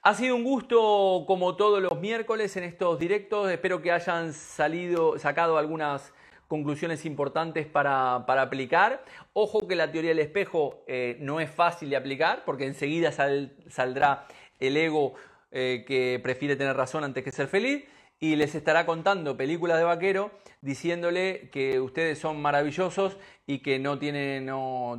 Ha 0.06 0.12
sido 0.12 0.36
un 0.36 0.44
gusto, 0.44 1.24
como 1.26 1.56
todos 1.56 1.82
los 1.82 1.98
miércoles, 1.98 2.54
en 2.58 2.64
estos 2.64 2.98
directos. 2.98 3.50
Espero 3.50 3.80
que 3.80 3.90
hayan 3.90 4.34
salido, 4.34 5.18
sacado 5.18 5.56
algunas 5.56 6.12
conclusiones 6.46 7.06
importantes 7.06 7.66
para, 7.66 8.16
aplicar. 8.16 9.02
Ojo 9.32 9.66
que 9.66 9.74
la 9.74 9.90
teoría 9.90 10.10
del 10.10 10.18
espejo 10.18 10.84
eh, 10.86 11.16
no 11.20 11.40
es 11.40 11.50
fácil 11.50 11.88
de 11.88 11.96
aplicar, 11.96 12.42
porque 12.44 12.66
enseguida 12.66 13.12
saldrá 13.12 14.26
el 14.60 14.76
ego 14.76 15.14
eh, 15.50 15.86
que 15.86 16.20
prefiere 16.22 16.56
tener 16.56 16.76
razón 16.76 17.02
antes 17.02 17.24
que 17.24 17.32
ser 17.32 17.48
feliz 17.48 17.84
y 18.20 18.36
les 18.36 18.54
estará 18.54 18.86
contando 18.86 19.36
películas 19.36 19.78
de 19.78 19.84
vaquero 19.84 20.30
diciéndole 20.60 21.50
que 21.50 21.80
ustedes 21.80 22.18
son 22.18 22.40
maravillosos 22.40 23.18
y 23.46 23.58
que 23.58 23.78
no 23.78 23.98
tienen 23.98 24.46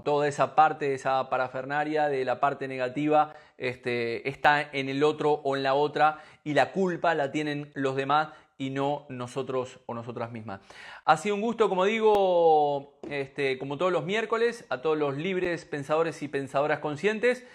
toda 0.04 0.28
esa 0.28 0.56
parte, 0.56 0.94
esa 0.94 1.30
parafernaria 1.30 2.08
de 2.08 2.24
la 2.24 2.40
parte 2.40 2.68
negativa 2.68 3.34
este, 3.58 4.30
está 4.30 4.62
en 4.62 4.90
el 4.90 5.04
otro 5.04 5.32
o 5.32 5.56
en 5.56 5.64
la 5.64 5.74
otra 5.74 6.20
y 6.44 6.54
la 6.54 6.72
culpa 6.72 7.16
la 7.16 7.32
tienen 7.32 7.72
los 7.74 7.96
demás 7.96 8.30
y 8.58 8.70
no 8.70 9.06
nosotros 9.10 9.80
o 9.86 9.94
nosotras 9.94 10.32
mismas. 10.32 10.62
Ha 11.04 11.18
sido 11.18 11.36
un 11.36 11.42
gusto, 11.42 11.68
como 11.68 11.86
digo, 11.86 13.00
este, 13.10 13.58
como 13.58 13.78
todos 13.78 13.92
los 13.92 14.06
miércoles, 14.06 14.66
a 14.70 14.82
todos 14.82 14.98
los 14.98 15.18
libres 15.18 15.66
pensadores 15.66 16.22
y 16.22 16.28
pensadoras 16.28 16.80
conscientes. 16.80 17.46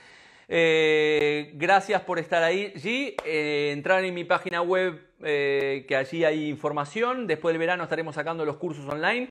Eh, 0.52 1.52
gracias 1.54 2.02
por 2.02 2.18
estar 2.18 2.42
ahí. 2.42 2.72
allí. 2.74 3.14
Eh, 3.24 3.70
entrar 3.72 4.04
en 4.04 4.12
mi 4.12 4.24
página 4.24 4.62
web, 4.62 5.00
eh, 5.22 5.84
que 5.86 5.94
allí 5.94 6.24
hay 6.24 6.48
información. 6.48 7.28
Después 7.28 7.52
del 7.52 7.60
verano 7.60 7.84
estaremos 7.84 8.16
sacando 8.16 8.44
los 8.44 8.56
cursos 8.56 8.84
online. 8.86 9.28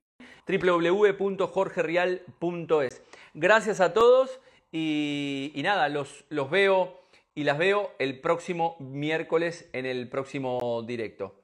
www.jorgerial.es. 0.47 3.03
Gracias 3.33 3.81
a 3.81 3.93
todos 3.93 4.39
y, 4.71 5.51
nada, 5.57 5.89
los, 5.89 6.23
los 6.29 6.49
veo 6.49 7.01
y 7.35 7.43
las 7.43 7.57
veo 7.57 7.91
el 7.99 8.21
próximo 8.21 8.77
miércoles 8.79 9.69
en 9.73 9.85
el 9.85 10.07
próximo 10.09 10.83
directo. 10.83 11.35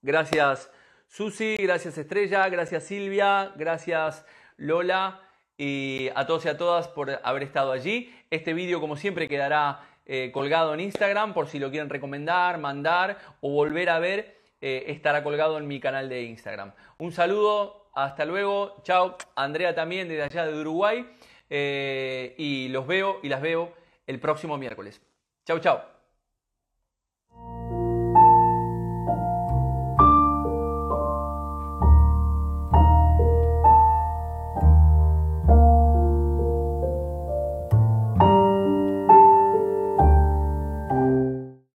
Gracias 0.00 0.70
Susi, 1.08 1.56
gracias 1.56 1.98
Estrella, 1.98 2.48
gracias 2.48 2.84
Silvia, 2.84 3.52
gracias 3.56 4.24
Lola 4.56 5.26
y 5.58 6.08
a 6.14 6.26
todos 6.26 6.44
y 6.44 6.48
a 6.48 6.56
todas 6.56 6.88
por 6.88 7.20
haber 7.22 7.42
estado 7.42 7.72
allí. 7.72 8.14
Este 8.30 8.54
vídeo, 8.54 8.80
como 8.80 8.96
siempre, 8.96 9.28
quedará 9.28 9.80
eh, 10.04 10.30
colgado 10.32 10.74
en 10.74 10.80
Instagram 10.80 11.34
por 11.34 11.48
si 11.48 11.58
lo 11.58 11.70
quieren 11.70 11.90
recomendar, 11.90 12.58
mandar 12.58 13.18
o 13.40 13.50
volver 13.50 13.90
a 13.90 13.98
ver. 13.98 14.36
Eh, 14.60 14.84
estará 14.88 15.22
colgado 15.22 15.58
en 15.58 15.66
mi 15.66 15.80
canal 15.80 16.08
de 16.08 16.22
Instagram. 16.22 16.72
Un 16.98 17.12
saludo, 17.12 17.90
hasta 17.94 18.24
luego, 18.24 18.80
chao. 18.82 19.16
Andrea 19.34 19.74
también 19.74 20.08
desde 20.08 20.22
allá 20.22 20.46
de 20.46 20.60
Uruguay. 20.60 21.06
Eh, 21.50 22.34
y 22.38 22.68
los 22.68 22.86
veo 22.86 23.20
y 23.22 23.28
las 23.28 23.40
veo 23.40 23.72
el 24.06 24.18
próximo 24.18 24.58
miércoles. 24.58 25.00
Chao, 25.44 25.58
chao. 25.60 25.95